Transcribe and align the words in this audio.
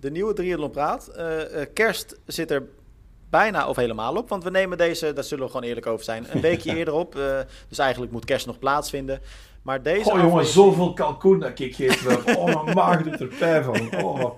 de 0.00 0.10
nieuwe 0.10 0.32
Triathlon 0.32 0.70
Praat. 0.70 1.10
Uh, 1.16 1.24
kerst 1.74 2.16
zit 2.26 2.50
er 2.50 2.62
bijna 3.30 3.68
of 3.68 3.76
helemaal 3.76 4.16
op, 4.16 4.28
want 4.28 4.44
we 4.44 4.50
nemen 4.50 4.78
deze, 4.78 5.12
daar 5.12 5.24
zullen 5.24 5.44
we 5.44 5.50
gewoon 5.50 5.66
eerlijk 5.66 5.86
over 5.86 6.04
zijn, 6.04 6.26
een 6.30 6.40
weekje 6.50 6.76
eerder 6.76 6.94
op. 6.94 7.16
Uh, 7.16 7.38
dus 7.68 7.78
eigenlijk 7.78 8.12
moet 8.12 8.24
kerst 8.24 8.46
nog 8.46 8.58
plaatsvinden. 8.58 9.20
Maar 9.62 9.82
deze 9.82 10.10
oh 10.10 10.20
jongen, 10.20 10.46
zoveel 10.46 10.92
kalkoen 10.92 11.38
dat 11.38 11.58
ik 11.58 11.74
geef. 11.74 12.26
Oh, 12.36 12.64
mijn 12.64 12.76
maag 12.76 13.02
doet 13.02 13.20
er 13.20 13.26
pijn 13.26 13.64
van. 13.64 14.04
Oh. 14.04 14.36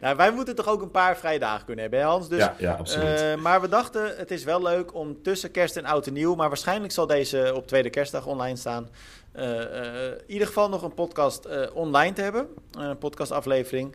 nou, 0.00 0.16
wij 0.16 0.32
moeten 0.32 0.54
toch 0.54 0.68
ook 0.68 0.82
een 0.82 0.90
paar 0.90 1.16
vrije 1.16 1.38
dagen 1.38 1.64
kunnen 1.64 1.82
hebben, 1.82 2.02
Hans? 2.02 2.28
Dus, 2.28 2.38
ja, 2.38 2.54
ja, 2.58 2.72
absoluut. 2.72 3.22
Uh, 3.22 3.42
maar 3.42 3.60
we 3.60 3.68
dachten, 3.68 4.16
het 4.16 4.30
is 4.30 4.44
wel 4.44 4.62
leuk 4.62 4.94
om 4.94 5.22
tussen 5.22 5.50
kerst 5.50 5.76
en 5.76 5.84
oud 5.84 6.06
en 6.06 6.12
nieuw, 6.12 6.34
maar 6.34 6.48
waarschijnlijk 6.48 6.92
zal 6.92 7.06
deze 7.06 7.52
op 7.54 7.66
tweede 7.66 7.90
kerstdag 7.90 8.26
online 8.26 8.56
staan. 8.56 8.88
Uh, 9.36 9.60
in 10.04 10.22
ieder 10.26 10.46
geval 10.46 10.68
nog 10.68 10.82
een 10.82 10.94
podcast 10.94 11.48
online 11.72 12.12
te 12.12 12.22
hebben, 12.22 12.48
een 12.72 12.98
podcastaflevering. 12.98 13.94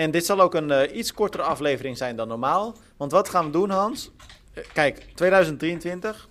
En 0.00 0.10
dit 0.10 0.26
zal 0.26 0.40
ook 0.40 0.54
een 0.54 0.70
uh, 0.70 0.96
iets 0.96 1.12
kortere 1.12 1.42
aflevering 1.42 1.96
zijn 1.96 2.16
dan 2.16 2.28
normaal. 2.28 2.74
Want 2.96 3.12
wat 3.12 3.28
gaan 3.28 3.44
we 3.44 3.50
doen, 3.50 3.70
Hans? 3.70 4.10
Uh, 4.54 4.64
kijk, 4.72 5.06
2023. 5.14 6.28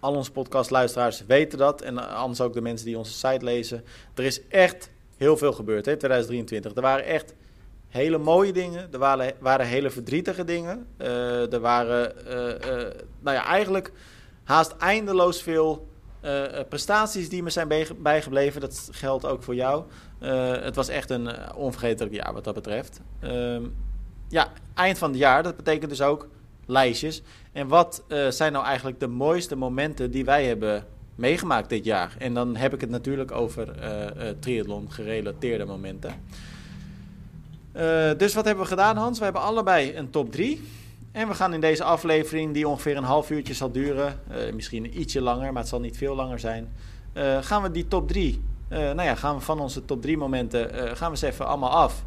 Al 0.00 0.14
onze 0.14 0.32
podcastluisteraars 0.32 1.24
weten 1.26 1.58
dat. 1.58 1.82
En 1.82 1.94
uh, 1.94 2.14
anders 2.14 2.40
ook 2.40 2.52
de 2.52 2.60
mensen 2.60 2.86
die 2.86 2.98
onze 2.98 3.12
site 3.12 3.44
lezen. 3.44 3.84
Er 4.14 4.24
is 4.24 4.46
echt 4.48 4.90
heel 5.16 5.36
veel 5.36 5.52
gebeurd, 5.52 5.86
hè, 5.86 5.96
2023. 5.96 6.74
Er 6.74 6.82
waren 6.82 7.04
echt 7.04 7.34
hele 7.88 8.18
mooie 8.18 8.52
dingen. 8.52 8.88
Er 8.92 8.98
waren, 8.98 9.32
waren 9.38 9.66
hele 9.66 9.90
verdrietige 9.90 10.44
dingen. 10.44 10.86
er 11.50 11.60
waren, 11.60 12.14
nou 13.20 13.36
ja, 13.36 13.44
eigenlijk 13.44 13.92
haast 14.44 14.76
eindeloos 14.78 15.42
veel 15.42 15.88
prestaties 16.68 17.28
die 17.28 17.42
me 17.42 17.50
zijn 17.50 17.68
bijgebleven. 17.98 18.60
Dat 18.60 18.88
geldt 18.92 19.26
ook 19.26 19.42
voor 19.42 19.54
jou. 19.54 19.84
Uh, 20.22 20.52
het 20.62 20.74
was 20.74 20.88
echt 20.88 21.10
een 21.10 21.54
onvergetelijk 21.54 22.14
jaar 22.14 22.32
wat 22.32 22.44
dat 22.44 22.54
betreft. 22.54 23.00
Uh, 23.24 23.56
ja, 24.28 24.52
eind 24.74 24.98
van 24.98 25.10
het 25.10 25.18
jaar, 25.18 25.42
dat 25.42 25.56
betekent 25.56 25.90
dus 25.90 26.02
ook 26.02 26.28
lijstjes. 26.66 27.22
En 27.52 27.68
wat 27.68 28.04
zijn 28.28 28.52
nou 28.52 28.64
eigenlijk 28.64 29.00
de 29.00 29.06
mooiste 29.06 29.56
momenten 29.56 30.10
die 30.10 30.24
wij 30.24 30.44
hebben 30.44 30.86
meegemaakt 31.14 31.68
dit 31.68 31.84
jaar? 31.84 32.14
En 32.18 32.34
dan 32.34 32.56
heb 32.56 32.74
ik 32.74 32.80
het 32.80 32.90
natuurlijk 32.90 33.32
over 33.32 33.68
triathlon 34.40 34.92
gerelateerde 34.92 35.64
momenten. 35.64 36.12
dus 38.16 38.34
wat 38.34 38.44
hebben 38.44 38.64
we 38.64 38.70
gedaan, 38.70 38.96
Hans? 38.96 39.18
We 39.18 39.24
hebben 39.24 39.42
allebei 39.42 39.96
een 39.96 40.10
top 40.10 40.32
3. 40.32 40.62
En 41.12 41.28
we 41.28 41.34
gaan 41.34 41.54
in 41.54 41.60
deze 41.60 41.84
aflevering, 41.84 42.54
die 42.54 42.68
ongeveer 42.68 42.96
een 42.96 43.04
half 43.04 43.30
uurtje 43.30 43.54
zal 43.54 43.72
duren, 43.72 44.20
misschien 44.54 45.00
ietsje 45.00 45.20
langer, 45.20 45.52
maar 45.52 45.60
het 45.60 45.70
zal 45.70 45.80
niet 45.80 45.96
veel 45.96 46.14
langer 46.14 46.38
zijn, 46.38 46.72
gaan 47.40 47.62
we 47.62 47.70
die 47.70 47.88
top 47.88 48.08
3 48.08 48.42
uh, 48.68 48.78
nou 48.78 49.02
ja, 49.02 49.14
gaan 49.14 49.36
we 49.36 49.40
van 49.40 49.60
onze 49.60 49.84
top 49.84 50.02
3 50.02 50.16
momenten 50.16 50.70
gaan 50.96 51.10
we 51.10 51.10
eens 51.10 51.22
even 51.22 51.46
allemaal 51.46 51.70
af. 51.70 52.04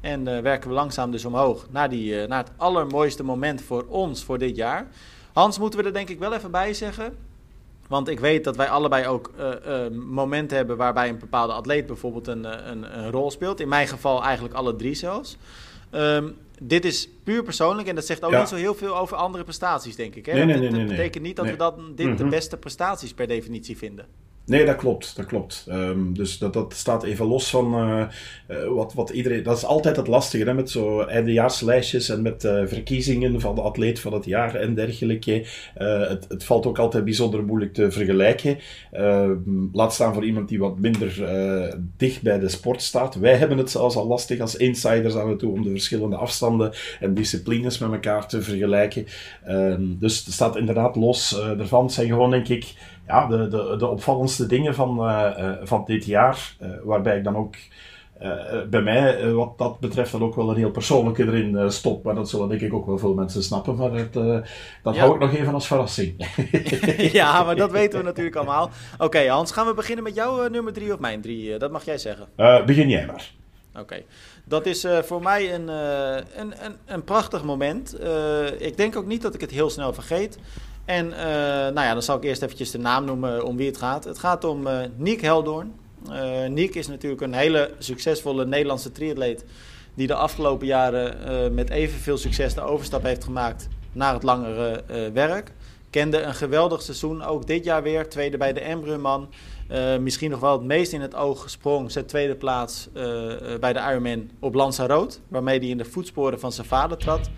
En 0.00 0.24
werken 0.24 0.68
we 0.68 0.74
langzaam 0.74 1.10
dus 1.10 1.24
omhoog 1.24 1.66
naar, 1.70 1.90
die, 1.90 2.26
naar 2.26 2.44
het 2.44 2.52
allermooiste 2.56 3.22
moment 3.22 3.62
voor 3.62 3.84
ons 3.88 4.24
voor 4.24 4.38
dit 4.38 4.56
jaar. 4.56 4.86
Hans, 5.32 5.58
moeten 5.58 5.80
we 5.80 5.86
er 5.86 5.92
denk 5.92 6.08
ik 6.08 6.18
wel 6.18 6.34
even 6.34 6.50
bij 6.50 6.74
zeggen. 6.74 7.16
Want 7.88 8.08
ik 8.08 8.20
weet 8.20 8.44
dat 8.44 8.56
wij 8.56 8.68
allebei 8.68 9.06
ook 9.06 9.32
momenten 9.92 10.56
hebben 10.56 10.76
waarbij 10.76 11.08
een 11.08 11.18
bepaalde 11.18 11.52
atleet 11.52 11.86
bijvoorbeeld 11.86 12.26
een, 12.26 12.70
een, 12.70 12.98
een 12.98 13.10
rol 13.10 13.30
speelt. 13.30 13.60
In 13.60 13.68
mijn 13.68 13.88
geval 13.88 14.22
eigenlijk 14.22 14.54
alle 14.54 14.76
drie 14.76 14.94
zelfs. 14.94 15.36
Um, 15.90 16.36
dit 16.62 16.84
is 16.84 17.08
puur 17.24 17.42
persoonlijk 17.42 17.88
en 17.88 17.94
dat 17.94 18.06
zegt 18.06 18.24
ook 18.24 18.36
niet 18.36 18.48
zo 18.48 18.56
heel 18.56 18.74
veel 18.74 18.96
over 18.96 19.16
andere 19.16 19.44
prestaties, 19.44 19.96
denk 19.96 20.14
ik. 20.14 20.26
Hè? 20.26 20.32
Nee, 20.32 20.44
nee, 20.44 20.70
nee, 20.70 20.70
dat, 20.70 20.88
betekent 20.88 21.24
niet 21.24 21.36
dat 21.36 21.46
we 21.46 21.56
dat, 21.56 21.76
dit 21.96 21.96
de 22.18 22.22
mhm. 22.22 22.28
beste 22.28 22.56
prestaties 22.56 23.14
per 23.14 23.26
definitie 23.26 23.76
vinden. 23.76 24.06
Nee, 24.44 24.64
dat 24.64 24.76
klopt. 24.76 25.16
Dat 25.16 25.26
klopt. 25.26 25.66
Um, 25.68 26.14
dus 26.14 26.38
dat, 26.38 26.52
dat 26.52 26.74
staat 26.74 27.02
even 27.02 27.26
los 27.26 27.50
van 27.50 27.74
uh, 27.74 28.04
uh, 28.50 28.68
wat, 28.68 28.94
wat 28.94 29.10
iedereen. 29.10 29.42
Dat 29.42 29.56
is 29.56 29.64
altijd 29.64 29.96
het 29.96 30.06
lastige 30.06 30.44
hè, 30.44 30.54
met 30.54 30.70
zo 30.70 31.00
eindejaarslijstjes 31.00 32.08
en 32.08 32.22
met 32.22 32.44
uh, 32.44 32.62
verkiezingen 32.66 33.40
van 33.40 33.54
de 33.54 33.60
atleet 33.60 34.00
van 34.00 34.12
het 34.12 34.24
jaar 34.24 34.54
en 34.54 34.74
dergelijke. 34.74 35.46
het, 35.74 36.26
het 36.28 36.44
valt 36.44 36.66
ook 36.66 36.78
altijd 36.78 37.04
bijzonder 37.04 37.44
moeilijk 37.44 37.74
te 37.74 37.90
vergelijken. 37.90 38.58
Ehm, 38.92 39.38
laat 39.72 39.94
staan 39.94 40.14
voor 40.14 40.24
iemand 40.24 40.48
die 40.48 40.58
wat 40.58 40.78
minder 40.78 41.28
dicht 41.96 42.22
bij 42.22 42.38
de 42.38 42.48
sport 42.48 42.82
staat. 42.82 43.14
Wij 43.14 43.36
hebben 43.36 43.58
het 43.58 43.70
zelfs 43.70 43.96
al 43.96 44.06
lastig 44.06 44.40
als 44.40 44.56
insiders 44.56 45.16
aan 45.16 45.28
het 45.28 45.38
toe 45.38 45.52
om 45.52 45.62
de 45.62 45.70
verschillende 45.70 46.16
afstanden 46.16 46.72
en 47.00 47.14
disciplines 47.14 47.78
met 47.78 47.92
elkaar 47.92 48.28
te 48.28 48.42
vergelijken. 48.42 49.06
Um, 49.48 49.96
dus 50.00 50.24
het 50.24 50.34
staat 50.34 50.56
inderdaad 50.56 50.96
los 50.96 51.40
ervan. 51.40 51.84
Het 51.84 51.92
zijn 51.92 52.08
gewoon, 52.08 52.30
denk 52.30 52.48
ik 52.48 52.74
ja, 53.10 53.26
de, 53.26 53.48
de, 53.48 53.74
de 53.78 53.86
opvallendste 53.86 54.46
dingen 54.46 54.74
van, 54.74 55.08
uh, 55.08 55.52
van 55.62 55.82
dit 55.84 56.04
jaar. 56.04 56.56
Uh, 56.62 56.68
waarbij 56.84 57.16
ik 57.16 57.24
dan 57.24 57.36
ook 57.36 57.54
bij 58.70 58.80
mij, 58.82 59.32
wat 59.32 59.58
dat 59.58 59.80
betreft, 59.80 60.12
dan 60.12 60.22
ook 60.22 60.34
wel 60.34 60.50
een 60.50 60.56
heel 60.56 60.70
persoonlijke 60.70 61.22
erin 61.22 61.72
stop. 61.72 62.04
Maar 62.04 62.14
dat 62.14 62.28
zullen 62.28 62.48
denk 62.48 62.60
ik 62.60 62.72
ook 62.72 62.86
wel 62.86 62.98
veel 62.98 63.14
mensen 63.14 63.42
snappen. 63.42 63.76
Maar 63.76 63.92
het, 63.92 64.12
dat 64.82 64.96
hou 64.96 65.14
ik 65.14 65.20
nog 65.20 65.34
even 65.34 65.54
als 65.54 65.66
verrassing. 65.66 66.14
ja, 67.20 67.42
maar 67.42 67.56
dat 67.56 67.70
weten 67.70 67.98
we 67.98 68.04
natuurlijk 68.04 68.36
allemaal. 68.36 68.70
Oké, 68.98 69.28
Hans, 69.28 69.52
gaan 69.52 69.66
we 69.66 69.74
beginnen 69.74 70.04
met 70.04 70.14
jouw 70.14 70.48
nummer 70.48 70.72
drie 70.72 70.92
of 70.92 70.98
mijn 70.98 71.20
drie? 71.20 71.56
dat 71.56 71.70
mag 71.70 71.84
jij 71.84 71.98
zeggen. 71.98 72.26
begin 72.66 72.88
jij 72.88 73.06
maar. 73.06 73.32
Oké. 73.78 74.02
Dat 74.44 74.66
is 74.66 74.84
uh, 74.84 74.98
voor 74.98 75.22
mij 75.22 75.54
een, 75.54 75.68
uh, 75.68 76.14
een, 76.14 76.64
een, 76.64 76.76
een, 76.86 77.04
prachtig 77.04 77.44
moment. 77.44 78.00
Uh, 78.00 78.60
ik 78.60 78.76
denk 78.76 78.96
ook 78.96 79.06
niet 79.06 79.22
dat 79.22 79.34
ik 79.34 79.40
het 79.40 79.50
heel 79.50 79.70
snel 79.70 79.92
vergeet. 79.92 80.38
En 80.90 81.12
eh, 81.12 81.24
nou 81.74 81.80
ja, 81.80 81.92
dan 81.92 82.02
zal 82.02 82.16
ik 82.16 82.24
eerst 82.24 82.42
eventjes 82.42 82.70
de 82.70 82.78
naam 82.78 83.04
noemen 83.04 83.44
om 83.44 83.56
wie 83.56 83.66
het 83.66 83.76
gaat. 83.76 84.04
Het 84.04 84.18
gaat 84.18 84.44
om 84.44 84.66
uh, 84.66 84.78
Niek 84.96 85.20
Heldoorn. 85.20 85.74
Uh, 86.08 86.46
Niek 86.48 86.74
is 86.74 86.86
natuurlijk 86.86 87.20
een 87.20 87.32
hele 87.32 87.70
succesvolle 87.78 88.46
Nederlandse 88.46 88.92
triatleet... 88.92 89.44
die 89.94 90.06
de 90.06 90.14
afgelopen 90.14 90.66
jaren 90.66 91.54
met 91.54 91.70
evenveel 91.70 92.16
succes 92.16 92.54
de 92.54 92.60
overstap 92.60 93.02
heeft 93.02 93.24
gemaakt 93.24 93.68
naar 93.92 94.14
het 94.14 94.22
langere 94.22 94.82
werk. 95.12 95.52
Kende 95.90 96.20
een 96.20 96.34
geweldig 96.34 96.82
seizoen, 96.82 97.22
ook 97.22 97.46
dit 97.46 97.64
jaar 97.64 97.82
weer. 97.82 98.08
Tweede 98.08 98.36
bij 98.36 98.52
de 98.52 98.60
Embrunman. 98.60 99.28
misschien 100.00 100.30
nog 100.30 100.40
wel 100.40 100.52
het 100.52 100.62
meest 100.62 100.92
in 100.92 101.00
het 101.00 101.14
oog 101.14 101.42
gesprong. 101.42 101.92
Zijn 101.92 102.06
tweede 102.06 102.34
plaats 102.34 102.88
bij 103.60 103.72
de 103.72 103.80
Ironman 103.90 104.30
op 104.40 104.54
Lanzarote. 104.54 105.18
Waarmee 105.28 105.58
hij 105.58 105.68
in 105.68 105.78
de 105.78 105.84
voetsporen 105.84 106.40
van 106.40 106.52
zijn 106.52 106.66
vader 106.66 106.96
trad. 106.96 107.30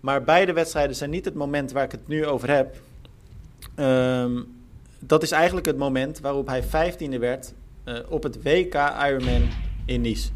Maar 0.00 0.22
beide 0.22 0.52
wedstrijden 0.52 0.96
zijn 0.96 1.10
niet 1.10 1.24
het 1.24 1.34
moment 1.34 1.72
waar 1.72 1.84
ik 1.84 1.92
het 1.92 2.08
nu 2.08 2.26
over 2.26 2.50
heb. 2.50 2.76
Um, 3.76 4.52
dat 4.98 5.22
is 5.22 5.30
eigenlijk 5.30 5.66
het 5.66 5.76
moment 5.76 6.20
waarop 6.20 6.46
hij 6.46 6.62
vijftiende 6.62 7.18
werd 7.18 7.54
uh, 7.84 7.98
op 8.08 8.22
het 8.22 8.42
WK 8.42 8.74
Ironman 9.08 9.48
in 9.84 10.00
Nice. 10.00 10.30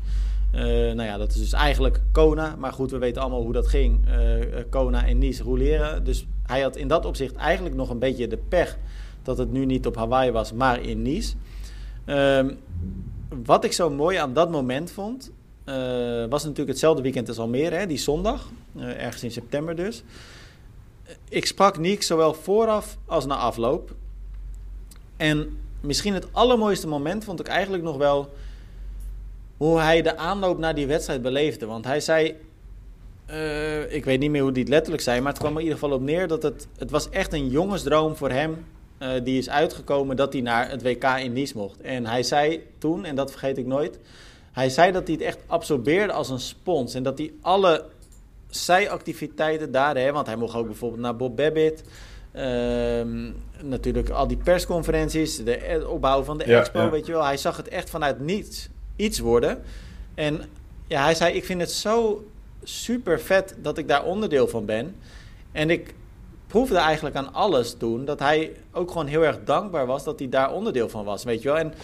Uh, 0.55 0.61
nou 0.61 1.03
ja, 1.03 1.17
dat 1.17 1.31
is 1.31 1.39
dus 1.39 1.53
eigenlijk 1.53 2.01
Kona. 2.13 2.57
Maar 2.59 2.73
goed, 2.73 2.91
we 2.91 2.99
weten 2.99 3.23
allemaal 3.23 3.43
hoe 3.43 3.53
dat 3.53 3.67
ging. 3.67 4.01
Uh, 4.09 4.45
Kona 4.71 5.07
en 5.07 5.19
Nice 5.19 5.43
roleren. 5.43 6.05
Dus 6.05 6.27
hij 6.47 6.61
had 6.61 6.77
in 6.77 6.89
dat 6.89 7.05
opzicht 7.05 7.35
eigenlijk 7.35 7.75
nog 7.75 7.91
een 7.91 7.99
beetje 7.99 8.29
de 8.29 8.39
pech 8.49 8.79
dat 9.23 9.39
het 9.39 9.53
nu 9.53 9.65
niet 9.65 9.87
op 9.87 9.97
Hawaii 9.97 10.31
was, 10.31 10.53
maar 10.53 10.81
in 10.81 11.03
Nice. 11.03 11.35
Um, 12.07 12.59
wat 13.45 13.65
ik 13.65 13.73
zo 13.73 13.91
mooi 13.91 14.17
aan 14.17 14.33
dat 14.33 14.51
moment 14.51 14.91
vond, 14.91 15.31
was 16.29 16.43
natuurlijk 16.43 16.69
hetzelfde 16.69 17.03
weekend 17.03 17.29
als 17.29 17.39
Almere, 17.39 17.75
hè, 17.75 17.87
die 17.87 17.99
zondag. 17.99 18.51
Ergens 18.79 19.23
in 19.23 19.31
september 19.31 19.77
dus. 19.77 20.03
Ik 21.31 21.47
sprak 21.47 21.79
Niek 21.79 22.03
zowel 22.03 22.35
vooraf 22.35 22.99
als 23.07 23.27
na 23.27 23.37
afloop. 23.37 23.95
En 25.17 25.59
misschien 25.81 26.15
het 26.15 26.27
allermooiste 26.33 26.89
moment 26.89 27.25
vond 27.25 27.41
ik 27.41 27.47
eigenlijk 27.47 27.83
nog 27.83 27.97
wel 27.97 28.31
hoe 29.57 29.81
hij 29.81 30.03
de 30.03 30.17
aanloop 30.17 30.59
naar 30.59 30.75
die 30.75 30.87
wedstrijd 30.87 31.23
beleefde. 31.23 31.67
Want 31.67 31.85
hij 31.85 32.01
zei, 32.01 32.37
uh, 33.31 33.93
ik 33.93 34.05
weet 34.05 34.21
niet 34.21 34.31
meer 34.31 34.43
hoe 34.43 34.53
die 34.53 34.63
het 34.63 34.73
letterlijk 34.73 35.03
zei, 35.03 35.21
maar 35.21 35.33
het 35.33 35.41
kwam 35.41 35.53
er 35.53 35.59
in 35.59 35.65
ieder 35.65 35.79
geval 35.79 35.97
op 35.97 36.03
neer 36.03 36.29
dat 36.29 36.43
het, 36.43 36.67
het 36.77 36.91
was 36.91 37.11
echt 37.11 37.33
een 37.33 37.49
jongensdroom 37.49 38.17
voor 38.17 38.31
hem. 38.31 38.67
Uh, 38.99 39.11
die 39.25 39.39
is 39.39 39.49
uitgekomen 39.49 40.17
dat 40.17 40.33
hij 40.33 40.43
naar 40.43 40.71
het 40.71 40.83
WK 40.83 41.05
in 41.05 41.33
Nice 41.33 41.57
mocht. 41.57 41.81
En 41.81 42.07
hij 42.07 42.23
zei 42.23 42.63
toen, 42.79 43.05
en 43.05 43.15
dat 43.15 43.31
vergeet 43.31 43.59
ik 43.59 43.67
nooit, 43.67 43.99
hij 44.53 44.71
zei 44.71 44.93
dat 44.93 45.07
hij 45.07 45.17
het 45.17 45.25
echt 45.25 45.39
absorbeerde 45.47 46.13
als 46.13 46.31
een 46.31 46.41
spons. 46.41 46.95
En 46.95 47.03
dat 47.03 47.19
hij 47.19 47.33
alle 47.41 47.85
zijactiviteiten 48.49 49.73
daar, 49.73 49.97
hè, 49.97 50.13
want 50.13 50.27
hij 50.27 50.37
mocht 50.37 50.55
ook 50.55 50.67
bijvoorbeeld 50.67 51.01
naar 51.03 51.17
Bob 51.17 51.37
Babbitt. 51.37 51.83
Um, 52.37 53.37
natuurlijk 53.63 54.11
al 54.11 54.27
die 54.27 54.37
persconferenties, 54.37 55.45
de 55.45 55.87
opbouw 55.89 56.23
van 56.23 56.39
de 56.39 56.45
expo, 56.45 56.91
weet 56.91 57.07
je 57.07 57.13
wel. 57.13 57.25
Hij 57.25 57.37
zag 57.37 57.57
het 57.57 57.69
echt 57.69 57.91
vanuit 57.91 58.21
niets 58.21 58.69
iets 58.97 59.19
worden. 59.19 59.63
En 60.15 60.43
ja, 60.87 61.03
hij 61.03 61.15
zei, 61.15 61.35
ik 61.35 61.45
vind 61.45 61.61
het 61.61 61.71
zo 61.71 62.27
super 62.63 63.21
vet 63.21 63.55
dat 63.59 63.79
ik 63.79 63.89
daar 63.89 64.05
onderdeel 64.05 64.49
van 64.49 64.65
ben. 64.65 64.97
En 65.53 65.71
ik 65.71 65.95
proefde 66.47 66.77
eigenlijk 66.77 67.17
aan 67.17 67.33
alles 67.33 67.75
toen 67.79 68.05
dat 68.05 68.19
hij 68.19 68.53
ook 68.73 68.91
gewoon 68.91 69.07
heel 69.07 69.25
erg 69.25 69.39
dankbaar 69.45 69.87
was 69.87 70.05
dat 70.05 70.19
hij 70.19 70.29
daar 70.29 70.53
onderdeel 70.53 70.89
van 70.89 71.05
was, 71.05 71.25
weet 71.25 71.43
je 71.43 71.49
wel. 71.49 71.59
En 71.59 71.75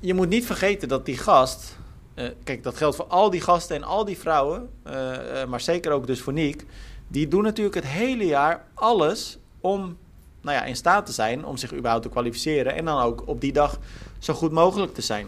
je 0.00 0.14
moet 0.14 0.28
niet 0.28 0.46
vergeten 0.46 0.88
dat 0.88 1.06
die 1.06 1.16
gast. 1.16 1.77
Uh, 2.18 2.28
kijk, 2.44 2.62
dat 2.62 2.76
geldt 2.76 2.96
voor 2.96 3.06
al 3.06 3.30
die 3.30 3.40
gasten 3.40 3.76
en 3.76 3.82
al 3.82 4.04
die 4.04 4.18
vrouwen. 4.18 4.70
Uh, 4.86 4.92
uh, 4.92 5.44
maar 5.44 5.60
zeker 5.60 5.92
ook 5.92 6.06
dus 6.06 6.20
voor 6.20 6.32
Niek. 6.32 6.64
Die 7.08 7.28
doen 7.28 7.42
natuurlijk 7.42 7.74
het 7.74 7.84
hele 7.84 8.26
jaar 8.26 8.64
alles 8.74 9.38
om 9.60 9.96
nou 10.40 10.56
ja, 10.56 10.64
in 10.64 10.76
staat 10.76 11.06
te 11.06 11.12
zijn 11.12 11.44
om 11.44 11.56
zich 11.56 11.72
überhaupt 11.72 12.02
te 12.02 12.08
kwalificeren. 12.08 12.74
En 12.74 12.84
dan 12.84 13.02
ook 13.02 13.22
op 13.26 13.40
die 13.40 13.52
dag 13.52 13.78
zo 14.18 14.34
goed 14.34 14.52
mogelijk 14.52 14.94
te 14.94 15.02
zijn. 15.02 15.26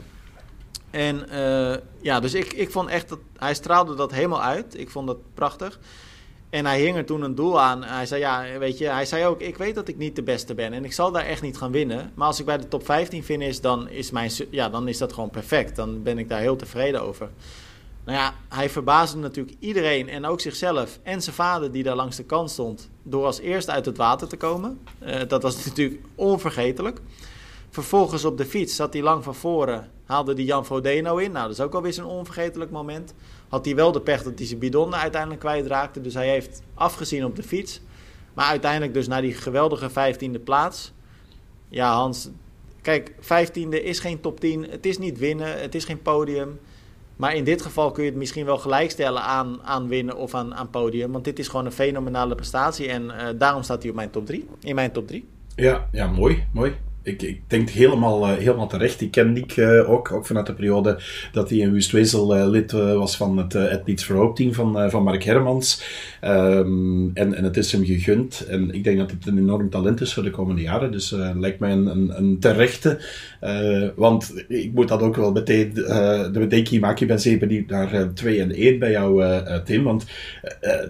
En 0.91 1.27
ja, 2.01 2.21
dus 2.21 2.35
ik, 2.35 2.53
ik 2.53 2.71
vond 2.71 2.89
echt 2.89 3.09
dat 3.09 3.19
hij 3.37 3.55
straalde 3.55 3.95
dat 3.95 4.13
helemaal 4.13 4.43
uit. 4.43 4.79
Ik 4.79 4.91
vond 4.91 5.07
dat 5.07 5.19
prachtig. 5.35 5.79
En 6.50 6.67
hij 6.67 6.81
hing 6.81 6.97
er 6.97 7.05
toen 7.05 7.23
een 7.23 7.35
doel 7.35 7.61
aan. 7.61 7.85
Hij 7.85 8.06
zei, 8.06 8.20
ja, 8.20 8.58
weet 8.58 8.79
je, 8.79 8.88
hij 8.88 9.06
zei 9.06 9.26
ook, 9.26 9.41
ik 9.41 9.56
weet 9.56 9.75
dat 9.75 9.88
ik 9.88 9.97
niet 9.97 10.17
de 10.17 10.23
beste 10.23 10.55
ben 10.55 10.73
en 10.73 10.85
ik 10.85 10.93
zal 10.93 11.12
daar 11.12 11.25
echt 11.25 11.43
niet 11.43 11.56
gaan 11.56 11.70
winnen. 11.70 12.12
Maar 12.14 12.26
als 12.26 12.41
ik 12.41 12.47
bij 12.47 12.58
de 12.58 12.69
top 12.69 12.85
15 12.85 13.25
finish, 13.25 13.58
dan 13.58 13.88
is, 13.88 14.11
mijn, 14.11 14.31
ja, 14.50 14.69
dan 14.69 14.88
is 14.88 14.99
dat 14.99 15.12
gewoon 15.12 15.31
perfect. 15.31 15.76
Dan 15.76 16.02
ben 16.02 16.19
ik 16.19 16.29
daar 16.29 16.41
heel 16.41 16.56
tevreden 16.56 17.02
over. 17.02 17.29
Nou 18.05 18.19
ja, 18.19 18.35
hij 18.49 18.70
verbaasde 18.70 19.19
natuurlijk 19.19 19.56
iedereen 19.58 20.08
en 20.08 20.25
ook 20.25 20.41
zichzelf 20.41 20.99
en 21.02 21.23
zijn 21.23 21.35
vader 21.35 21.73
die 21.73 21.82
daar 21.82 21.97
langs 21.97 22.17
de 22.17 22.25
kant 22.25 22.50
stond, 22.50 22.91
door 23.03 23.25
als 23.25 23.38
eerste 23.38 23.70
uit 23.70 23.87
het 23.87 23.96
water 23.96 24.29
te 24.29 24.37
komen. 24.37 24.81
Uh, 25.03 25.20
dat 25.29 25.43
was 25.43 25.64
natuurlijk 25.64 26.00
onvergetelijk. 26.14 27.00
Vervolgens 27.70 28.25
op 28.25 28.38
de 28.38 28.46
fiets 28.46 28.76
zat 28.76 28.93
hij 28.93 29.02
lang 29.02 29.25
van 29.25 29.34
voren, 29.34 29.90
haalde 30.05 30.34
die 30.34 30.44
Jan 30.44 30.67
Frodeno 30.67 31.17
in. 31.17 31.32
Nou, 31.32 31.46
dat 31.46 31.58
is 31.58 31.64
ook 31.64 31.75
alweer 31.75 31.99
een 31.99 32.05
onvergetelijk 32.05 32.70
moment 32.70 33.14
had 33.50 33.64
hij 33.64 33.75
wel 33.75 33.93
de 33.93 34.00
pech 34.00 34.22
dat 34.22 34.38
hij 34.38 34.46
zijn 34.46 34.58
bidon 34.58 34.94
uiteindelijk 34.94 35.40
kwijtraakte. 35.40 36.00
Dus 36.00 36.14
hij 36.14 36.28
heeft 36.28 36.62
afgezien 36.75 37.25
op 37.25 37.37
de 37.37 37.43
fiets. 37.43 37.81
Maar 38.34 38.46
uiteindelijk 38.46 38.94
dus 38.94 39.08
naar 39.08 39.22
die 39.22 39.34
geweldige 39.34 39.90
vijftiende 39.90 40.38
plaats. 40.38 40.93
Ja, 41.69 41.93
Hans, 41.93 42.31
kijk, 42.82 43.14
vijftiende 43.20 43.82
is 43.82 43.99
geen 43.99 44.20
top 44.20 44.40
10. 44.40 44.70
Het 44.70 44.87
is 44.87 44.99
niet 44.99 45.19
winnen, 45.19 45.61
het 45.61 45.75
is 45.75 45.84
geen 45.84 46.02
podium. 46.02 46.61
Maar 47.17 47.34
in 47.34 47.44
dit 47.44 47.62
geval 47.62 47.90
kun 47.90 48.05
je 48.05 48.11
het 48.11 48.19
misschien 48.19 48.44
wel 48.44 48.58
gelijkstellen 48.58 49.22
aan, 49.22 49.62
aan 49.62 49.88
winnen 49.88 50.17
of 50.17 50.34
aan, 50.34 50.55
aan 50.55 50.70
podium. 50.70 51.12
Want 51.12 51.25
dit 51.25 51.38
is 51.38 51.49
gewoon 51.49 51.67
een 51.67 51.72
fenomenale 51.72 52.34
prestatie. 52.34 52.88
En 52.88 53.05
uh, 53.05 53.28
daarom 53.38 53.62
staat 53.62 53.82
hij 53.82 53.90
op 53.90 53.96
mijn 53.96 54.11
top 54.11 54.26
3. 54.26 54.49
In 54.61 54.75
mijn 54.75 54.93
top 54.93 55.06
3. 55.06 55.28
Ja, 55.55 55.88
ja 55.93 56.06
mooi, 56.06 56.46
mooi 56.52 56.76
ik, 57.02 57.23
ik 57.23 57.41
denk 57.47 57.70
helemaal, 57.70 58.29
uh, 58.29 58.37
helemaal 58.37 58.69
terecht. 58.69 59.00
Ik 59.00 59.11
ken 59.11 59.32
Nick 59.32 59.56
uh, 59.56 59.91
ook, 59.91 60.12
ook 60.12 60.26
vanuit 60.26 60.47
de 60.47 60.55
periode 60.55 61.00
dat 61.32 61.50
hij 61.50 61.58
in 61.58 61.73
Wustwezel 61.73 62.37
uh, 62.37 62.49
lid 62.49 62.73
was 62.73 63.17
van 63.17 63.38
het 63.38 63.56
Athletes 63.56 64.05
for 64.05 64.35
team 64.35 64.55
van, 64.55 64.91
van 64.91 65.02
Mark 65.02 65.23
Hermans. 65.23 65.82
Um, 66.25 67.11
en, 67.14 67.35
en 67.35 67.44
het 67.44 67.56
is 67.56 67.73
hem 67.73 67.85
gegund. 67.85 68.47
En 68.47 68.70
ik 68.75 68.85
denk 68.85 68.99
dat 68.99 69.11
het 69.11 69.26
een 69.26 69.38
enorm 69.38 69.70
talent 69.70 70.00
is 70.00 70.14
voor 70.14 70.23
de 70.23 70.31
komende 70.31 70.62
jaren. 70.62 70.93
Dus 70.93 71.11
lijkt 71.35 71.58
mij 71.58 71.73
een, 71.73 71.87
een, 71.87 72.17
een 72.17 72.38
terechte. 72.38 73.00
want 73.96 74.44
ik 74.49 74.73
moet 74.73 74.88
dat 74.88 75.03
ook 75.03 75.17
wel 75.17 75.32
meteen 75.32 75.75
de 75.75 76.31
bedenking 76.32 76.81
maken. 76.81 77.03
Ik 77.03 77.08
ben 77.08 77.20
zeker 77.20 77.49
benieuwd 77.49 77.69
naar 77.69 78.12
2 78.14 78.41
en 78.41 78.53
1 78.53 78.79
bij 78.79 78.91
jou, 78.91 79.25
Tim. 79.64 79.85
Want 79.85 80.06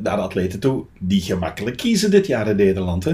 naar 0.01 0.17
de 0.17 0.23
atleten 0.23 0.61
toe, 0.61 0.85
die 0.99 1.21
gemakkelijk 1.21 1.77
kiezen 1.77 2.11
dit 2.11 2.27
jaar 2.27 2.49
in 2.49 2.57
Nederland. 2.57 3.07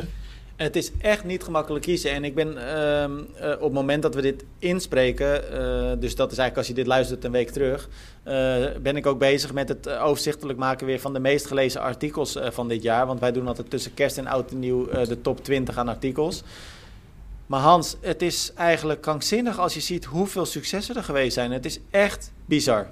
Het 0.57 0.77
is 0.77 0.91
echt 0.99 1.25
niet 1.25 1.43
gemakkelijk 1.43 1.85
kiezen. 1.85 2.11
En 2.11 2.25
ik 2.25 2.35
ben 2.35 2.53
uh, 2.53 3.03
uh, 3.03 3.55
op 3.55 3.61
het 3.61 3.73
moment 3.73 4.03
dat 4.03 4.15
we 4.15 4.23
dit 4.23 4.45
inspreken, 4.59 5.43
uh, 5.53 5.93
dus 6.01 6.15
dat 6.15 6.33
is 6.33 6.39
eigenlijk 6.39 6.57
als 6.57 6.67
je 6.67 6.75
dit 6.75 6.87
luistert 6.87 7.25
een 7.25 7.31
week 7.31 7.51
terug, 7.51 7.89
eh, 8.23 8.65
ben 8.83 8.97
ik 8.97 9.07
ook 9.07 9.19
bezig 9.19 9.53
met 9.53 9.69
het 9.69 9.89
overzichtelijk 9.89 10.59
maken 10.59 10.87
weer 10.87 11.01
van 11.01 11.13
de 11.13 11.19
meest 11.19 11.47
gelezen 11.47 11.81
artikels 11.81 12.39
van 12.51 12.69
dit 12.69 12.83
jaar. 12.83 13.07
Want 13.07 13.21
wij 13.21 13.33
doen 13.33 13.47
altijd 13.47 13.71
tussen 13.71 13.95
kerst 13.95 14.19
en 14.19 14.27
oud 14.27 14.51
en 14.51 14.59
nieuw 14.59 14.89
de 14.89 15.21
top 15.21 15.45
20 15.45 15.79
aan 15.79 15.89
artikels. 15.89 16.43
Maar 17.47 17.61
Hans, 17.61 17.97
het 18.01 18.23
is 18.23 18.53
eigenlijk 18.55 19.01
krankzinnig 19.01 19.59
als 19.59 19.75
je 19.75 19.81
ziet 19.81 20.05
hoeveel 20.05 20.47
successen 20.47 20.97
er 20.97 21.05
geweest 21.05 21.35
zijn. 21.35 21.53
Het 21.53 21.65
is 21.65 21.79
echt 21.91 22.33
bizar. 22.45 22.87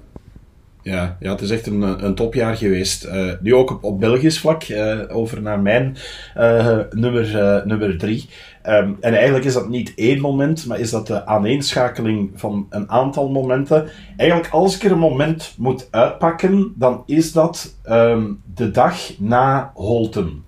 Ja, 0.85 1.17
ja, 1.19 1.31
het 1.31 1.41
is 1.41 1.49
echt 1.49 1.67
een, 1.67 2.05
een 2.05 2.15
topjaar 2.15 2.55
geweest. 2.55 3.05
Uh, 3.05 3.31
nu 3.41 3.55
ook 3.55 3.71
op, 3.71 3.83
op 3.83 3.99
Belgisch 3.99 4.39
vlak, 4.39 4.67
uh, 4.67 4.99
over 5.07 5.41
naar 5.41 5.59
mijn 5.59 5.97
uh, 6.37 6.79
nummer, 6.91 7.63
nummer 7.65 7.97
drie. 7.97 8.29
Um, 8.65 8.97
en 8.99 9.13
eigenlijk 9.13 9.45
is 9.45 9.53
dat 9.53 9.69
niet 9.69 9.93
één 9.95 10.21
moment, 10.21 10.65
maar 10.65 10.79
is 10.79 10.89
dat 10.89 11.07
de 11.07 11.25
aaneenschakeling 11.25 12.31
van 12.35 12.67
een 12.69 12.89
aantal 12.89 13.29
momenten. 13.29 13.89
Eigenlijk, 14.17 14.53
als 14.53 14.75
ik 14.75 14.83
er 14.83 14.91
een 14.91 14.97
moment 14.97 15.53
moet 15.57 15.87
uitpakken, 15.91 16.73
dan 16.75 17.03
is 17.05 17.31
dat 17.31 17.75
um, 17.85 18.41
de 18.55 18.71
dag 18.71 18.97
na 19.19 19.71
Holten 19.73 20.44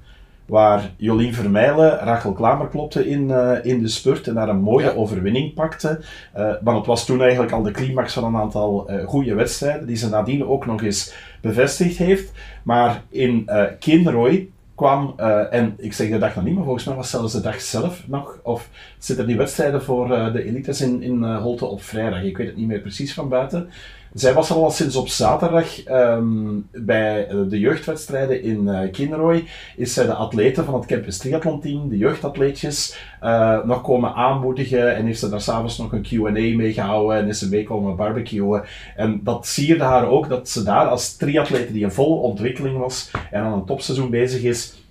waar 0.48 0.92
Jolien 0.98 1.34
Vermeijlen 1.34 1.98
Rachel 1.98 2.32
Klamer 2.32 2.68
klopte 2.68 3.10
in, 3.10 3.30
uh, 3.30 3.52
in 3.64 3.82
de 3.82 3.88
spurt 3.88 4.28
en 4.28 4.34
daar 4.34 4.50
een 4.50 4.62
mooie 4.62 4.96
overwinning 4.96 5.54
pakte. 5.54 6.00
Uh, 6.38 6.52
maar 6.64 6.76
het 6.76 6.86
was 6.86 7.06
toen 7.06 7.22
eigenlijk 7.22 7.52
al 7.52 7.62
de 7.62 7.72
climax 7.72 8.14
van 8.14 8.24
een 8.24 8.42
aantal 8.42 8.92
uh, 8.92 9.08
goede 9.08 9.34
wedstrijden, 9.34 9.88
die 9.88 9.96
ze 9.96 10.10
nadien 10.10 10.48
ook 10.48 10.66
nog 10.66 10.84
eens 10.84 11.14
bevestigd 11.42 11.98
heeft. 11.98 12.32
Maar 12.64 13.04
in 13.10 13.50
Kinroy 13.80 14.50
kwam, 14.76 15.14
en 15.52 15.74
ik 15.78 15.94
zeg 15.94 16.10
de 16.10 16.18
dag 16.18 16.36
nog 16.36 16.44
niet, 16.44 16.56
maar 16.56 16.64
volgens 16.64 16.86
mij 16.86 16.96
was 16.96 17.10
zelfs 17.10 17.34
de 17.34 17.42
dag 17.42 17.62
zelf 17.62 18.04
nog, 18.08 18.40
of 18.44 18.70
zitten 18.98 19.28
die 19.28 19.38
wedstrijden 19.38 19.84
voor 19.84 20.08
de 20.08 20.44
elites 20.44 20.82
in, 20.82 21.02
in 21.02 21.24
Holte 21.24 21.66
op 21.66 21.84
vrijdag, 21.84 22.24
ik 22.24 22.38
weet 22.38 22.48
het 22.48 22.56
niet 22.56 22.68
meer 22.68 22.80
precies 22.80 23.14
van 23.14 23.30
buiten. 23.30 23.70
Zij 24.14 24.34
was 24.34 24.52
al 24.52 24.72
sinds 24.72 24.96
op 24.96 25.08
zaterdag 25.08 25.88
um, 25.88 26.68
bij 26.72 27.28
eh, 27.28 27.38
de 27.50 27.60
jeugdwedstrijden 27.60 28.44
in 28.44 28.68
uh. 28.68 29.44
Is 29.76 29.94
zij 29.94 30.06
de 30.06 30.14
atleten 30.14 30.66
van 30.66 30.74
het 30.74 30.86
Campus 30.86 31.18
Triathlon 31.18 31.62
team, 31.62 31.90
de 31.90 31.98
jeugdatleetjes, 31.98 32.98
uh, 33.24 33.64
nog 33.64 33.82
komen 33.82 34.14
aanmoedigen. 34.14 34.96
En 34.96 35.06
heeft 35.06 35.20
ze 35.20 35.30
daar 35.30 35.42
s'avonds 35.42 35.78
nog 35.78 35.92
een 35.92 36.02
Q&A 36.02 36.56
mee 36.56 36.74
gehouden 36.74 37.18
en 37.18 37.28
is 37.28 37.40
ze 37.40 37.50
mee 37.50 37.64
komen 37.64 37.96
barbecuen. 37.96 38.64
En 38.96 39.22
dat 39.24 39.48
sierde 39.48 39.84
haar 39.84 40.08
ook, 40.08 40.30
dat 40.30 40.50
ze 40.50 40.64
daar 40.64 40.88
als 40.88 41.16
triatlete 41.16 41.74
die 41.74 41.84
in 41.84 41.92
volle 41.92 42.16
ontwikkeling 42.16 42.78
was 42.78 43.12
en 43.32 43.42
aan 43.44 43.54
een 43.54 43.66
topseizoen 43.66 44.10
bezig 44.10 44.42
is, 44.44 44.87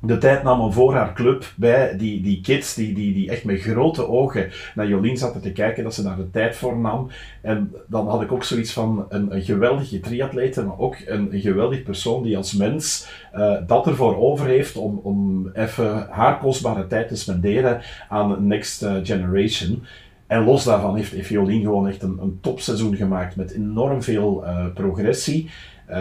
de 0.00 0.18
tijd 0.18 0.42
nam 0.42 0.60
om 0.60 0.72
voor 0.72 0.94
haar 0.94 1.12
club 1.12 1.44
bij 1.56 1.96
die, 1.96 2.22
die 2.22 2.40
kids 2.40 2.74
die, 2.74 2.94
die, 2.94 3.12
die 3.12 3.30
echt 3.30 3.44
met 3.44 3.60
grote 3.60 4.08
ogen 4.08 4.50
naar 4.74 4.88
Jolien 4.88 5.16
zaten 5.16 5.40
te 5.40 5.52
kijken, 5.52 5.84
dat 5.84 5.94
ze 5.94 6.02
daar 6.02 6.16
de 6.16 6.30
tijd 6.30 6.56
voor 6.56 6.78
nam. 6.78 7.10
En 7.42 7.72
dan 7.86 8.08
had 8.08 8.22
ik 8.22 8.32
ook 8.32 8.44
zoiets 8.44 8.72
van 8.72 9.06
een, 9.08 9.34
een 9.34 9.42
geweldige 9.42 10.00
triatlete, 10.00 10.64
maar 10.64 10.78
ook 10.78 10.96
een, 11.06 11.34
een 11.34 11.40
geweldig 11.40 11.82
persoon 11.82 12.22
die 12.22 12.36
als 12.36 12.52
mens 12.52 13.08
uh, 13.34 13.56
dat 13.66 13.86
ervoor 13.86 14.16
over 14.16 14.46
heeft 14.46 14.76
om, 14.76 15.00
om 15.02 15.50
even 15.54 16.06
haar 16.10 16.38
kostbare 16.38 16.86
tijd 16.86 17.08
te 17.08 17.16
spenderen 17.16 17.80
aan 18.08 18.46
Next 18.46 18.82
eh, 18.82 18.94
Generation. 19.02 19.84
En 20.26 20.44
los 20.44 20.64
daarvan 20.64 20.96
heeft, 20.96 21.12
heeft 21.12 21.28
Jolien 21.28 21.62
gewoon 21.62 21.88
echt 21.88 22.02
een, 22.02 22.18
een 22.20 22.38
topseizoen 22.40 22.96
gemaakt 22.96 23.36
met 23.36 23.50
enorm 23.50 24.02
veel 24.02 24.44
uh, 24.44 24.66
progressie. 24.74 25.50
Uh, 25.90 25.96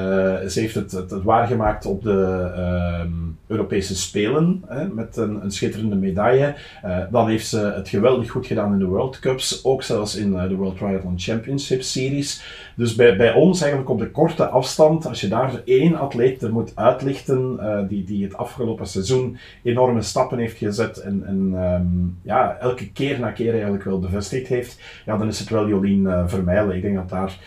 ze 0.47 0.59
heeft 0.59 0.75
het, 0.75 0.91
het, 0.91 1.11
waargemaakt 1.23 1.85
op 1.85 2.03
de 2.03 2.51
uh, 2.57 3.11
Europese 3.47 3.95
Spelen 3.95 4.63
hè, 4.67 4.87
met 4.87 5.17
een, 5.17 5.43
een, 5.43 5.51
schitterende 5.51 5.95
medaille. 5.95 6.55
Uh, 6.85 6.97
dan 7.11 7.29
heeft 7.29 7.47
ze 7.47 7.59
het 7.59 7.89
geweldig 7.89 8.29
goed 8.29 8.47
gedaan 8.47 8.73
in 8.73 8.79
de 8.79 8.85
World 8.85 9.19
Cups, 9.19 9.65
ook 9.65 9.83
zelfs 9.83 10.15
in 10.15 10.31
de 10.31 10.55
World 10.55 10.77
Triathlon 10.77 11.19
Championship 11.19 11.81
Series. 11.81 12.43
Dus 12.75 12.95
bij, 12.95 13.17
bij 13.17 13.33
ons 13.33 13.61
eigenlijk 13.61 13.91
op 13.91 13.99
de 13.99 14.11
korte 14.11 14.47
afstand, 14.47 15.05
als 15.05 15.21
je 15.21 15.27
daar 15.27 15.61
één 15.65 15.95
atleet 15.95 16.41
er 16.41 16.53
moet 16.53 16.71
uitlichten 16.75 17.59
die, 17.89 18.03
die 18.03 18.23
het 18.23 18.37
afgelopen 18.37 18.87
seizoen 18.87 19.37
enorme 19.63 20.01
stappen 20.01 20.37
heeft 20.37 20.57
gezet 20.57 20.97
en, 20.97 21.23
en 21.25 21.53
um, 21.63 22.17
ja, 22.21 22.57
elke 22.59 22.91
keer 22.91 23.19
na 23.19 23.31
keer 23.31 23.53
eigenlijk 23.53 23.83
wel 23.83 23.99
bevestigd 23.99 24.47
heeft, 24.47 24.79
ja, 25.05 25.17
dan 25.17 25.27
is 25.27 25.39
het 25.39 25.49
wel 25.49 25.67
Jolien 25.67 26.09
Vermeijlen. 26.27 26.75
Ik 26.75 26.81
denk 26.81 26.95
dat 26.95 27.09
daar 27.09 27.37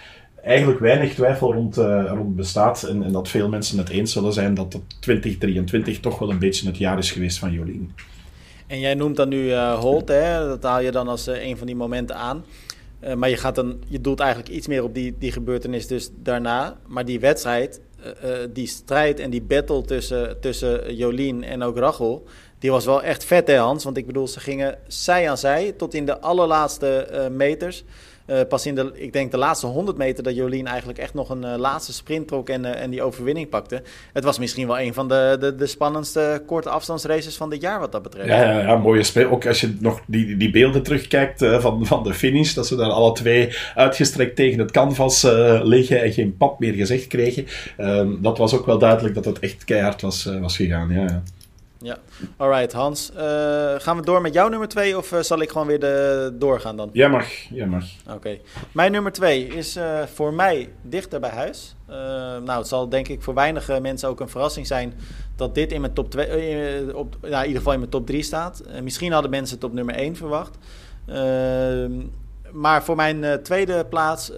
eigenlijk 0.43 0.81
weinig 0.81 1.15
twijfel 1.15 1.53
rond, 1.53 1.79
uh, 1.79 2.05
rond 2.15 2.37
bestaat. 2.37 2.83
En, 2.83 3.03
en, 3.03 3.13
dat 3.13 3.29
veel 3.29 3.49
mensen 3.49 3.79
het 3.79 3.89
eens 3.89 4.13
zullen 4.13 4.33
zijn 4.33 4.55
dat 4.55 4.81
2023 5.01 6.01
toch 6.01 6.19
wel 6.19 6.31
een 6.31 6.39
beetje 6.39 6.67
het 6.67 6.79
jaar 6.79 6.99
is 6.99 7.11
geweest 7.11 7.39
van 7.39 7.53
Jolien. 7.53 7.93
En 8.67 8.81
jij 8.81 8.95
noemt 8.95 9.17
dan 9.17 9.29
nu 9.29 9.45
uh, 9.45 9.79
Holt, 9.79 10.09
hè? 10.09 10.47
dat 10.47 10.63
haal 10.63 10.81
je 10.81 10.91
dan 10.91 11.09
als 11.09 11.29
uh, 11.29 11.47
een 11.47 11.57
van 11.57 11.67
die 11.67 11.77
momenten 11.77 12.17
aan. 12.17 12.45
maar 13.17 13.29
je, 13.29 13.37
gaat 13.37 13.55
dan, 13.55 13.79
je 13.89 14.01
doelt 14.01 14.21
eigenlijk 14.21 14.51
iets 14.51 14.67
meer 14.67 14.83
op 14.83 14.95
die, 14.95 15.15
die 15.19 15.33
gebeurtenis 15.33 15.87
dus 15.87 16.11
daarna. 16.23 16.77
Maar 16.87 17.05
die 17.05 17.21
wedstrijd, 17.21 17.81
die 18.53 18.67
strijd 18.67 19.21
en 19.21 19.31
die 19.31 19.43
battle 19.43 19.83
tussen, 19.83 20.41
tussen 20.41 20.97
Jolien 20.97 21.45
en 21.45 21.63
ook 21.63 21.79
Rachel... 21.79 22.25
die 22.59 22.71
was 22.71 22.85
wel 22.85 23.03
echt 23.03 23.25
vet 23.25 23.49
hè 23.49 23.57
Hans? 23.57 23.85
Want 23.85 23.97
ik 23.97 24.07
bedoel, 24.07 24.29
ze 24.29 24.41
gingen 24.41 24.79
zij 24.87 25.31
aan 25.31 25.39
zij 25.39 25.73
tot 25.73 25.95
in 25.95 26.07
de 26.07 26.21
allerlaatste 26.21 27.29
meters... 27.33 27.85
Uh, 28.31 28.41
pas 28.49 28.67
in 28.67 28.75
de, 28.75 28.91
ik 28.95 29.13
denk 29.13 29.31
de 29.31 29.39
laatste 29.39 29.67
100 29.67 29.97
meter 29.97 30.23
dat 30.23 30.37
Jolien 30.37 30.67
eigenlijk 30.67 30.99
echt 30.99 31.15
nog 31.15 31.31
een 31.31 31.45
uh, 31.45 31.55
laatste 31.57 31.93
sprint 31.93 32.29
trok 32.29 32.49
en, 32.49 32.65
uh, 32.65 32.83
en 32.83 32.91
die 32.91 33.03
overwinning 33.03 33.49
pakte. 33.49 33.83
Het 34.13 34.25
was 34.25 34.39
misschien 34.39 34.67
wel 34.67 34.81
een 34.81 34.95
van 34.95 35.09
de, 35.09 35.37
de, 35.41 35.55
de 35.55 35.67
spannendste 35.67 36.43
korte 36.47 36.69
afstandsraces 36.69 37.37
van 37.37 37.51
dit 37.51 37.61
jaar 37.61 37.81
wat 37.81 37.93
dat 37.93 38.03
betreft. 38.03 38.29
Ja, 38.29 38.43
ja, 38.43 38.61
ja 38.61 38.77
mooie 38.77 39.03
speel. 39.03 39.31
Ook 39.31 39.47
als 39.47 39.61
je 39.61 39.77
nog 39.81 40.01
die, 40.07 40.37
die 40.37 40.51
beelden 40.51 40.83
terugkijkt 40.83 41.45
van, 41.45 41.87
van 41.87 42.03
de 42.03 42.15
finish, 42.15 42.55
dat 42.55 42.67
ze 42.67 42.77
daar 42.77 42.91
alle 42.91 43.13
twee 43.13 43.57
uitgestrekt 43.75 44.37
tegen 44.37 44.59
het 44.59 44.71
canvas 44.71 45.23
liggen 45.63 46.03
en 46.03 46.13
geen 46.13 46.37
pap 46.37 46.59
meer 46.59 46.75
gezegd 46.75 47.07
kregen. 47.07 47.47
Ehm, 47.77 48.23
dat 48.23 48.39
was 48.39 48.55
ook 48.55 48.67
wel 48.67 48.79
duidelijk 48.79 49.15
dat 49.15 49.25
het 49.25 49.39
echt 49.39 49.65
keihard 49.65 50.01
was, 50.01 50.29
was 50.41 50.57
gegaan. 50.57 50.91
Ja, 50.91 51.03
ja. 51.03 51.23
Ja, 51.81 51.99
alright 52.37 52.73
Hans. 52.73 53.11
Uh, 53.17 53.21
gaan 53.79 53.97
we 53.97 54.03
door 54.03 54.21
met 54.21 54.35
jouw 54.35 54.49
nummer 54.49 54.69
2 54.69 54.97
of 54.99 55.13
uh, 55.13 55.21
zal 55.21 55.41
ik 55.41 55.51
gewoon 55.51 55.67
weer 55.67 55.81
de, 55.81 56.35
doorgaan 56.39 56.77
dan? 56.77 56.91
Jij 56.93 57.09
mag, 57.09 57.27
jij 57.51 57.67
mag. 57.67 57.85
Oké. 58.07 58.15
Okay. 58.15 58.41
Mijn 58.73 58.93
nummer 58.93 59.13
2 59.13 59.47
is 59.47 59.77
uh, 59.77 60.03
voor 60.03 60.33
mij 60.35 60.73
dichter 60.83 61.21
bij 61.21 61.31
huis. 61.31 61.77
nou, 62.45 62.59
het 62.59 62.69
zal 62.69 62.89
denk 62.89 63.09
ik 63.09 63.23
voor 63.23 63.35
weinige 63.35 63.79
mensen 63.81 64.09
ook 64.09 64.21
een 64.21 64.29
verrassing 64.29 64.67
zijn 64.67 64.95
dat 65.37 65.55
dit 65.55 65.73
in 65.73 65.81
mijn 65.81 65.93
top 65.93 66.11
2, 66.11 66.97
op, 66.97 67.17
ja, 67.23 67.39
in 67.39 67.47
ieder 67.47 67.57
geval 67.57 67.73
in 67.73 67.79
mijn 67.79 67.91
top 67.91 68.07
3 68.07 68.23
staat. 68.23 68.63
misschien 68.83 69.13
hadden 69.13 69.31
mensen 69.31 69.57
het 69.57 69.65
op 69.65 69.73
nummer 69.73 69.95
1 69.95 70.17
verwacht. 70.17 70.59
Ehm, 71.07 71.93
maar 72.53 72.85
voor 72.85 72.97
mijn 72.97 73.43
tweede 73.43 73.87
plaats 73.89 74.33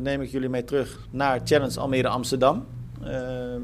neem 0.00 0.20
ik 0.20 0.30
jullie 0.30 0.48
mee 0.48 0.64
terug 0.64 0.98
naar 1.10 1.40
Challenge 1.44 1.80
Almere 1.80 2.08
Amsterdam. 2.08 2.66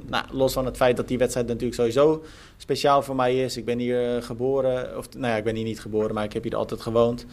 Nou, 0.07 0.25
los 0.30 0.52
van 0.52 0.64
het 0.64 0.76
feit 0.76 0.97
dat 0.97 1.09
die 1.09 1.18
wedstrijd 1.18 1.47
natuurlijk 1.47 1.75
sowieso 1.75 2.25
speciaal 2.57 3.02
voor 3.02 3.16
mij 3.16 3.45
is. 3.45 3.57
Ik 3.57 3.64
ben 3.64 3.78
hier 3.78 4.23
geboren, 4.23 4.99
of 4.99 5.09
nou 5.16 5.33
ja, 5.33 5.37
ik 5.37 5.45
ben 5.45 5.54
hier 5.54 5.64
niet 5.64 5.80
geboren, 5.80 6.14
maar 6.14 6.25
ik 6.25 6.33
heb 6.33 6.42
hier 6.42 6.57
altijd 6.57 6.80
gewoond. 6.80 7.26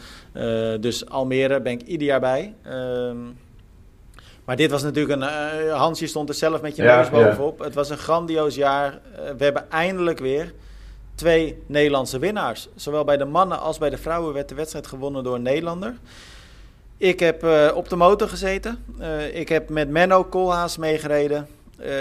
dus 0.79 1.09
Almere 1.09 1.61
ben 1.61 1.73
ik 1.73 1.81
ieder 1.81 2.07
jaar 2.07 2.19
bij. 2.19 2.53
Ehm, 2.63 3.17
maar 4.45 4.55
dit 4.55 4.71
was 4.71 4.83
natuurlijk 4.83 5.21
een. 5.21 5.27
Uh, 5.67 5.77
Hans, 5.77 5.99
je 5.99 6.07
stond 6.07 6.29
er 6.29 6.35
zelf 6.35 6.61
met 6.61 6.75
je 6.75 6.83
neus 6.83 7.09
bovenop. 7.09 7.59
Het 7.59 7.73
was 7.73 7.89
een 7.89 7.97
grandioos 7.97 8.55
jaar. 8.55 8.91
Uh, 8.93 9.19
we 9.37 9.43
hebben 9.43 9.71
eindelijk 9.71 10.19
weer 10.19 10.53
twee 11.15 11.63
Nederlandse 11.65 12.19
winnaars. 12.19 12.67
Zowel 12.75 13.03
bij 13.03 13.17
de 13.17 13.25
mannen 13.25 13.59
als 13.59 13.77
bij 13.77 13.89
de 13.89 13.97
vrouwen 13.97 14.33
werd 14.33 14.49
de 14.49 14.55
wedstrijd 14.55 14.87
gewonnen 14.87 15.23
door 15.23 15.35
een 15.35 15.41
Nederlander. 15.41 15.97
Ik 16.97 17.19
heb 17.19 17.43
uh, 17.43 17.71
op 17.75 17.89
de 17.89 17.95
motor 17.95 18.27
gezeten. 18.27 18.83
ik 19.33 19.49
heb 19.49 19.69
met 19.69 19.89
Menno 19.89 20.23
Koolhaas 20.23 20.77
meegereden. 20.77 21.47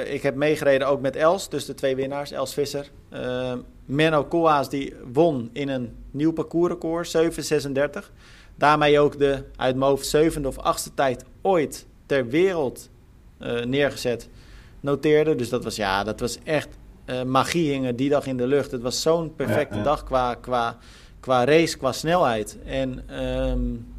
Ik 0.05 0.23
heb 0.23 0.35
meegereden 0.35 0.89
ook 0.89 1.01
met 1.01 1.17
Els, 1.17 1.49
dus 1.49 1.65
de 1.65 1.75
twee 1.75 1.97
winnaars, 1.97 2.31
Els 2.31 2.55
Visser. 2.55 2.91
Menno 3.85 4.25
Koolhaas 4.25 4.69
die 4.69 4.95
won 5.13 5.51
in 5.53 5.69
een 5.69 5.97
nieuw 6.11 6.33
parcoursrecord, 6.33 7.17
7.36. 8.07 8.11
Daarmee 8.57 8.99
ook 8.99 9.19
de 9.19 9.45
uit 9.57 9.77
mijn 9.77 9.91
hoofd 9.91 10.07
zevende 10.07 10.49
of 10.49 10.59
achtste 10.59 10.95
tijd 10.95 11.25
ooit 11.43 11.87
ter 12.07 12.29
wereld 12.29 12.89
uh, 13.41 13.65
neergezet, 13.65 14.29
noteerde. 14.81 15.35
Dus 15.35 15.49
dat 15.49 15.65
was, 15.65 15.77
ja, 15.77 16.05
dat 16.05 16.21
was 16.21 16.39
echt 16.45 16.69
magie 17.27 17.71
hingen 17.71 17.97
die 17.97 18.09
dag 18.09 18.27
in 18.27 18.37
de 18.37 18.47
lucht. 18.47 18.71
Het 18.71 18.83
was 18.83 19.03
zo'n 19.03 19.35
perfecte 19.35 19.83
dag 19.83 20.05
qua, 20.05 20.35
qua, 20.35 20.79
qua 21.21 21.45
race, 21.45 21.77
qua 21.77 21.93
snelheid. 21.93 22.59
En 22.65 23.21
um, 23.25 23.94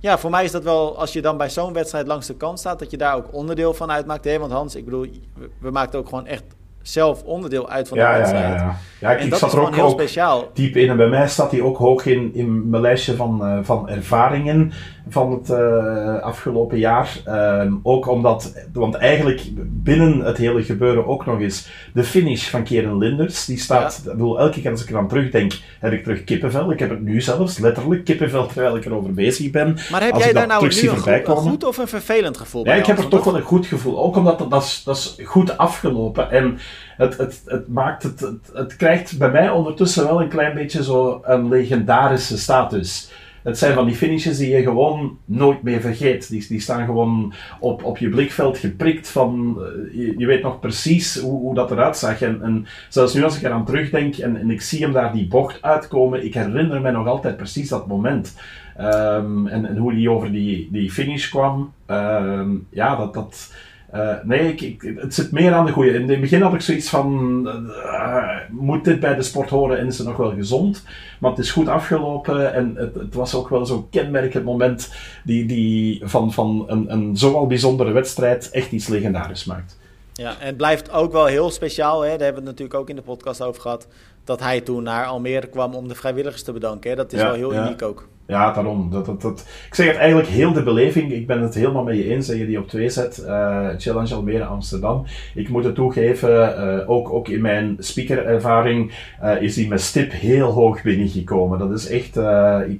ja, 0.00 0.18
voor 0.18 0.30
mij 0.30 0.44
is 0.44 0.52
dat 0.52 0.62
wel, 0.62 0.98
als 0.98 1.12
je 1.12 1.22
dan 1.22 1.36
bij 1.36 1.50
zo'n 1.50 1.72
wedstrijd 1.72 2.06
langs 2.06 2.26
de 2.26 2.34
kant 2.34 2.58
staat, 2.58 2.78
dat 2.78 2.90
je 2.90 2.96
daar 2.96 3.16
ook 3.16 3.32
onderdeel 3.32 3.74
van 3.74 3.90
uitmaakt. 3.90 4.24
Hè? 4.24 4.38
Want 4.38 4.52
Hans, 4.52 4.74
ik 4.74 4.84
bedoel, 4.84 5.06
we, 5.34 5.50
we 5.58 5.70
maakten 5.70 5.98
ook 5.98 6.08
gewoon 6.08 6.26
echt 6.26 6.44
zelf 6.88 7.22
onderdeel 7.22 7.68
uit 7.68 7.88
van 7.88 7.98
de 7.98 8.04
wedstrijd. 8.04 8.44
Ja, 8.44 8.64
ja, 8.64 8.76
ja. 8.98 9.10
ik, 9.10 9.20
en 9.20 9.28
dat 9.28 9.38
zat 9.38 9.52
er 9.52 9.60
ook, 9.60 9.74
heel 9.74 9.90
speciaal. 9.90 10.50
diep 10.54 10.76
in. 10.76 10.88
En 10.88 10.96
bij 10.96 11.08
mij 11.08 11.28
staat 11.28 11.50
hij 11.50 11.60
ook 11.60 11.76
hoog 11.76 12.06
in, 12.06 12.30
in 12.34 12.68
mijn 12.70 12.82
lijstje 12.82 13.16
van, 13.16 13.40
uh, 13.42 13.58
van 13.62 13.88
ervaringen 13.88 14.72
van 15.10 15.32
het 15.32 15.50
uh, 15.50 16.22
afgelopen 16.22 16.78
jaar. 16.78 17.18
Uh, 17.26 17.72
ook 17.82 18.08
omdat, 18.08 18.54
want 18.72 18.94
eigenlijk 18.94 19.42
binnen 19.56 20.20
het 20.20 20.36
hele 20.36 20.62
gebeuren 20.62 21.06
ook 21.06 21.26
nog 21.26 21.40
eens 21.40 21.68
de 21.94 22.04
finish 22.04 22.48
van 22.48 22.64
Keren 22.64 22.98
Linders. 22.98 23.44
Die 23.44 23.58
staat, 23.58 24.00
ja. 24.04 24.10
bedoel, 24.10 24.38
elke 24.38 24.60
keer 24.60 24.70
als 24.70 24.82
ik 24.82 24.90
eraan 24.90 25.08
terugdenk, 25.08 25.52
heb 25.80 25.92
ik 25.92 26.02
terug 26.02 26.24
kippenvel. 26.24 26.72
Ik 26.72 26.78
heb 26.78 26.90
het 26.90 27.02
nu 27.02 27.20
zelfs, 27.20 27.58
letterlijk 27.58 28.04
kippenvel, 28.04 28.46
terwijl 28.46 28.76
ik 28.76 28.84
erover 28.84 29.12
bezig 29.12 29.50
ben. 29.50 29.78
Maar 29.90 30.02
heb 30.02 30.16
jij 30.16 30.32
daar 30.32 30.46
nou 30.46 30.68
nu 30.68 30.88
een, 30.88 31.08
een 31.14 31.36
goed 31.36 31.64
of 31.64 31.78
een 31.78 31.88
vervelend 31.88 32.36
gevoel 32.36 32.62
bij? 32.62 32.74
Ja, 32.74 32.80
ik 32.80 32.86
heb 32.86 32.98
er 32.98 33.08
toch 33.08 33.24
wel 33.24 33.36
een 33.36 33.42
goed 33.42 33.66
gevoel. 33.66 33.98
Ook 33.98 34.16
omdat 34.16 34.38
dat, 34.38 34.50
dat, 34.50 34.62
is, 34.62 34.82
dat 34.84 34.96
is 34.96 35.16
goed 35.24 35.56
afgelopen. 35.58 36.30
En 36.30 36.58
het, 36.96 37.16
het, 37.16 37.42
het, 37.46 37.68
maakt 37.68 38.02
het, 38.02 38.32
het, 38.52 38.76
krijgt 38.76 39.18
bij 39.18 39.30
mij 39.30 39.50
ondertussen 39.50 40.04
wel 40.04 40.22
een 40.22 40.28
klein 40.28 40.54
beetje 40.54 40.82
zo 40.82 41.20
een 41.24 41.48
legendarische 41.48 42.38
status. 42.38 43.10
Het 43.42 43.58
zijn 43.58 43.74
van 43.74 43.86
die 43.86 43.94
finishes 43.94 44.38
die 44.38 44.50
je 44.50 44.62
gewoon 44.62 45.18
nooit 45.24 45.62
meer 45.62 45.80
vergeet. 45.80 46.28
Die, 46.28 46.46
die 46.48 46.60
staan 46.60 46.84
gewoon 46.84 47.32
op, 47.60 47.84
op 47.84 47.98
je 47.98 48.08
blikveld 48.08 48.58
geprikt 48.58 49.08
van... 49.08 49.58
Eh, 49.92 50.18
je, 50.18 50.26
weet 50.26 50.42
nog 50.42 50.60
precies 50.60 51.18
hoe, 51.18 51.40
hoe 51.40 51.54
dat 51.54 51.70
eruit 51.70 51.96
zag. 51.96 52.22
En, 52.22 52.42
en 52.42 52.66
zelfs 52.88 53.14
nu 53.14 53.24
als 53.24 53.36
ik 53.36 53.42
eraan 53.42 53.64
terugdenk 53.64 54.16
en, 54.16 54.36
en 54.36 54.50
ik 54.50 54.60
zie 54.60 54.82
hem 54.82 54.92
daar 54.92 55.12
die 55.12 55.28
bocht 55.28 55.62
uitkomen, 55.62 56.24
ik 56.24 56.34
herinner 56.34 56.80
me 56.80 56.90
nog 56.90 57.06
altijd 57.06 57.36
precies 57.36 57.68
dat 57.68 57.86
moment. 57.86 58.34
Um, 58.80 59.46
en, 59.46 59.66
en 59.66 59.76
hoe 59.76 59.94
die 59.94 60.10
over 60.10 60.32
die, 60.32 60.68
die 60.72 60.90
finish 60.90 61.28
kwam. 61.28 61.72
Um, 61.86 62.66
ja, 62.70 62.96
dat... 62.96 63.14
dat 63.14 63.52
uh, 63.94 64.14
nee, 64.22 64.54
ik, 64.54 64.94
het 64.96 65.14
zit 65.14 65.32
meer 65.32 65.52
aan 65.52 65.66
de 65.66 65.72
goede. 65.72 65.92
In 65.92 66.08
het 66.08 66.20
begin 66.20 66.42
had 66.42 66.54
ik 66.54 66.60
zoiets 66.60 66.88
van: 66.88 67.42
uh, 67.66 68.36
moet 68.50 68.84
dit 68.84 69.00
bij 69.00 69.14
de 69.14 69.22
sport 69.22 69.50
horen 69.50 69.78
en 69.78 69.86
is 69.86 69.98
het 69.98 70.06
nog 70.06 70.16
wel 70.16 70.34
gezond? 70.34 70.84
Maar 71.18 71.30
het 71.30 71.40
is 71.40 71.50
goed 71.50 71.68
afgelopen 71.68 72.54
en 72.54 72.72
het, 72.76 72.94
het 72.94 73.14
was 73.14 73.34
ook 73.34 73.48
wel 73.48 73.66
zo'n 73.66 73.88
kenmerkend 73.90 74.44
moment 74.44 74.94
die, 75.24 75.46
die 75.46 76.00
van, 76.04 76.32
van 76.32 76.64
een, 76.66 76.92
een 76.92 77.16
zoal 77.16 77.46
bijzondere 77.46 77.92
wedstrijd 77.92 78.50
echt 78.50 78.72
iets 78.72 78.88
legendarisch 78.88 79.44
maakt. 79.44 79.78
Ja, 80.12 80.40
en 80.40 80.46
het 80.46 80.56
blijft 80.56 80.90
ook 80.90 81.12
wel 81.12 81.26
heel 81.26 81.50
speciaal. 81.50 82.00
Hè? 82.00 82.08
Daar 82.08 82.24
hebben 82.24 82.42
we 82.42 82.48
het 82.48 82.58
natuurlijk 82.58 82.80
ook 82.80 82.88
in 82.88 82.96
de 82.96 83.02
podcast 83.02 83.42
over 83.42 83.60
gehad. 83.60 83.86
Dat 84.28 84.40
hij 84.40 84.60
toen 84.60 84.82
naar 84.82 85.06
Almere 85.06 85.46
kwam 85.46 85.74
om 85.74 85.88
de 85.88 85.94
vrijwilligers 85.94 86.42
te 86.42 86.52
bedanken. 86.52 86.90
Hè? 86.90 86.96
Dat 86.96 87.12
is 87.12 87.22
wel 87.22 87.34
heel 87.34 87.54
uniek 87.54 87.82
ook. 87.82 88.08
Ja, 88.26 88.52
daarom. 88.52 88.90
Dat, 88.90 89.06
dat, 89.06 89.22
dat, 89.22 89.46
ik 89.66 89.74
zeg 89.74 89.86
het 89.86 89.96
eigenlijk 89.96 90.28
heel 90.28 90.52
de 90.52 90.62
beleving. 90.62 91.12
Ik 91.12 91.26
ben 91.26 91.42
het 91.42 91.54
helemaal 91.54 91.82
met 91.82 91.96
je 91.96 92.04
eens 92.04 92.26
dat 92.26 92.36
je 92.36 92.46
die 92.46 92.58
op 92.58 92.68
twee 92.68 92.90
zet. 92.90 93.24
Uh, 93.26 93.68
Challenge 93.78 94.14
Almere 94.14 94.44
Amsterdam. 94.44 95.04
Ik 95.34 95.48
moet 95.48 95.64
het 95.64 95.74
toegeven, 95.74 96.30
uh, 96.30 96.90
ook, 96.90 97.12
ook 97.12 97.28
in 97.28 97.40
mijn 97.40 97.76
speakerervaring 97.78 98.92
uh, 99.22 99.42
is 99.42 99.54
die 99.54 99.68
met 99.68 99.80
stip 99.80 100.12
heel 100.12 100.50
hoog 100.50 100.82
binnengekomen. 100.82 101.58
Dat 101.58 101.72
is 101.72 101.88
echt 101.88 102.18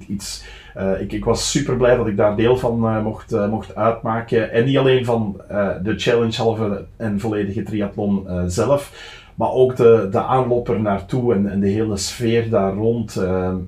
iets... 0.09 0.45
ik, 1.01 1.13
ik 1.13 1.25
was 1.25 1.51
super 1.51 1.77
blij 1.77 1.97
dat 1.97 2.07
ik 2.07 2.17
daar 2.17 2.37
deel 2.37 2.57
van 2.57 3.03
mocht, 3.03 3.49
mocht 3.49 3.75
uitmaken. 3.75 4.53
En 4.53 4.65
niet 4.65 4.79
alleen 4.79 5.05
van 5.05 5.41
de 5.83 5.95
challenge 5.97 6.37
halve 6.37 6.85
en 6.97 7.21
volledige 7.21 7.63
triathlon 7.63 8.27
zelf, 8.47 8.93
maar 9.39 9.53
ook 9.53 9.77
de, 9.77 10.09
de 10.11 10.23
aanloop 10.23 10.69
er 10.69 10.81
naartoe 10.81 11.35
en, 11.35 11.51
en 11.51 11.61
de 11.61 11.69
hele 11.69 11.97
sfeer 11.97 12.51
daar 12.51 12.75
rond. 12.75 13.13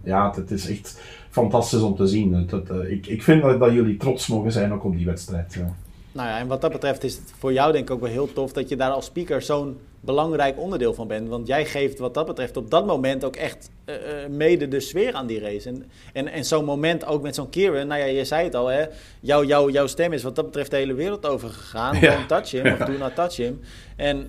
ja, 0.05 0.33
het 0.35 0.51
is 0.51 0.71
echt 0.71 1.01
fantastisch 1.31 1.81
om 1.81 1.97
te 1.97 2.07
zien. 2.07 2.49
Uh, 2.71 2.91
ik, 2.91 3.07
ik 3.07 3.23
vind 3.23 3.43
dat, 3.43 3.61
dat, 3.61 3.73
jullie 3.73 3.97
trots 3.97 4.27
mogen 4.27 4.53
zijn 4.53 4.73
ook 4.73 4.85
op 4.85 4.97
die 4.97 5.07
wedstrijd. 5.07 5.55
Ja. 5.55 5.75
Nou 6.13 6.29
ja, 6.29 6.39
en 6.39 6.47
wat 6.47 6.61
dat 6.61 6.73
betreft 6.73 7.05
is 7.05 7.15
het 7.15 7.33
voor 7.39 7.53
jou 7.53 7.73
denk 7.73 7.85
ik 7.85 7.95
ook 7.95 8.01
wel 8.01 8.11
heel 8.11 8.33
tof 8.33 8.53
dat 8.53 8.69
je 8.69 8.77
daar 8.77 8.91
als 8.91 9.05
speaker 9.05 9.43
zo'n 9.43 9.79
belangrijk 10.01 10.59
onderdeel 10.59 10.95
van 10.95 11.09
bent. 11.09 11.29
Want 11.29 11.47
jij 11.47 11.67
geeft 11.67 11.99
wat 11.99 12.15
dat 12.15 12.27
betreft 12.27 12.57
op 12.57 12.71
dat 12.71 12.87
moment 12.87 13.25
ook 13.25 13.37
echt 13.37 13.71
uh, 13.87 13.95
mede 14.31 14.69
de 14.69 14.81
sfeer 14.81 15.13
aan 15.13 15.27
die 15.27 15.41
race. 15.41 15.69
En, 15.69 15.91
en, 16.13 16.29
en 16.29 16.45
zo'n 16.45 16.65
moment 16.65 17.07
ook 17.07 17.23
met 17.23 17.35
zo'n 17.35 17.49
Kieran, 17.49 17.87
nou 17.87 18.01
ja, 18.01 18.07
je 18.07 18.25
zei 18.25 18.45
het 18.45 18.55
al, 18.55 18.67
hè, 18.67 18.85
jouw, 19.21 19.45
jouw, 19.45 19.71
jouw 19.71 19.87
stem 19.87 20.13
is 20.13 20.23
wat 20.23 20.37
dat 20.37 20.45
betreft 20.45 20.71
de 20.71 20.77
hele 20.77 20.95
wereld 20.95 21.27
overgegaan. 21.27 22.01
Ja. 22.01 22.15
Don't 22.15 22.29
touch 22.29 22.51
him, 22.51 22.67
of 22.73 22.79
do 22.91 22.99
not 22.99 23.15
touch 23.15 23.37
him. 23.37 23.61
En 23.97 24.29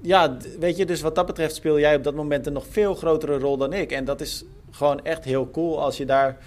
ja, 0.00 0.36
weet 0.58 0.76
je, 0.76 0.86
dus 0.86 1.00
wat 1.00 1.14
dat 1.14 1.26
betreft 1.26 1.54
speel 1.54 1.78
jij 1.78 1.94
op 1.94 2.04
dat 2.04 2.14
moment 2.14 2.46
een 2.46 2.52
nog 2.52 2.66
veel 2.70 2.94
grotere 2.94 3.38
rol 3.38 3.56
dan 3.56 3.72
ik. 3.72 3.92
En 3.92 4.04
dat 4.04 4.20
is 4.20 4.44
gewoon 4.70 5.04
echt 5.04 5.24
heel 5.24 5.50
cool 5.50 5.82
als 5.82 5.96
je 5.96 6.04
daar 6.04 6.38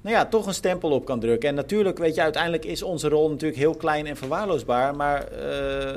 nou 0.00 0.16
ja, 0.16 0.26
toch 0.26 0.46
een 0.46 0.54
stempel 0.54 0.90
op 0.90 1.04
kan 1.04 1.20
drukken. 1.20 1.48
En 1.48 1.54
natuurlijk, 1.54 1.98
weet 1.98 2.14
je, 2.14 2.20
uiteindelijk 2.20 2.64
is 2.64 2.82
onze 2.82 3.08
rol 3.08 3.30
natuurlijk 3.30 3.60
heel 3.60 3.74
klein 3.74 4.06
en 4.06 4.16
verwaarloosbaar. 4.16 4.96
Maar 4.96 5.28
uh, 5.32 5.96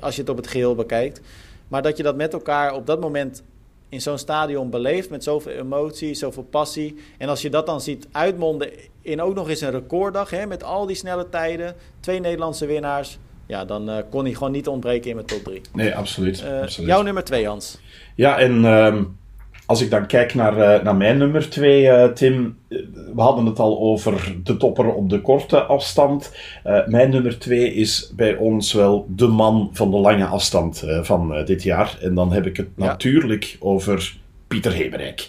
als 0.00 0.14
je 0.14 0.20
het 0.20 0.30
op 0.30 0.36
het 0.36 0.46
geheel 0.46 0.74
bekijkt. 0.74 1.20
Maar 1.68 1.82
dat 1.82 1.96
je 1.96 2.02
dat 2.02 2.16
met 2.16 2.32
elkaar 2.32 2.74
op 2.74 2.86
dat 2.86 3.00
moment 3.00 3.42
in 3.88 4.00
zo'n 4.00 4.18
stadion 4.18 4.70
beleeft 4.70 5.10
met 5.10 5.24
zoveel 5.24 5.52
emotie, 5.52 6.14
zoveel 6.14 6.42
passie. 6.42 6.96
En 7.18 7.28
als 7.28 7.42
je 7.42 7.50
dat 7.50 7.66
dan 7.66 7.80
ziet 7.80 8.08
uitmonden 8.12 8.70
in 9.00 9.22
ook 9.22 9.34
nog 9.34 9.48
eens 9.48 9.60
een 9.60 9.70
recorddag 9.70 10.30
hè, 10.30 10.46
met 10.46 10.64
al 10.64 10.86
die 10.86 10.96
snelle 10.96 11.28
tijden, 11.28 11.74
twee 12.00 12.20
Nederlandse 12.20 12.66
winnaars. 12.66 13.18
Ja, 13.46 13.64
dan 13.64 13.90
uh, 13.90 13.96
kon 14.10 14.24
hij 14.24 14.32
gewoon 14.32 14.52
niet 14.52 14.68
ontbreken 14.68 15.08
in 15.10 15.14
mijn 15.14 15.26
top 15.26 15.44
3. 15.44 15.60
Nee, 15.72 15.94
absoluut, 15.94 16.42
uh, 16.46 16.60
absoluut. 16.60 16.88
Jouw 16.88 17.02
nummer 17.02 17.24
2, 17.24 17.46
Hans. 17.46 17.78
Ja, 18.14 18.38
en 18.38 18.64
um, 18.64 19.16
als 19.66 19.82
ik 19.82 19.90
dan 19.90 20.06
kijk 20.06 20.34
naar, 20.34 20.58
uh, 20.58 20.82
naar 20.84 20.96
mijn 20.96 21.18
nummer 21.18 21.50
2, 21.50 21.82
uh, 21.82 22.04
Tim, 22.04 22.58
we 23.14 23.20
hadden 23.20 23.46
het 23.46 23.58
al 23.58 23.80
over 23.80 24.34
de 24.42 24.56
topper 24.56 24.92
op 24.92 25.10
de 25.10 25.20
korte 25.20 25.62
afstand. 25.62 26.32
Mijn 26.86 27.10
nummer 27.10 27.38
2 27.38 27.74
is 27.74 28.12
bij 28.16 28.36
ons 28.36 28.72
wel 28.72 29.06
de 29.08 29.26
man 29.26 29.70
van 29.72 29.90
de 29.90 29.96
lange 29.96 30.24
afstand 30.24 30.84
van 31.02 31.44
dit 31.44 31.62
jaar. 31.62 31.98
En 32.00 32.14
dan 32.14 32.32
heb 32.32 32.46
ik 32.46 32.56
het 32.56 32.68
ja. 32.76 32.84
natuurlijk 32.84 33.56
over 33.60 34.16
Pieter 34.48 34.72
Hemerijk 34.72 35.28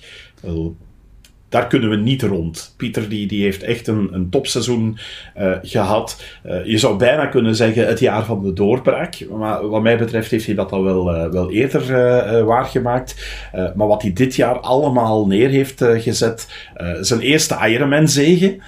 daar 1.50 1.68
kunnen 1.68 1.90
we 1.90 1.96
niet 1.96 2.22
rond. 2.22 2.74
Pieter 2.78 3.10
die, 3.10 3.28
die 3.28 3.44
heeft 3.44 3.64
echt 3.64 3.88
een, 3.88 4.10
een 4.12 4.30
topseizoen 4.30 4.98
uh, 5.38 5.52
gehad. 5.62 6.24
Uh, 6.46 6.66
je 6.66 6.78
zou 6.78 6.98
bijna 6.98 7.26
kunnen 7.26 7.56
zeggen 7.56 7.88
het 7.88 8.00
jaar 8.00 8.26
van 8.26 8.44
de 8.44 8.54
doorbraak. 8.54 9.26
Maar 9.32 9.68
wat 9.68 9.82
mij 9.82 9.98
betreft 9.98 10.32
heeft 10.32 10.46
hij 10.46 10.56
dat 10.56 10.72
al 10.72 10.84
wel, 10.84 11.16
uh, 11.16 11.32
wel 11.32 11.52
eerder 11.52 12.46
waargemaakt. 12.46 13.16
maar 13.52 13.88
wat 13.88 14.02
hij 14.02 14.14
dit 14.14 14.36
jaar 14.36 14.60
allemaal 14.60 15.28
neer 15.28 15.50
heeft 15.50 15.84
gezet. 15.84 16.70
zijn 17.02 17.20
eerste 17.20 17.58
Ironman 17.68 18.08
zegen 18.08 18.62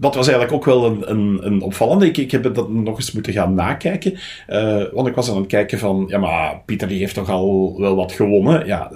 dat 0.00 0.14
was 0.14 0.28
eigenlijk 0.28 0.56
ook 0.56 0.64
wel 0.64 0.84
een, 0.84 1.10
een, 1.10 1.38
een 1.42 1.60
opvallende. 1.60 2.06
Ik, 2.06 2.16
ik 2.16 2.30
heb 2.30 2.54
dat 2.54 2.68
nog 2.70 2.96
eens 2.96 3.12
moeten 3.12 3.32
gaan 3.32 3.54
nakijken. 3.54 4.18
Uh, 4.48 4.82
want 4.92 5.08
ik 5.08 5.14
was 5.14 5.30
aan 5.30 5.36
het 5.36 5.46
kijken 5.46 5.78
van, 5.78 6.04
ja, 6.08 6.18
maar 6.18 6.60
Pieter 6.64 6.88
die 6.88 6.98
heeft 6.98 7.14
toch 7.14 7.30
al 7.30 7.74
wel 7.78 7.96
wat 7.96 8.12
gewonnen. 8.12 8.66
Ja, 8.66 8.90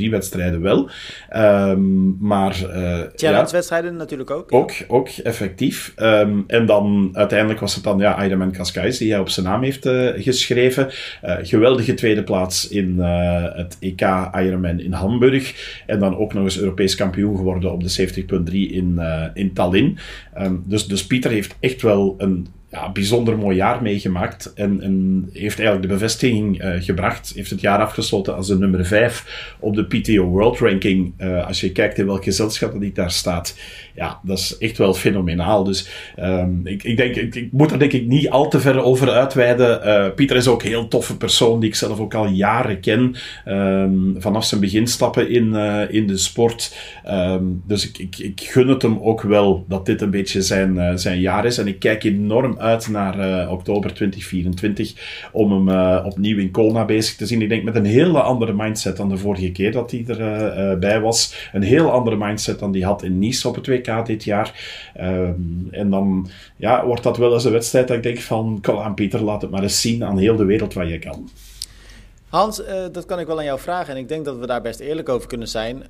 70.3 0.00 0.10
wedstrijden 0.10 0.60
wel. 0.60 0.90
Um, 1.36 2.16
maar... 2.20 2.56
Uh, 2.62 3.00
Challenge-wedstrijden 3.14 3.96
natuurlijk 3.96 4.30
ook. 4.30 4.52
Ook, 4.52 4.72
ook 4.88 5.08
effectief. 5.08 5.92
Um, 5.96 6.44
en 6.46 6.66
dan 6.66 7.10
uiteindelijk 7.12 7.60
was 7.60 7.74
het 7.74 7.84
dan, 7.84 7.98
ja, 7.98 8.24
Ironman 8.24 8.52
Cascais, 8.52 8.98
die 8.98 9.10
hij 9.10 9.20
op 9.20 9.28
zijn 9.28 9.46
naam 9.46 9.62
heeft 9.62 9.86
uh, 9.86 10.08
geschreven. 10.16 10.88
geweldige 11.22 11.94
tweede 11.94 12.22
plaats 12.22 12.68
in 12.68 12.98
het 12.98 13.76
EK 13.80 14.00
Ironman 14.32 14.80
in 14.80 14.92
Hamburg. 14.92 15.82
En 15.86 15.98
dan 15.98 16.16
ook 16.16 16.34
nog 16.34 16.44
eens 16.44 16.58
Europees 16.58 16.94
kampioen 16.94 17.36
geworden 17.36 17.72
op 17.72 17.82
de 17.82 18.12
70.3 18.50 18.52
in, 18.52 19.00
in 19.34 19.52
Tallinn. 19.52 19.98
Um, 20.40 20.62
dus, 20.66 20.86
dus 20.86 21.06
Pieter 21.06 21.30
heeft 21.30 21.56
echt 21.60 21.82
wel 21.82 22.14
een 22.18 22.46
ja, 22.70 22.92
bijzonder 22.92 23.38
mooi 23.38 23.56
jaar 23.56 23.82
meegemaakt. 23.82 24.52
En, 24.54 24.80
en 24.80 25.28
heeft 25.32 25.58
eigenlijk 25.58 25.88
de 25.88 25.94
bevestiging 25.94 26.64
uh, 26.64 26.70
gebracht. 26.78 27.32
Heeft 27.34 27.50
het 27.50 27.60
jaar 27.60 27.78
afgesloten 27.78 28.36
als 28.36 28.46
de 28.46 28.58
nummer 28.58 28.86
5 28.86 29.54
op 29.60 29.74
de 29.74 29.84
PTO 29.84 30.24
World 30.24 30.58
Ranking. 30.58 31.12
Uh, 31.18 31.46
als 31.46 31.60
je 31.60 31.72
kijkt 31.72 31.98
in 31.98 32.06
welk 32.06 32.24
gezelschap 32.24 32.80
die 32.80 32.92
daar 32.92 33.10
staat. 33.10 33.58
Ja, 33.94 34.20
dat 34.22 34.38
is 34.38 34.58
echt 34.58 34.78
wel 34.78 34.94
fenomenaal. 34.94 35.64
Dus 35.64 35.88
um, 36.18 36.60
ik, 36.64 36.82
ik, 36.82 36.96
denk, 36.96 37.16
ik, 37.16 37.34
ik, 37.34 37.52
moet 37.52 37.70
er 37.72 37.78
denk 37.78 37.92
ik 37.92 38.06
niet 38.06 38.30
al 38.30 38.48
te 38.48 38.60
ver 38.60 38.82
over 38.82 39.10
uitweiden. 39.10 39.80
Uh, 39.86 40.14
Pieter 40.14 40.36
is 40.36 40.48
ook 40.48 40.62
een 40.62 40.68
heel 40.68 40.88
toffe 40.88 41.16
persoon 41.16 41.60
die 41.60 41.68
ik 41.68 41.74
zelf 41.74 41.98
ook 41.98 42.14
al 42.14 42.26
jaren 42.26 42.80
ken. 42.80 43.14
Um, 43.48 44.14
vanaf 44.18 44.44
zijn 44.44 44.60
beginstappen 44.60 45.30
in, 45.30 45.54
in 45.90 46.06
de 46.06 46.16
sport. 46.16 46.76
Um, 47.08 47.62
dus 47.66 47.88
ik, 47.88 47.98
ik, 47.98 48.18
ik 48.18 48.40
gun 48.40 48.68
het 48.68 48.82
hem 48.82 48.98
ook 49.00 49.22
wel 49.22 49.64
dat 49.68 49.86
dit 49.86 50.00
een 50.00 50.10
beetje 50.10 50.42
zijn, 50.42 50.98
zijn 50.98 51.20
jaar 51.20 51.44
is. 51.44 51.58
En 51.58 51.66
ik 51.66 51.78
kijk 51.78 52.04
enorm 52.04 52.58
uit 52.60 52.88
naar 52.88 53.18
uh, 53.18 53.50
oktober 53.50 53.94
2024 53.94 55.28
om 55.32 55.52
hem 55.52 55.68
uh, 55.68 56.04
opnieuw 56.04 56.38
in 56.38 56.50
Kona 56.50 56.84
bezig 56.84 57.16
te 57.16 57.26
zien. 57.26 57.42
Ik 57.42 57.48
denk 57.48 57.64
met 57.64 57.74
een 57.74 57.84
hele 57.84 58.20
andere 58.20 58.52
mindset 58.52 58.96
dan 58.96 59.08
de 59.08 59.16
vorige 59.16 59.52
keer 59.52 59.72
dat 59.72 59.90
hij 59.90 60.04
erbij 60.06 60.72
uh, 60.72 60.78
bij 60.78 61.00
was. 61.00 61.48
Een 61.52 61.62
heel 61.62 61.90
andere 61.90 62.16
mindset 62.16 62.58
dan 62.58 62.72
die 62.72 62.84
had 62.84 63.02
in 63.02 63.18
Nice 63.18 63.48
op 63.48 63.54
het 63.54 63.66
WK 63.66 64.06
dit 64.06 64.24
jaar. 64.24 64.52
Um, 65.00 65.68
en 65.70 65.90
dan 65.90 66.28
ja, 66.56 66.86
wordt 66.86 67.02
dat 67.02 67.16
wel 67.16 67.32
eens 67.32 67.44
een 67.44 67.52
wedstrijd 67.52 67.88
dat 67.88 67.96
ik 67.96 68.02
denk 68.02 68.18
van, 68.18 68.58
kom 68.62 68.78
aan 68.78 68.94
Pieter, 68.94 69.22
laat 69.22 69.42
het 69.42 69.50
maar 69.50 69.62
eens 69.62 69.80
zien 69.80 70.04
aan 70.04 70.18
heel 70.18 70.36
de 70.36 70.44
wereld 70.44 70.74
wat 70.74 70.88
je 70.88 70.98
kan. 70.98 71.28
Hans, 72.30 72.60
uh, 72.60 72.84
dat 72.92 73.04
kan 73.06 73.18
ik 73.18 73.26
wel 73.26 73.38
aan 73.38 73.44
jou 73.44 73.58
vragen. 73.58 73.94
En 73.94 74.00
ik 74.00 74.08
denk 74.08 74.24
dat 74.24 74.36
we 74.36 74.46
daar 74.46 74.62
best 74.62 74.80
eerlijk 74.80 75.08
over 75.08 75.28
kunnen 75.28 75.48
zijn. 75.48 75.76
Uh, 75.76 75.82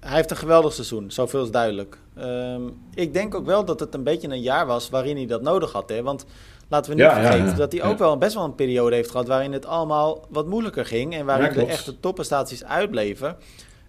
hij 0.00 0.16
heeft 0.16 0.30
een 0.30 0.36
geweldig 0.36 0.72
seizoen, 0.72 1.10
zoveel 1.10 1.42
is 1.42 1.50
duidelijk. 1.50 1.98
Uh, 2.18 2.56
ik 2.94 3.12
denk 3.12 3.34
ook 3.34 3.46
wel 3.46 3.64
dat 3.64 3.80
het 3.80 3.94
een 3.94 4.02
beetje 4.02 4.28
een 4.28 4.40
jaar 4.40 4.66
was 4.66 4.90
waarin 4.90 5.16
hij 5.16 5.26
dat 5.26 5.42
nodig 5.42 5.72
had. 5.72 5.88
Hè? 5.88 6.02
Want 6.02 6.24
laten 6.68 6.90
we 6.90 6.96
niet 6.96 7.06
ja, 7.06 7.14
vergeten 7.14 7.44
ja, 7.44 7.50
ja. 7.50 7.56
dat 7.56 7.72
hij 7.72 7.82
ook 7.82 7.98
wel 7.98 8.18
best 8.18 8.34
wel 8.34 8.44
een 8.44 8.54
periode 8.54 8.94
heeft 8.94 9.10
gehad... 9.10 9.26
waarin 9.26 9.52
het 9.52 9.66
allemaal 9.66 10.26
wat 10.28 10.46
moeilijker 10.46 10.86
ging. 10.86 11.14
En 11.14 11.26
waarin 11.26 11.52
de 11.52 11.66
echte 11.66 12.00
topprestaties 12.00 12.64
uitbleven. 12.64 13.36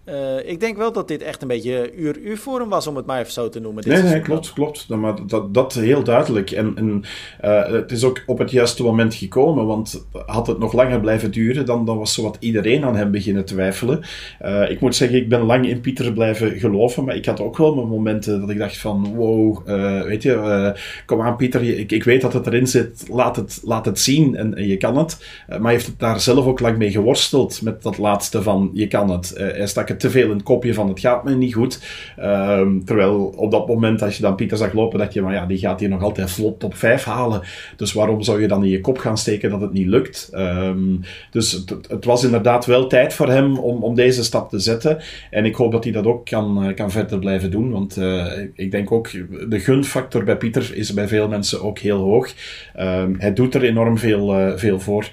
Uh, 0.08 0.48
ik 0.48 0.60
denk 0.60 0.76
wel 0.76 0.92
dat 0.92 1.08
dit 1.08 1.22
echt 1.22 1.42
een 1.42 1.48
beetje 1.48 1.94
uur-uur 1.94 2.38
voor 2.38 2.60
hem 2.60 2.68
was, 2.68 2.86
om 2.86 2.96
het 2.96 3.06
maar 3.06 3.20
even 3.20 3.32
zo 3.32 3.48
te 3.48 3.60
noemen. 3.60 3.82
Dit 3.82 3.92
nee, 3.92 4.02
nee, 4.02 4.20
klopt, 4.20 4.52
klopt. 4.52 4.88
Maar 4.88 5.26
dat, 5.26 5.54
dat 5.54 5.74
heel 5.74 6.04
duidelijk. 6.04 6.50
En, 6.50 6.72
en 6.76 7.02
uh, 7.44 7.66
het 7.66 7.92
is 7.92 8.04
ook 8.04 8.22
op 8.26 8.38
het 8.38 8.50
juiste 8.50 8.82
moment 8.82 9.14
gekomen, 9.14 9.66
want 9.66 10.06
had 10.26 10.46
het 10.46 10.58
nog 10.58 10.72
langer 10.72 11.00
blijven 11.00 11.30
duren, 11.30 11.66
dan, 11.66 11.84
dan 11.84 11.98
was 11.98 12.14
zowat 12.14 12.36
iedereen 12.40 12.84
aan 12.84 12.96
hem 12.96 13.10
beginnen 13.10 13.44
twijfelen. 13.44 14.00
Uh, 14.42 14.70
ik 14.70 14.80
moet 14.80 14.96
zeggen, 14.96 15.18
ik 15.18 15.28
ben 15.28 15.40
lang 15.40 15.68
in 15.68 15.80
Pieter 15.80 16.12
blijven 16.12 16.58
geloven, 16.58 17.04
maar 17.04 17.16
ik 17.16 17.26
had 17.26 17.40
ook 17.40 17.56
wel 17.56 17.74
mijn 17.74 17.88
momenten 17.88 18.40
dat 18.40 18.50
ik 18.50 18.58
dacht 18.58 18.78
van, 18.78 19.14
wow, 19.14 19.66
weet 20.06 20.22
je, 20.22 20.74
kom 21.06 21.20
aan 21.20 21.36
Pieter, 21.36 21.78
ik, 21.78 21.92
ik 21.92 22.04
weet 22.04 22.20
dat 22.20 22.32
het 22.32 22.46
erin 22.46 22.66
zit, 22.66 23.04
laat 23.10 23.36
het, 23.36 23.60
laat 23.62 23.84
het 23.84 23.98
zien 23.98 24.36
en, 24.36 24.54
en 24.54 24.66
je 24.66 24.76
kan 24.76 24.96
het. 24.96 25.26
maar 25.48 25.60
hij 25.60 25.72
heeft 25.72 25.86
het 25.86 25.98
daar 25.98 26.20
zelf 26.20 26.46
ook 26.46 26.60
lang 26.60 26.76
mee 26.76 26.90
geworsteld, 26.90 27.62
met 27.62 27.82
dat 27.82 27.98
laatste 27.98 28.42
van, 28.42 28.70
je 28.72 28.88
kan 28.88 29.10
het. 29.10 29.32
hij 29.36 29.66
stak 29.66 29.92
te 29.98 30.10
veel 30.10 30.24
in 30.24 30.36
het 30.36 30.42
kopje 30.42 30.74
van 30.74 30.88
het 30.88 31.00
gaat 31.00 31.24
me 31.24 31.34
niet 31.34 31.54
goed. 31.54 31.80
Um, 32.20 32.84
terwijl 32.84 33.32
op 33.36 33.50
dat 33.50 33.68
moment, 33.68 34.02
als 34.02 34.16
je 34.16 34.22
dan 34.22 34.34
Pieter 34.34 34.56
zag 34.56 34.72
lopen, 34.72 34.98
dat 34.98 35.12
je, 35.12 35.22
maar 35.22 35.32
ja, 35.32 35.46
die 35.46 35.58
gaat 35.58 35.80
hier 35.80 35.88
nog 35.88 36.02
altijd 36.02 36.30
vlot 36.30 36.60
top 36.60 36.74
5 36.74 37.04
halen. 37.04 37.42
Dus 37.76 37.92
waarom 37.92 38.22
zou 38.22 38.40
je 38.40 38.48
dan 38.48 38.64
in 38.64 38.70
je 38.70 38.80
kop 38.80 38.98
gaan 38.98 39.18
steken 39.18 39.50
dat 39.50 39.60
het 39.60 39.72
niet 39.72 39.86
lukt? 39.86 40.30
Um, 40.34 41.00
dus 41.30 41.52
het, 41.52 41.76
het, 41.88 42.04
was 42.04 42.24
inderdaad 42.24 42.66
wel 42.66 42.86
tijd 42.86 43.14
voor 43.14 43.28
hem 43.28 43.58
om, 43.58 43.82
om 43.82 43.94
deze 43.94 44.24
stap 44.24 44.48
te 44.50 44.58
zetten. 44.58 44.98
En 45.30 45.44
ik 45.44 45.54
hoop 45.54 45.72
dat 45.72 45.84
hij 45.84 45.92
dat 45.92 46.06
ook 46.06 46.26
kan, 46.26 46.72
kan 46.74 46.90
verder 46.90 47.18
blijven 47.18 47.50
doen. 47.50 47.70
Want 47.70 47.96
uh, 47.96 48.26
ik 48.54 48.70
denk 48.70 48.92
ook, 48.92 49.10
de 49.48 49.60
gunfactor 49.60 50.24
bij 50.24 50.36
Pieter 50.36 50.70
is 50.74 50.94
bij 50.94 51.08
veel 51.08 51.28
mensen 51.28 51.62
ook 51.62 51.78
heel 51.78 51.98
hoog. 51.98 52.32
Um, 52.80 53.14
hij 53.18 53.32
doet 53.32 53.54
er 53.54 53.62
enorm 53.62 53.98
veel, 53.98 54.40
uh, 54.40 54.56
veel 54.56 54.80
voor. 54.80 55.08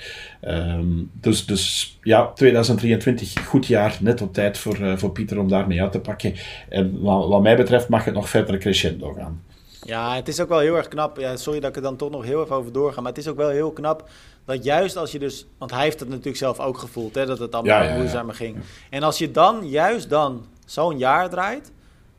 Um, 0.48 1.12
dus, 1.14 1.46
dus 1.46 1.98
ja, 2.04 2.32
2023, 2.36 3.46
goed 3.46 3.66
jaar, 3.66 3.98
net 4.00 4.22
op 4.22 4.34
tijd 4.34 4.58
voor, 4.58 4.80
uh, 4.80 4.98
voor 4.98 5.12
Pieter 5.12 5.40
om 5.40 5.50
daarmee 5.50 5.82
uit 5.82 5.92
te 5.92 6.00
pakken. 6.00 6.34
En 6.70 7.02
wat, 7.02 7.28
wat, 7.28 7.42
mij 7.42 7.56
betreft 7.56 7.90
mag 7.90 8.06
het 8.06 8.14
nog 8.14 8.30
verder 8.30 8.58
crescendo 8.58 9.14
gaan. 9.14 9.44
Ja, 9.84 10.16
het 10.16 10.28
is 10.28 10.40
ook 10.40 10.50
wel 10.50 10.60
heel 10.60 10.76
erg 10.76 10.88
knap. 10.88 11.18
Ja, 11.18 11.36
sorry 11.36 11.60
dat 11.60 11.70
ik 11.70 11.76
er 11.76 11.82
dan 11.82 11.96
toch 11.96 12.12
nog 12.12 12.24
heel 12.24 12.44
even 12.44 12.56
over 12.56 12.72
doorga. 12.72 13.02
Maar 13.02 13.12
het 13.12 13.22
is 13.22 13.28
ook 13.28 13.38
wel 13.38 13.50
heel 13.50 13.72
knap 13.72 14.10
dat 14.46 14.64
juist 14.64 14.98
als 14.98 15.12
je 15.12 15.20
dus... 15.20 15.46
Want 15.58 15.72
hij 15.72 15.84
heeft 15.84 16.00
het 16.00 16.10
natuurlijk 16.10 16.38
zelf 16.38 16.60
ook 16.60 16.78
gevoeld, 16.78 17.16
hè, 17.16 17.26
dat 17.26 17.40
het 17.40 17.54
allemaal 17.54 17.82
ja, 17.82 17.90
ja, 17.90 17.96
moeizamer 17.96 18.36
ging. 18.36 18.58
En 18.90 19.04
als 19.04 19.18
je 19.18 19.32
dan, 19.32 19.70
juist 19.70 20.10
dan, 20.10 20.46
zo'n 20.66 20.98
jaar 20.98 21.30
draait... 21.30 21.72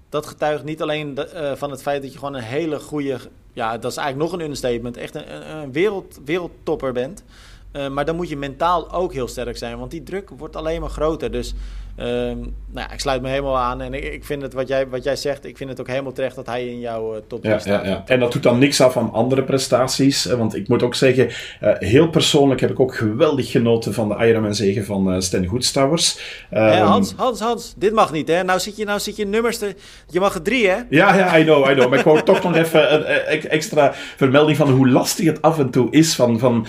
Dat 0.08 0.26
getuigt 0.26 0.64
niet 0.64 0.82
alleen 0.82 1.14
de, 1.14 1.30
uh, 1.34 1.52
van 1.52 1.70
het 1.70 1.82
feit 1.82 2.02
dat 2.02 2.12
je 2.12 2.18
gewoon 2.18 2.34
een 2.34 2.42
hele 2.42 2.80
goede... 2.80 3.18
Ja, 3.52 3.78
dat 3.78 3.90
is 3.90 3.96
eigenlijk 3.96 4.30
nog 4.30 4.38
een 4.38 4.44
understatement. 4.44 4.96
Echt 4.96 5.14
een, 5.14 5.56
een 5.56 5.72
wereld, 5.72 6.20
wereldtopper 6.24 6.92
bent... 6.92 7.24
Uh, 7.72 7.88
maar 7.88 8.04
dan 8.04 8.16
moet 8.16 8.28
je 8.28 8.36
mentaal 8.36 8.92
ook 8.92 9.12
heel 9.12 9.28
sterk 9.28 9.56
zijn, 9.56 9.78
want 9.78 9.90
die 9.90 10.02
druk 10.02 10.30
wordt 10.30 10.56
alleen 10.56 10.80
maar 10.80 10.90
groter. 10.90 11.30
Dus 11.30 11.54
Um, 11.98 12.54
nou 12.72 12.86
ja, 12.88 12.92
ik 12.92 13.00
sluit 13.00 13.22
me 13.22 13.28
helemaal 13.28 13.58
aan. 13.58 13.80
En 13.80 13.94
ik, 13.94 14.04
ik, 14.04 14.24
vind 14.24 14.42
het, 14.42 14.52
wat 14.52 14.68
jij, 14.68 14.88
wat 14.88 15.04
jij 15.04 15.16
zegt, 15.16 15.44
ik 15.44 15.56
vind 15.56 15.70
het 15.70 15.80
ook 15.80 15.88
helemaal 15.88 16.12
terecht 16.12 16.36
dat 16.36 16.46
hij 16.46 16.66
in 16.66 16.80
jouw 16.80 17.14
uh, 17.14 17.20
top 17.28 17.44
ja, 17.44 17.58
staat. 17.58 17.84
Ja, 17.84 17.90
ja. 17.90 18.02
En 18.06 18.20
dat 18.20 18.32
doet 18.32 18.42
dan 18.42 18.58
niks 18.58 18.80
af 18.80 18.92
van 18.92 19.12
andere 19.12 19.42
prestaties. 19.42 20.24
Want 20.24 20.56
ik 20.56 20.68
moet 20.68 20.82
ook 20.82 20.94
zeggen, 20.94 21.26
uh, 21.26 21.70
heel 21.78 22.08
persoonlijk 22.08 22.60
heb 22.60 22.70
ik 22.70 22.80
ook 22.80 22.94
geweldig 22.94 23.50
genoten 23.50 23.94
van 23.94 24.08
de 24.08 24.26
Ironman 24.26 24.54
zegen 24.54 24.84
van 24.84 25.14
uh, 25.14 25.20
Sten 25.20 25.46
Goedstouwers. 25.46 26.18
Um, 26.52 26.58
hey, 26.58 26.78
Hans, 26.78 27.14
Hans, 27.16 27.40
Hans, 27.40 27.74
dit 27.76 27.92
mag 27.92 28.12
niet 28.12 28.28
hè. 28.28 28.42
Nou 28.42 28.60
zit 28.60 28.76
je, 28.76 28.84
nou 28.84 29.00
zit 29.00 29.16
je 29.16 29.26
nummers 29.26 29.58
te... 29.58 29.74
Je 30.08 30.20
mag 30.20 30.34
er 30.34 30.42
drie 30.42 30.68
hè? 30.68 30.76
Ja, 30.88 31.16
ja, 31.16 31.38
I 31.38 31.44
know, 31.44 31.70
I 31.70 31.74
know. 31.74 31.90
Maar 31.90 31.98
ik 31.98 32.04
wou 32.04 32.22
toch 32.22 32.42
nog 32.42 32.56
even 32.56 32.94
een, 32.94 33.32
een, 33.32 33.48
extra 33.48 33.92
vermelding 33.94 34.56
van 34.56 34.70
hoe 34.70 34.88
lastig 34.88 35.26
het 35.26 35.42
af 35.42 35.58
en 35.58 35.70
toe 35.70 35.90
is. 35.90 36.14
Van, 36.14 36.38
van 36.38 36.66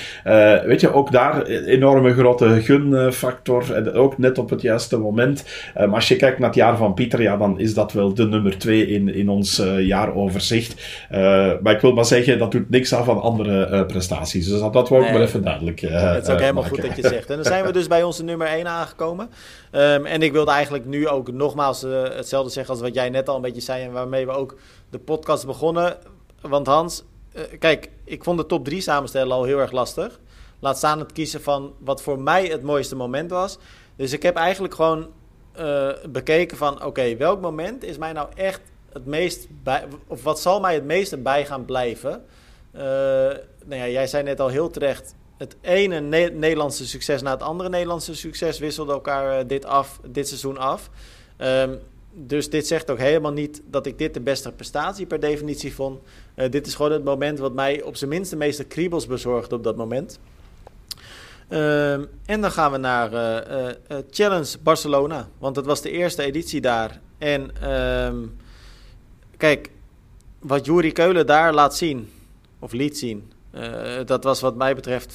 weet 0.66 0.82
je, 0.82 0.94
ook 0.94 1.12
daar 1.12 1.46
enorme 1.46 2.14
grote 2.14 2.62
gunfactor. 2.62 3.74
En 3.74 3.94
ook 3.94 4.18
net 4.18 4.38
op 4.38 4.50
het 4.50 4.62
juiste 4.62 4.98
moment 4.98 5.12
moment. 5.16 5.44
Um, 5.78 5.94
als 5.94 6.08
je 6.08 6.16
kijkt 6.16 6.40
naar 6.40 6.48
het 6.48 6.58
jaar 6.58 6.78
van 6.78 6.94
Pieter, 6.94 7.22
ja, 7.22 7.38
dan 7.38 7.60
is 7.60 7.74
dat 7.74 7.92
wel 7.92 8.14
de 8.14 8.28
nummer 8.28 8.58
twee 8.58 8.88
in, 8.88 9.16
in 9.16 9.30
ons 9.30 9.60
uh, 9.60 9.88
jaaroverzicht. 9.88 10.82
Uh, 11.12 11.18
maar 11.62 11.74
ik 11.74 11.82
wil 11.82 11.94
maar 11.94 12.06
zeggen, 12.06 12.40
dat 12.40 12.52
doet 12.52 12.70
niks 12.70 12.94
af 12.94 13.06
van 13.06 13.22
andere 13.22 13.70
uh, 13.70 13.86
prestaties. 13.86 14.48
Dus 14.48 14.60
dat, 14.60 14.74
dat 14.74 14.90
wil 14.90 14.98
ik 14.98 15.04
nee, 15.04 15.14
maar 15.14 15.22
even 15.22 15.44
duidelijk 15.44 15.80
Het 15.80 16.24
is 16.24 16.30
ook 16.30 16.40
helemaal 16.40 16.64
maken. 16.64 16.78
goed 16.78 16.88
dat 16.88 16.96
je 16.96 17.08
zegt. 17.08 17.30
En 17.30 17.36
dan 17.36 17.46
zijn 17.46 17.66
we 17.66 17.72
dus 17.72 17.88
bij 17.88 18.04
onze 18.04 18.24
nummer 18.24 18.48
1 18.48 18.68
aangekomen. 18.68 19.30
Um, 19.72 20.06
en 20.06 20.22
ik 20.22 20.32
wilde 20.32 20.52
eigenlijk 20.52 20.86
nu 20.86 21.08
ook 21.08 21.32
nogmaals 21.32 21.82
hetzelfde 22.16 22.52
zeggen 22.52 22.74
als 22.74 22.84
wat 22.84 22.94
jij 22.94 23.10
net 23.10 23.30
al 23.30 23.36
een 23.36 23.42
beetje 23.42 23.62
zei 23.62 23.84
en 23.84 23.92
waarmee 23.92 24.26
we 24.26 24.32
ook 24.32 24.58
de 24.90 25.00
podcast 25.00 25.46
begonnen. 25.46 25.98
Want 26.42 26.68
Hans, 26.68 27.04
kijk, 27.60 27.90
ik 28.04 28.24
vond 28.24 28.38
de 28.38 28.46
top 28.46 28.66
3 28.66 28.82
samenstellen 28.82 29.36
al 29.36 29.44
heel 29.44 29.60
erg 29.60 29.72
lastig. 29.72 30.20
Laat 30.64 30.78
staan 30.78 31.00
het 31.00 31.12
kiezen 31.12 31.42
van 31.42 31.74
wat 31.80 32.02
voor 32.02 32.22
mij 32.22 32.46
het 32.46 32.62
mooiste 32.62 32.96
moment 32.96 33.30
was. 33.30 33.58
Dus 33.96 34.14
ik 34.14 34.24
heb 34.24 34.36
eigenlijk 34.36 34.74
gewoon 34.74 35.08
uh, 35.60 35.90
bekeken 36.10 36.58
van... 36.58 36.84
oké, 36.86 37.16
welk 37.16 37.42
moment 37.42 37.84
is 37.84 37.98
mij 37.98 38.14
nou 38.14 38.28
echt 38.36 38.62
het 38.94 39.06
meest 39.06 39.48
bij... 39.64 39.84
of 40.08 40.24
wat 40.24 40.40
zal 40.40 40.60
mij 40.60 40.74
het 40.74 40.86
meeste 40.86 41.18
bij 41.18 41.46
gaan 41.46 41.66
blijven? 41.66 42.26
Uh, 42.76 42.82
nou 43.66 43.82
ja, 43.82 43.88
jij 43.88 44.08
zei 44.08 44.24
net 44.24 44.40
al 44.40 44.48
heel 44.48 44.70
terecht... 44.70 45.16
het 45.38 45.56
ene 45.62 46.00
ne 46.00 46.30
Nederlandse 46.30 46.88
succes 46.88 47.22
na 47.22 47.32
het 47.32 47.42
andere 47.42 47.70
Nederlandse 47.70 48.16
succes... 48.16 48.60
wisselde 48.60 48.92
elkaar 48.92 49.40
uh, 49.40 49.48
dit, 49.48 49.66
af, 49.66 50.00
dit 50.06 50.28
seizoen 50.28 50.58
af. 50.58 50.90
Um, 51.38 51.80
dus 52.16 52.50
dit 52.50 52.68
zegt 52.68 52.92
ook 52.92 52.98
helemaal 52.98 53.32
niet 53.32 53.62
dat 53.66 53.86
ik 53.86 53.98
dit 53.98 54.14
de 54.14 54.22
beste 54.22 54.52
prestatie 54.52 55.06
per 55.06 55.20
definitie 55.20 55.76
vond. 55.76 56.00
Dit 56.50 56.68
is 56.68 56.76
gewoon 56.76 56.92
het 56.92 57.04
moment 57.04 57.40
wat 57.40 57.54
mij 57.54 57.82
op 57.82 57.96
zijn 57.96 58.10
minst 58.10 58.30
de 58.30 58.36
meeste 58.36 58.64
kriebels 58.64 59.08
bezorgde 59.08 59.56
op 59.56 59.64
dat 59.64 59.76
moment. 59.76 60.20
Um, 61.54 62.10
en 62.26 62.42
dan 62.42 62.52
gaan 62.52 62.72
we 62.72 62.78
naar 62.78 63.14
uh, 63.14 63.68
uh, 63.92 63.98
Challenge 64.10 64.58
Barcelona. 64.64 65.28
Want 65.38 65.56
het 65.56 65.66
was 65.66 65.82
de 65.82 65.92
eerste 65.92 66.24
editie 66.24 66.62
daar. 66.62 67.00
En 67.18 67.72
um, 67.72 68.38
kijk, 69.38 69.70
wat 70.40 70.66
Juri 70.66 70.92
Keulen 70.92 71.26
daar 71.26 71.54
laat 71.54 71.76
zien, 71.76 72.12
of 72.60 72.72
liet 72.72 72.98
zien, 72.98 73.32
uh, 73.56 73.62
dat 74.06 74.24
was 74.24 74.42
wat 74.42 74.56
mij 74.56 74.76
betreft 74.76 75.14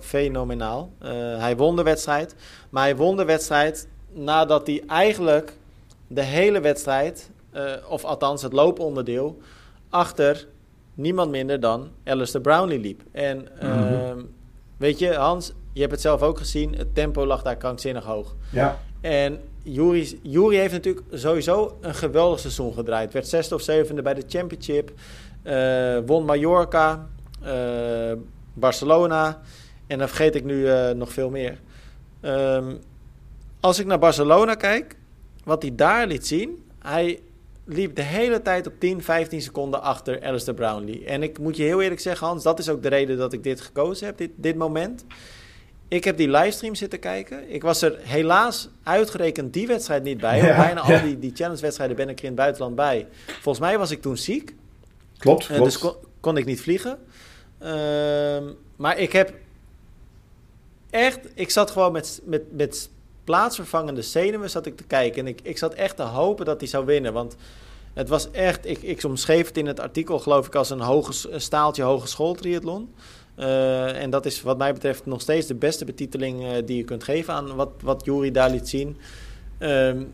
fenomenaal. 0.00 0.92
hij 1.38 1.56
won 1.56 1.76
de 1.76 1.82
wedstrijd. 1.82 2.34
Maar 2.70 2.82
hij 2.82 2.96
won 2.96 3.16
de 3.16 3.24
wedstrijd 3.24 3.88
nadat 4.12 4.66
hij 4.66 4.82
eigenlijk 4.86 5.56
de 6.06 6.22
hele 6.22 6.60
wedstrijd, 6.60 7.30
of 7.88 8.04
althans 8.04 8.42
het 8.42 8.52
looponderdeel, 8.52 9.38
achter 9.88 10.46
niemand 10.94 11.30
minder 11.30 11.60
dan 11.60 11.90
Alistair 12.04 12.42
Brownlee 12.42 12.78
liep. 12.78 13.02
En 13.12 13.60
ehm, 13.60 14.18
weet 14.76 14.98
je, 14.98 15.14
Hans, 15.14 15.52
je 15.74 15.80
hebt 15.80 15.92
het 15.92 16.00
zelf 16.00 16.22
ook 16.22 16.38
gezien. 16.38 16.74
Het 16.76 16.94
tempo 16.94 17.26
lag 17.26 17.42
daar 17.42 17.56
krankzinnig 17.56 18.04
hoog. 18.04 18.34
Ja. 18.50 18.78
En 19.00 19.40
Jury, 19.62 20.18
Jury 20.22 20.56
heeft 20.56 20.72
natuurlijk 20.72 21.06
sowieso 21.10 21.76
een 21.80 21.94
geweldig 21.94 22.40
seizoen 22.40 22.72
gedraaid. 22.74 23.12
Werd 23.12 23.28
zesde 23.28 23.54
of 23.54 23.62
zevende 23.62 24.02
bij 24.02 24.14
de 24.14 24.24
Championship. 24.28 24.92
eh, 25.42 25.98
won 26.06 26.24
Mallorca, 26.24 27.08
eh, 27.42 28.12
Barcelona. 28.52 29.40
En 29.86 29.98
dan 29.98 30.08
vergeet 30.08 30.34
ik 30.34 30.44
nu 30.44 30.68
eh, 30.68 30.90
nog 30.90 31.12
veel 31.12 31.30
meer. 31.30 31.60
Ehm, 32.20 32.74
als 33.60 33.78
ik 33.78 33.86
naar 33.86 33.98
Barcelona 33.98 34.54
kijk, 34.54 34.96
wat 35.44 35.62
hij 35.62 35.74
daar 35.74 36.06
liet 36.06 36.26
zien. 36.26 36.64
Hij 36.78 37.20
liep 37.64 37.96
de 37.96 38.02
hele 38.02 38.42
tijd 38.42 38.66
op 38.66 38.72
10, 38.78 39.02
15 39.02 39.42
seconden 39.42 39.82
achter 39.82 40.24
Alistair 40.24 40.56
Brownlee. 40.56 41.04
En 41.04 41.22
ik 41.22 41.38
moet 41.38 41.56
je 41.56 41.62
heel 41.62 41.82
eerlijk 41.82 42.00
zeggen, 42.00 42.26
Hans, 42.26 42.42
dat 42.42 42.58
is 42.58 42.68
ook 42.68 42.82
de 42.82 42.88
reden 42.88 43.18
dat 43.18 43.32
ik 43.32 43.42
dit 43.42 43.60
gekozen 43.60 44.06
heb, 44.06 44.18
dit, 44.18 44.30
dit 44.36 44.56
moment. 44.56 45.04
Ik 45.94 46.04
heb 46.04 46.16
die 46.16 46.30
livestream 46.30 46.74
zitten 46.74 46.98
kijken. 46.98 47.50
Ik 47.50 47.62
was 47.62 47.82
er 47.82 47.98
helaas 48.02 48.68
uitgerekend 48.82 49.52
die 49.52 49.66
wedstrijd 49.66 50.02
niet 50.02 50.20
bij. 50.20 50.38
Ja, 50.38 50.56
bijna 50.56 50.80
al 50.80 51.02
die, 51.02 51.18
die 51.18 51.32
challenge-wedstrijden 51.34 51.96
ben 51.96 52.08
ik 52.08 52.18
er 52.18 52.24
in 52.24 52.30
het 52.30 52.38
buitenland 52.38 52.74
bij. 52.74 53.06
Volgens 53.26 53.58
mij 53.58 53.78
was 53.78 53.90
ik 53.90 54.02
toen 54.02 54.16
ziek. 54.16 54.54
Klopt, 55.18 55.48
Eh, 55.48 55.62
dus 55.62 55.78
kon, 55.78 55.94
kon 56.20 56.36
ik 56.36 56.44
niet 56.44 56.60
vliegen. 56.60 56.98
Ehm, 57.58 58.44
maar 58.76 58.98
ik 58.98 59.12
heb 59.12 59.34
echt... 60.90 61.18
Ik 61.34 61.50
zat 61.50 61.70
gewoon 61.70 61.92
met, 61.92 62.20
met, 62.24 62.42
met 62.52 62.88
plaatsvervangende 63.24 64.02
zenuwen 64.02 64.50
zat 64.50 64.66
ik 64.66 64.76
te 64.76 64.84
kijken. 64.84 65.20
En 65.20 65.26
ik, 65.26 65.40
ik 65.42 65.58
zat 65.58 65.74
echt 65.74 65.96
te 65.96 66.02
hopen 66.02 66.44
dat 66.44 66.60
hij 66.60 66.68
zou 66.68 66.84
winnen. 66.84 67.12
Want 67.12 67.36
het 67.92 68.08
was 68.08 68.30
echt... 68.30 68.66
Ik, 68.66 68.82
ik 68.82 69.04
omschreef 69.04 69.46
het 69.46 69.56
in 69.56 69.66
het 69.66 69.80
artikel 69.80 70.18
geloof 70.18 70.46
ik 70.46 70.54
als 70.54 70.70
een, 70.70 70.80
hoge, 70.80 71.30
een 71.30 71.40
staaltje 71.40 71.82
hogeschool 71.82 72.34
triathlon. 72.34 72.94
Eh, 73.34 74.02
en 74.02 74.10
dat 74.10 74.26
is 74.26 74.42
wat 74.42 74.58
mij 74.58 74.72
betreft 74.72 75.06
nog 75.06 75.20
steeds 75.20 75.46
de 75.46 75.54
beste 75.54 75.84
betiteling 75.84 76.44
eh, 76.44 76.50
die 76.64 76.76
je 76.76 76.84
kunt 76.84 77.04
geven 77.04 77.34
aan 77.34 77.54
wat, 77.54 77.70
wat 77.82 78.04
Jury 78.04 78.30
daar 78.30 78.50
liet 78.50 78.68
zien. 78.68 78.96
Ehm, 79.58 80.04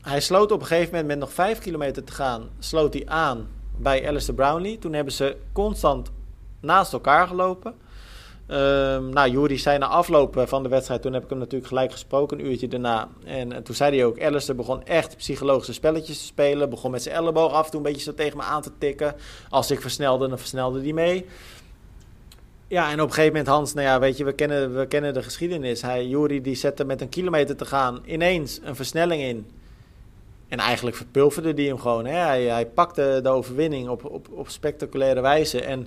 hij 0.00 0.20
sloot 0.20 0.52
op 0.52 0.60
een 0.60 0.66
gegeven 0.66 0.90
moment 0.90 1.06
met 1.06 1.18
nog 1.18 1.32
vijf 1.32 1.58
kilometer 1.58 2.04
te 2.04 2.12
gaan, 2.12 2.48
sloot 2.58 2.94
hij 2.94 3.06
aan 3.06 3.48
bij 3.76 4.08
Alistair 4.08 4.36
Brownlee. 4.36 4.78
Toen 4.78 4.92
hebben 4.92 5.12
ze 5.12 5.36
constant 5.52 6.10
naast 6.60 6.92
elkaar 6.92 7.26
gelopen. 7.26 7.74
Ehm 8.46 9.08
nou, 9.08 9.30
Jury 9.30 9.56
zei 9.56 9.78
na 9.78 9.86
afloop 9.86 10.42
van 10.46 10.62
de 10.62 10.68
wedstrijd, 10.68 11.02
toen 11.02 11.12
heb 11.12 11.22
ik 11.22 11.30
hem 11.30 11.38
natuurlijk 11.38 11.68
gelijk 11.68 11.92
gesproken, 11.92 12.38
een 12.38 12.46
uurtje 12.46 12.68
daarna. 12.68 13.08
En, 13.24 13.52
eh, 13.52 13.58
toen 13.58 13.74
zei 13.74 13.96
hij 13.96 14.06
ook, 14.06 14.22
Alistair 14.22 14.56
begon 14.56 14.84
echt 14.84 15.16
psychologische 15.16 15.72
spelletjes 15.72 16.18
te 16.18 16.24
spelen. 16.24 16.70
Begon 16.70 16.90
met 16.90 17.02
zijn 17.02 17.14
elleboog 17.14 17.52
af 17.52 17.64
en 17.64 17.70
toe 17.70 17.80
een 17.80 17.86
beetje 17.86 18.02
zo 18.02 18.14
tegen 18.14 18.36
me 18.36 18.42
aan 18.42 18.62
te 18.62 18.70
tikken. 18.78 19.14
Als 19.50 19.70
ik 19.70 19.80
versnelde, 19.80 20.28
dan 20.28 20.38
versnelde 20.38 20.80
hij 20.80 20.92
mee. 20.92 21.26
Ja, 22.74 22.90
en 22.90 23.00
op 23.00 23.08
een 23.08 23.14
gegeven 23.14 23.36
moment, 23.36 23.46
Hans, 23.46 23.74
nou 23.74 23.86
ja, 23.86 23.98
weet 23.98 24.16
je, 24.16 24.24
we 24.24 24.32
kennen, 24.32 24.76
we 24.78 24.86
kennen 24.86 25.14
de 25.14 25.22
geschiedenis. 25.22 25.82
Hij, 25.82 26.06
Jury, 26.06 26.40
die 26.40 26.54
zette 26.54 26.84
met 26.84 27.00
een 27.00 27.08
kilometer 27.08 27.56
te 27.56 27.64
gaan 27.64 28.00
ineens 28.06 28.60
een 28.62 28.76
versnelling 28.76 29.22
in. 29.22 29.46
En 30.48 30.58
eigenlijk 30.58 30.96
verpulverde 30.96 31.52
hij 31.54 31.64
hem 31.64 31.78
gewoon. 31.78 32.06
Hè? 32.06 32.16
Hij, 32.16 32.42
hij 32.42 32.66
pakte 32.66 33.20
de 33.22 33.28
overwinning 33.28 33.88
op, 33.88 34.04
op, 34.04 34.28
op 34.30 34.48
spectaculaire 34.48 35.20
wijze. 35.20 35.60
En 35.60 35.86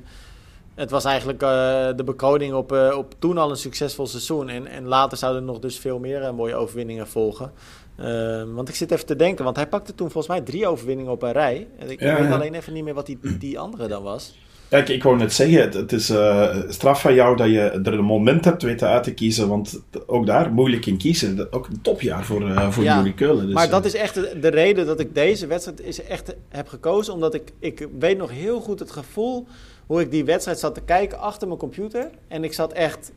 het 0.75 0.89
was 0.89 1.05
eigenlijk 1.05 1.41
eh, 1.41 1.49
de 1.95 2.03
bekroning 2.05 2.53
op, 2.53 2.71
eh, 2.71 2.97
op 2.97 3.13
toen 3.19 3.37
al 3.37 3.49
een 3.49 3.57
succesvol 3.57 4.07
seizoen. 4.07 4.49
En, 4.49 4.67
en 4.67 4.85
later 4.85 5.17
zouden 5.17 5.41
er 5.41 5.47
nog 5.47 5.59
dus 5.59 5.79
veel 5.79 5.99
meer 5.99 6.23
eh, 6.23 6.31
mooie 6.31 6.55
overwinningen 6.55 7.07
volgen. 7.07 7.51
Eh, 7.95 8.43
want 8.53 8.69
ik 8.69 8.75
zit 8.75 8.91
even 8.91 9.05
te 9.05 9.15
denken, 9.15 9.43
want 9.43 9.55
hij 9.55 9.67
pakte 9.67 9.95
toen 9.95 10.11
volgens 10.11 10.33
mij 10.37 10.45
drie 10.45 10.67
overwinningen 10.67 11.11
op 11.11 11.21
een 11.21 11.31
rij. 11.31 11.67
En 11.79 11.89
ik 11.89 11.99
Ja, 11.99 12.15
weet 12.15 12.27
ja. 12.27 12.33
alleen 12.33 12.53
even 12.53 12.73
niet 12.73 12.83
meer 12.83 12.93
wat 12.93 13.05
die, 13.05 13.37
die 13.37 13.59
andere 13.59 13.87
dan 13.87 14.03
was. 14.03 14.35
Ja, 14.69 14.85
ik, 14.85 15.03
wou 15.03 15.17
net 15.17 15.33
zeggen, 15.33 15.61
het, 15.61 15.73
het 15.73 15.91
is 15.91 16.09
eh, 16.09 16.57
straf 16.67 17.01
van 17.01 17.13
jou 17.13 17.35
dat 17.35 17.47
je 17.47 17.59
er 17.59 17.93
een 17.93 18.03
moment 18.03 18.45
hebt 18.45 18.61
weten 18.61 18.87
uit 18.87 19.03
te 19.03 19.13
kiezen, 19.13 19.47
want 19.47 19.81
ook 20.05 20.25
daar, 20.25 20.51
moeilijk 20.51 20.85
in 20.85 20.97
kiezen. 20.97 21.53
Ook 21.53 21.67
een 21.67 21.81
topjaar 21.81 22.25
voor, 22.25 22.49
eh 22.49 22.71
voor 22.71 22.83
Ja, 22.83 22.97
Jury 22.97 23.13
Keulen. 23.13 23.45
Dus, 23.45 23.53
maar 23.53 23.69
dat 23.69 23.81
eh, 23.81 23.87
is 23.87 23.93
echt 23.93 24.13
de, 24.13 24.39
de 24.39 24.47
reden 24.47 24.85
dat 24.85 24.99
ik 24.99 25.15
deze 25.15 25.47
wedstrijd 25.47 25.81
is 25.81 26.03
echt 26.03 26.35
heb 26.49 26.67
gekozen. 26.67 27.13
Omdat 27.13 27.33
ik, 27.33 27.51
ik 27.59 27.87
weet 27.99 28.17
nog 28.17 28.31
heel 28.31 28.59
goed 28.59 28.79
het 28.79 28.91
gevoel 28.91 29.47
hoe 29.85 30.01
ik 30.01 30.11
die 30.11 30.25
wedstrijd 30.25 30.59
zat 30.59 30.73
te 30.75 30.81
kijken 30.81 31.19
achter 31.19 31.47
mijn 31.47 31.59
computer. 31.59 32.09
En 32.27 32.43
ik 32.43 32.53
zat 32.53 32.73
echt, 32.73 33.11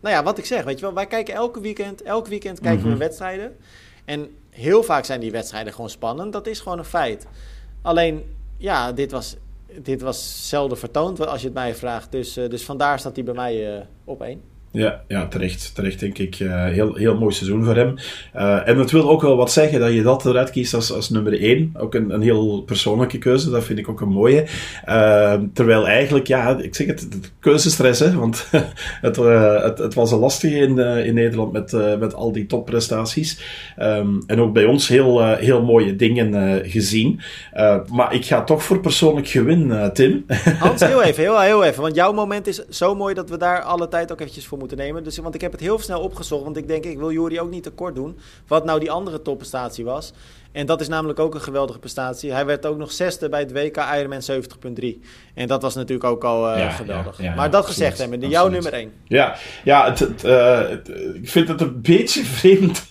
nou 0.00 0.14
ja, 0.14 0.22
wat 0.22 0.38
ik 0.38 0.44
zeg, 0.44 0.64
weet 0.64 0.78
je 0.78 0.84
wel, 0.84 0.94
wij 0.94 1.06
kijken 1.06 1.34
elke 1.34 1.60
weekend, 1.60 2.02
elk 2.02 2.26
weekend 2.26 2.60
kijken 2.60 2.82
Mhm. 2.82 2.92
we 2.92 2.98
wedstrijden. 2.98 3.56
En 4.04 4.28
heel 4.50 4.82
vaak 4.82 5.04
zijn 5.04 5.20
die 5.20 5.30
wedstrijden 5.30 5.72
gewoon 5.72 5.90
spannend. 5.90 6.32
Dat 6.32 6.46
is 6.46 6.60
gewoon 6.60 6.78
een 6.78 6.84
feit. 6.84 7.26
Alleen, 7.82 8.22
ja, 8.56 8.92
dit 8.92 9.10
was, 9.10 9.36
dit 9.82 10.00
was 10.00 10.48
zelden 10.48 10.78
vertoond 10.78 11.26
als 11.26 11.40
je 11.40 11.46
het 11.46 11.56
mij 11.56 11.74
vraagt. 11.74 12.12
Dus, 12.12 12.36
eh, 12.36 12.48
dus 12.48 12.64
vandaar 12.64 12.98
staat 12.98 13.14
hij 13.14 13.24
bij 13.24 13.34
mij 13.34 13.76
eh, 13.76 13.86
op 14.04 14.22
één. 14.22 14.42
Ja, 14.72 15.00
ja 15.08 15.26
terecht, 15.26 15.74
terecht 15.74 16.00
denk 16.00 16.18
ik. 16.18 16.34
Eh, 16.40 16.64
heel, 16.64 16.94
heel 16.94 17.18
mooi 17.18 17.34
seizoen 17.34 17.64
voor 17.64 17.76
hem. 17.76 17.94
Eh, 18.32 18.68
en 18.68 18.78
het 18.78 18.90
wil 18.90 19.10
ook 19.10 19.22
wel 19.22 19.36
wat 19.36 19.52
zeggen 19.52 19.80
dat 19.80 19.92
je 19.92 20.02
dat 20.02 20.26
eruit 20.26 20.50
kiest 20.50 20.74
als, 20.74 20.92
als 20.92 21.10
nummer 21.10 21.40
één. 21.40 21.74
Ook 21.76 21.94
een, 21.94 22.10
een 22.10 22.22
heel 22.22 22.62
persoonlijke 22.62 23.18
keuze, 23.18 23.50
dat 23.50 23.64
vind 23.64 23.78
ik 23.78 23.88
ook 23.88 24.00
een 24.00 24.08
mooie. 24.08 24.46
Eh, 24.84 25.34
terwijl 25.52 25.88
eigenlijk, 25.88 26.26
ja, 26.26 26.58
ik 26.58 26.74
zeg 26.74 26.86
het, 26.86 27.00
het 27.00 27.32
keuzestress, 27.40 28.00
hè, 28.00 28.16
want 28.16 28.46
het, 29.06 29.16
het, 29.16 29.78
het 29.78 29.94
was 29.94 30.12
een 30.12 30.18
lastige 30.18 30.56
in, 30.56 30.78
in 30.78 31.14
Nederland 31.14 31.52
met, 31.52 31.98
met 31.98 32.14
al 32.14 32.32
die 32.32 32.46
topprestaties. 32.46 33.40
Ehm, 33.76 34.08
en 34.26 34.40
ook 34.40 34.52
bij 34.52 34.64
ons 34.64 34.88
heel, 34.88 35.34
heel 35.34 35.62
mooie 35.62 35.96
dingen 35.96 36.60
gezien. 36.64 37.20
Maar 37.88 38.14
ik 38.14 38.24
ga 38.24 38.44
toch 38.44 38.62
voor 38.62 38.80
persoonlijk 38.80 39.28
gewin, 39.28 39.90
Tim. 39.92 40.24
Hans, 40.58 40.80
heel 40.80 41.02
even, 41.08 41.22
heel, 41.22 41.40
heel 41.40 41.64
even. 41.64 41.82
Want 41.82 41.94
jouw 41.94 42.12
moment 42.12 42.46
is 42.46 42.68
zo 42.68 42.94
mooi 42.94 43.14
dat 43.14 43.30
we 43.30 43.36
daar 43.36 43.62
alle 43.62 43.88
tijd 43.88 44.12
ook 44.12 44.20
eventjes 44.20 44.46
voor 44.46 44.58
moeten 44.60 44.76
nemen. 44.78 45.04
Dus, 45.04 45.18
want 45.18 45.34
ik 45.34 45.40
heb 45.40 45.52
het 45.52 45.60
heel 45.60 45.78
snel 45.78 46.00
opgezocht. 46.00 46.44
Want 46.44 46.56
ik 46.56 46.68
denk, 46.68 46.84
ik 46.84 46.98
wil 46.98 47.12
Jori 47.12 47.40
ook 47.40 47.50
niet 47.50 47.62
tekort 47.62 47.94
doen. 47.94 48.18
Wat 48.46 48.64
nou 48.64 48.80
die 48.80 48.90
andere 48.90 49.22
topprestatie 49.22 49.84
was. 49.84 50.12
En 50.52 50.66
dat 50.66 50.80
is 50.80 50.88
namelijk 50.88 51.18
ook 51.18 51.34
een 51.34 51.40
geweldige 51.40 51.78
prestatie. 51.78 52.32
Hij 52.32 52.46
werd 52.46 52.66
ook 52.66 52.76
nog 52.78 52.92
zesde 52.92 53.28
bij 53.28 53.40
het 53.40 53.52
WK 53.52 53.76
Ironman 53.96 54.20
70.3. 54.82 54.84
En 55.34 55.46
dat 55.48 55.62
was 55.62 55.74
natuurlijk 55.74 56.08
ook 56.10 56.24
al 56.24 56.50
eh, 56.50 56.58
Ja, 56.58 56.70
geweldig. 56.70 57.18
ja, 57.18 57.24
ja, 57.24 57.34
maar 57.34 57.50
dat 57.50 57.66
gezegd 57.66 57.98
hebben, 57.98 58.18
jouw 58.20 58.28
absoluut. 58.44 58.62
nummer 58.62 58.80
één. 58.80 58.92
Ja, 59.04 59.34
ja 59.64 59.84
het, 59.88 59.98
het, 59.98 60.24
eh, 60.24 60.68
het- 60.68 60.88
ik 61.14 61.28
vind 61.30 61.48
het 61.48 61.60
een 61.60 61.80
beetje 61.82 62.24
vreemd 62.38 62.86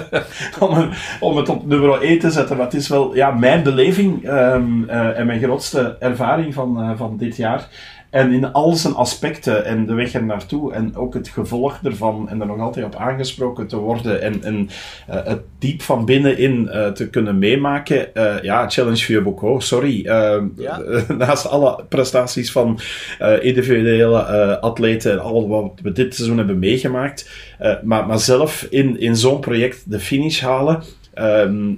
om, 0.60 0.88
om 1.20 1.36
het 1.36 1.48
op 1.48 1.66
nummer 1.66 2.02
1 2.02 2.18
te 2.18 2.30
zetten. 2.30 2.56
Maar 2.56 2.66
het 2.66 2.74
is 2.74 2.88
wel 2.88 3.14
ja, 3.14 3.30
mijn 3.30 3.62
beleving 3.62 4.24
ehm, 4.28 4.84
eh, 4.88 5.18
en 5.18 5.26
mijn 5.26 5.42
grootste 5.42 5.96
ervaring 6.00 6.54
van, 6.54 6.96
van 6.96 7.16
dit 7.16 7.36
jaar. 7.36 7.68
En 8.16 8.32
in 8.32 8.52
al 8.52 8.72
zijn 8.72 8.94
aspecten 8.94 9.64
en 9.64 9.86
de 9.86 9.94
weg 9.94 10.12
er 10.12 10.24
naartoe 10.24 10.72
en 10.72 10.96
ook 10.96 11.14
het 11.14 11.28
gevolg 11.28 11.80
ervan 11.82 12.28
en 12.28 12.40
er 12.40 12.46
nog 12.46 12.60
altijd 12.60 12.86
op 12.86 12.94
aangesproken 12.94 13.66
te 13.66 13.76
worden 13.76 14.22
en, 14.22 14.42
en 14.42 14.68
eh, 15.06 15.24
het 15.24 15.40
diep 15.58 15.82
van 15.82 16.04
binnenin 16.04 16.68
eh, 16.68 16.88
te 16.88 17.10
kunnen 17.10 17.38
meemaken. 17.38 18.14
Eh, 18.14 18.42
ja, 18.42 18.68
Challenge 18.68 19.04
Vieux 19.04 19.24
Bocaux, 19.24 19.66
sorry. 19.66 20.04
Ja. 20.56 20.82
naast 21.18 21.48
alle 21.48 21.84
prestaties 21.88 22.52
van 22.52 22.78
individuele 23.40 24.18
atleten 24.60 25.12
en 25.12 25.18
al 25.18 25.48
wat 25.48 25.72
we 25.82 25.92
dit 25.92 26.14
seizoen 26.14 26.36
hebben 26.36 26.58
meegemaakt. 26.58 27.30
maar, 27.84 28.06
maar 28.06 28.18
zelf 28.18 28.66
in, 28.70 29.00
in 29.00 29.16
zo'n 29.16 29.40
project 29.40 29.90
de 29.90 30.00
finish 30.00 30.40
halen. 30.40 30.82
Ehm, 31.14 31.72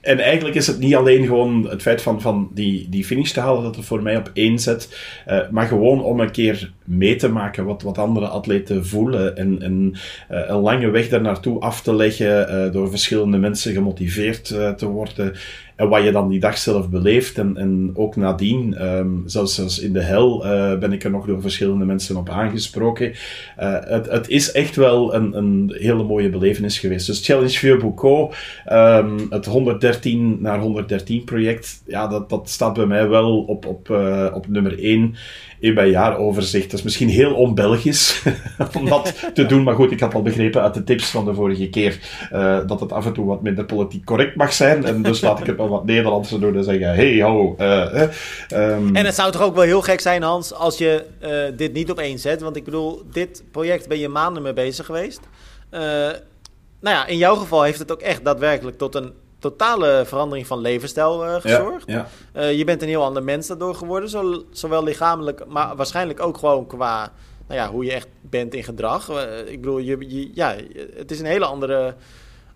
en 0.00 0.18
eigenlijk 0.18 0.56
is 0.56 0.66
het 0.66 0.78
niet 0.78 0.94
alleen 0.94 1.24
gewoon 1.24 1.68
het 1.68 1.82
feit 1.82 2.02
van, 2.02 2.20
van 2.20 2.50
die, 2.54 2.88
die 2.88 3.04
finish 3.04 3.30
te 3.30 3.40
halen 3.40 3.62
dat 3.62 3.76
het 3.76 3.84
voor 3.84 4.02
mij 4.02 4.16
op 4.16 4.30
één 4.32 4.58
zet, 4.58 4.98
eh, 5.26 5.48
maar 5.50 5.66
gewoon 5.66 6.02
om 6.02 6.20
een 6.20 6.30
keer 6.30 6.72
mee 6.90 7.16
te 7.16 7.28
maken 7.28 7.64
wat, 7.64 7.82
wat 7.82 7.98
andere 7.98 8.26
atleten 8.26 8.86
voelen 8.86 9.36
en, 9.36 9.62
en 9.62 9.92
eh, 10.28 10.40
een 10.46 10.60
lange 10.60 10.90
weg 10.90 11.08
daar 11.08 11.20
naartoe 11.20 11.60
af 11.60 11.82
te 11.82 11.94
leggen, 11.94 12.48
eh, 12.48 12.72
door 12.72 12.90
verschillende 12.90 13.38
mensen 13.38 13.72
gemotiveerd 13.72 14.50
eh, 14.50 14.70
te 14.70 14.86
worden. 14.86 15.34
En 15.76 15.88
wat 15.88 16.04
je 16.04 16.12
dan 16.12 16.28
die 16.28 16.40
dag 16.40 16.58
zelf 16.58 16.90
beleeft. 16.90 17.38
En, 17.38 17.56
en 17.56 17.90
ook 17.94 18.16
nadien, 18.16 18.74
ehm, 18.74 19.08
zelfs, 19.24 19.54
zelfs 19.54 19.78
in 19.78 19.92
de 19.92 20.00
hel, 20.00 20.38
ben 20.78 20.92
ik 20.92 21.04
er 21.04 21.10
nog 21.10 21.26
door 21.26 21.40
verschillende 21.40 21.84
mensen 21.84 22.16
op 22.16 22.28
aangesproken. 22.28 23.12
Het, 23.56 24.10
het 24.10 24.28
is 24.28 24.52
echt 24.52 24.76
wel 24.76 25.14
een, 25.14 25.36
een 25.36 25.74
hele 25.78 26.02
mooie 26.02 26.30
belevenis 26.30 26.78
geweest. 26.78 27.06
Dus 27.06 27.26
Challenge 27.26 27.58
Vieux 27.58 27.82
Boucault, 27.82 28.34
ehm, 28.64 29.18
het 29.30 29.46
113 29.46 30.38
naar 30.40 30.58
113 30.58 31.24
project, 31.24 31.82
ja, 31.86 32.06
dat, 32.06 32.28
dat 32.28 32.48
staat 32.48 32.74
bij 32.74 32.86
mij 32.86 33.08
wel 33.08 33.38
op, 33.38 33.66
op, 33.66 33.90
op 34.34 34.48
nummer 34.48 34.78
1 34.78 35.14
in 35.60 35.74
mijn 35.74 35.90
jaaroverzicht. 35.90 36.70
Misschien 36.82 37.08
heel 37.08 37.34
on-Belgisch 37.34 38.22
om 38.78 38.88
dat 38.88 39.30
te 39.34 39.46
doen. 39.46 39.62
Maar 39.62 39.74
goed, 39.74 39.90
ik 39.90 40.00
had 40.00 40.14
al 40.14 40.22
begrepen 40.22 40.62
uit 40.62 40.74
de 40.74 40.84
tips 40.84 41.10
van 41.10 41.24
de 41.24 41.34
vorige 41.34 41.68
keer 41.68 41.98
eh, 42.30 42.58
dat 42.66 42.80
het 42.80 42.92
af 42.92 43.06
en 43.06 43.12
toe 43.12 43.26
wat 43.26 43.42
minder 43.42 43.64
politiek 43.64 44.04
correct 44.04 44.36
mag 44.36 44.52
zijn. 44.52 44.84
En 44.84 45.02
dus 45.02 45.20
laat 45.20 45.40
ik 45.40 45.46
het 45.46 45.56
wel 45.56 45.68
wat 45.68 45.84
Nederlandser 45.84 46.40
doen 46.40 46.56
en 46.56 46.64
zeggen: 46.64 46.94
hey, 46.94 47.22
ho. 47.22 47.54
eh, 47.58 48.02
eh, 48.02 48.08
ehm, 48.48 48.96
En 48.96 49.04
het 49.04 49.14
zou 49.14 49.32
toch 49.32 49.42
ook 49.42 49.54
wel 49.54 49.64
heel 49.64 49.82
gek 49.82 50.00
zijn, 50.00 50.22
Hans, 50.22 50.54
als 50.54 50.78
je 50.78 51.04
dit 51.56 51.72
niet 51.72 51.90
op 51.90 52.02
zet. 52.14 52.40
Want 52.40 52.56
ik 52.56 52.64
bedoel, 52.64 53.02
dit 53.12 53.42
project 53.50 53.88
ben 53.88 53.98
je 53.98 54.08
maanden 54.08 54.42
mee 54.42 54.52
bezig 54.52 54.86
geweest. 54.86 55.20
Nou 56.80 56.96
ja, 56.96 57.06
in 57.06 57.16
jouw 57.16 57.34
geval 57.34 57.62
heeft 57.62 57.78
het 57.78 57.92
ook 57.92 58.00
echt 58.00 58.24
daadwerkelijk 58.24 58.78
tot 58.78 58.94
een 58.94 59.12
totale 59.40 60.02
verandering 60.06 60.46
van 60.46 60.60
levensstijl 60.60 61.26
uh, 61.26 61.34
gezorgd. 61.34 61.86
Ja, 61.86 62.06
je 62.46 62.64
bent 62.64 62.82
een 62.82 62.88
heel 62.88 63.04
ander 63.04 63.22
mens 63.22 63.46
daardoor 63.46 63.74
geworden, 63.74 64.08
zo, 64.08 64.44
zowel 64.50 64.84
lichamelijk, 64.84 65.44
maar 65.48 65.76
waarschijnlijk 65.76 66.20
ook 66.20 66.38
gewoon 66.38 66.66
qua 66.66 67.12
nou 67.48 67.60
ja, 67.60 67.70
hoe 67.70 67.84
je 67.84 67.92
echt 67.92 68.08
bent 68.20 68.54
in 68.54 68.64
gedrag. 68.64 69.08
ik 69.46 69.60
bedoel, 69.60 69.78
je, 69.78 69.96
je, 70.08 70.30
ja, 70.34 70.54
het 70.96 71.10
is 71.10 71.20
een 71.20 71.26
hele 71.26 71.44
andere 71.44 71.94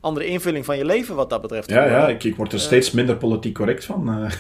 andere 0.05 0.27
invulling 0.27 0.65
van 0.65 0.77
je 0.77 0.85
leven 0.85 1.15
wat 1.15 1.31
dat 1.31 1.41
betreft. 1.41 1.71
Ja, 1.71 1.85
ja 1.85 2.09
ik, 2.09 2.25
ik 2.25 2.37
word 2.37 2.53
er 2.53 2.61
steeds 2.61 2.91
minder 2.91 3.17
politiek 3.17 3.55
correct 3.55 3.85
van. 3.85 4.05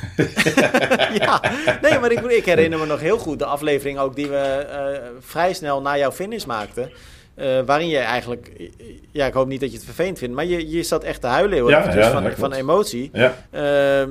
ja, 1.20 1.42
nee, 1.82 1.98
maar 1.98 2.12
ik, 2.12 2.20
ik, 2.20 2.44
herinner 2.44 2.78
me 2.78 2.86
nog 2.86 3.00
heel 3.00 3.18
goed 3.18 3.38
de 3.38 3.44
aflevering 3.44 3.98
ook 3.98 4.14
die 4.14 4.28
we 4.28 4.66
vrij 5.20 5.54
snel 5.54 5.80
na 5.80 5.96
jouw 5.96 6.12
finish 6.12 6.44
maakten. 6.44 6.90
Uh, 7.36 7.60
waarin 7.66 7.88
je 7.88 7.98
eigenlijk, 7.98 8.70
ja, 9.10 9.26
ik 9.26 9.32
hoop 9.32 9.46
niet 9.46 9.60
dat 9.60 9.70
je 9.70 9.76
het 9.76 9.84
vervelend 9.84 10.18
vindt, 10.18 10.34
maar 10.34 10.44
je, 10.44 10.70
je 10.70 10.82
zat 10.82 11.04
echt 11.04 11.20
te 11.20 11.26
huilen 11.26 11.54
heel 11.54 11.68
ja, 11.68 11.94
ja, 11.94 12.10
van, 12.10 12.32
van 12.36 12.52
emotie. 12.52 13.10
Uh, 13.14 14.02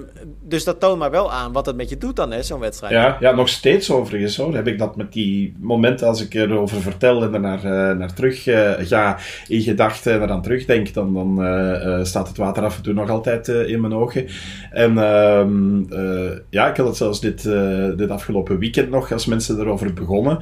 dus 0.42 0.64
dat 0.64 0.80
toont 0.80 1.00
maar 1.00 1.12
wel 1.12 1.32
aan 1.32 1.52
wat 1.52 1.66
het 1.66 1.76
met 1.76 1.90
je 1.90 1.98
doet 1.98 2.16
dan, 2.16 2.32
hè, 2.32 2.44
zo'n 2.44 2.60
wedstrijd. 2.60 2.94
Ja, 2.94 3.18
ja, 3.20 3.32
nog 3.32 3.50
steeds 3.50 3.92
overigens 3.92 4.38
hoor. 4.38 4.56
Heb 4.56 4.68
ik 4.68 4.80
dat 4.80 4.96
met 4.96 5.14
die 5.14 5.56
momenten 5.60 6.08
als 6.08 6.22
ik 6.22 6.34
erover 6.34 6.82
vertel 6.82 7.24
en 7.24 7.34
er 7.34 7.40
naar, 7.40 7.66
uh, 7.66 7.98
naar 7.98 8.14
terug 8.14 8.48
uh, 8.48 8.72
ga 8.78 9.18
in 9.48 9.62
gedachten 9.62 10.22
en 10.22 10.30
aan 10.30 10.42
terugdenk, 10.42 10.94
dan, 10.94 11.14
dan 11.14 12.06
staat 12.06 12.28
het 12.28 12.38
water 12.38 12.64
af 12.64 12.78
en 12.78 12.84
toe 12.84 12.94
nog 12.94 13.10
altijd 13.10 13.48
in 13.48 13.82
mijn 13.82 13.94
ogen. 13.94 14.28
En 14.72 14.98
ehm, 14.98 15.78
ja, 16.50 16.70
ik 16.70 16.78
had 16.78 16.88
het 16.88 16.98
zelfs 16.98 17.22
dit, 17.22 17.44
dit 17.98 18.10
afgelopen 18.10 18.60
weekend 18.60 18.90
nog, 18.90 19.12
als 19.12 19.26
mensen 19.26 19.60
erover 19.60 19.94
begonnen. 19.94 20.40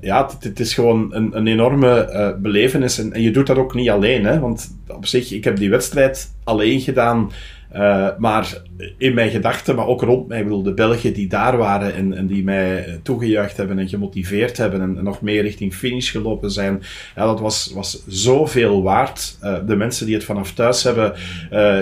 ja, 0.00 0.26
het, 0.26 0.44
het, 0.44 0.60
is 0.60 0.74
gewoon 0.74 1.14
een, 1.14 1.36
een 1.36 1.46
enorm 1.46 1.63
enorme 1.64 2.10
uh, 2.12 2.42
belevenis. 2.42 2.98
En, 2.98 3.22
je 3.22 3.30
doet 3.30 3.46
dat 3.46 3.56
ook 3.56 3.74
niet 3.74 3.90
alleen, 3.90 4.24
hè? 4.24 4.38
want 4.38 4.76
op 4.88 5.06
zich, 5.06 5.32
ik 5.32 5.44
heb 5.44 5.56
die 5.56 5.70
wedstrijd 5.70 6.34
alleen 6.44 6.80
gedaan. 6.80 7.30
Uh, 7.76 8.08
maar 8.18 8.62
in 8.98 9.14
mijn 9.14 9.30
gedachten, 9.30 9.74
maar 9.74 9.86
ook 9.86 10.02
rond 10.02 10.28
mij, 10.28 10.40
ik 10.40 10.64
de 10.64 10.74
Belgen 10.74 11.12
die 11.12 11.28
daar 11.28 11.56
waren 11.56 11.94
en, 11.94 12.12
en 12.12 12.26
die 12.26 12.44
mij 12.44 13.00
toegejuicht 13.02 13.56
hebben 13.56 13.78
en 13.78 13.88
gemotiveerd 13.88 14.56
hebben 14.56 14.80
en, 14.80 15.04
nog 15.04 15.20
meer 15.20 15.42
richting 15.42 15.74
finish 15.74 16.10
gelopen 16.10 16.50
zijn, 16.50 16.82
ja, 17.16 17.24
dat 17.24 17.40
was, 17.40 17.72
was 17.74 18.04
zoveel 18.06 18.82
waard. 18.82 19.38
De 19.66 19.76
mensen 19.76 20.06
die 20.06 20.14
het 20.14 20.24
vanaf 20.24 20.52
thuis 20.52 20.82
hebben 20.82 21.12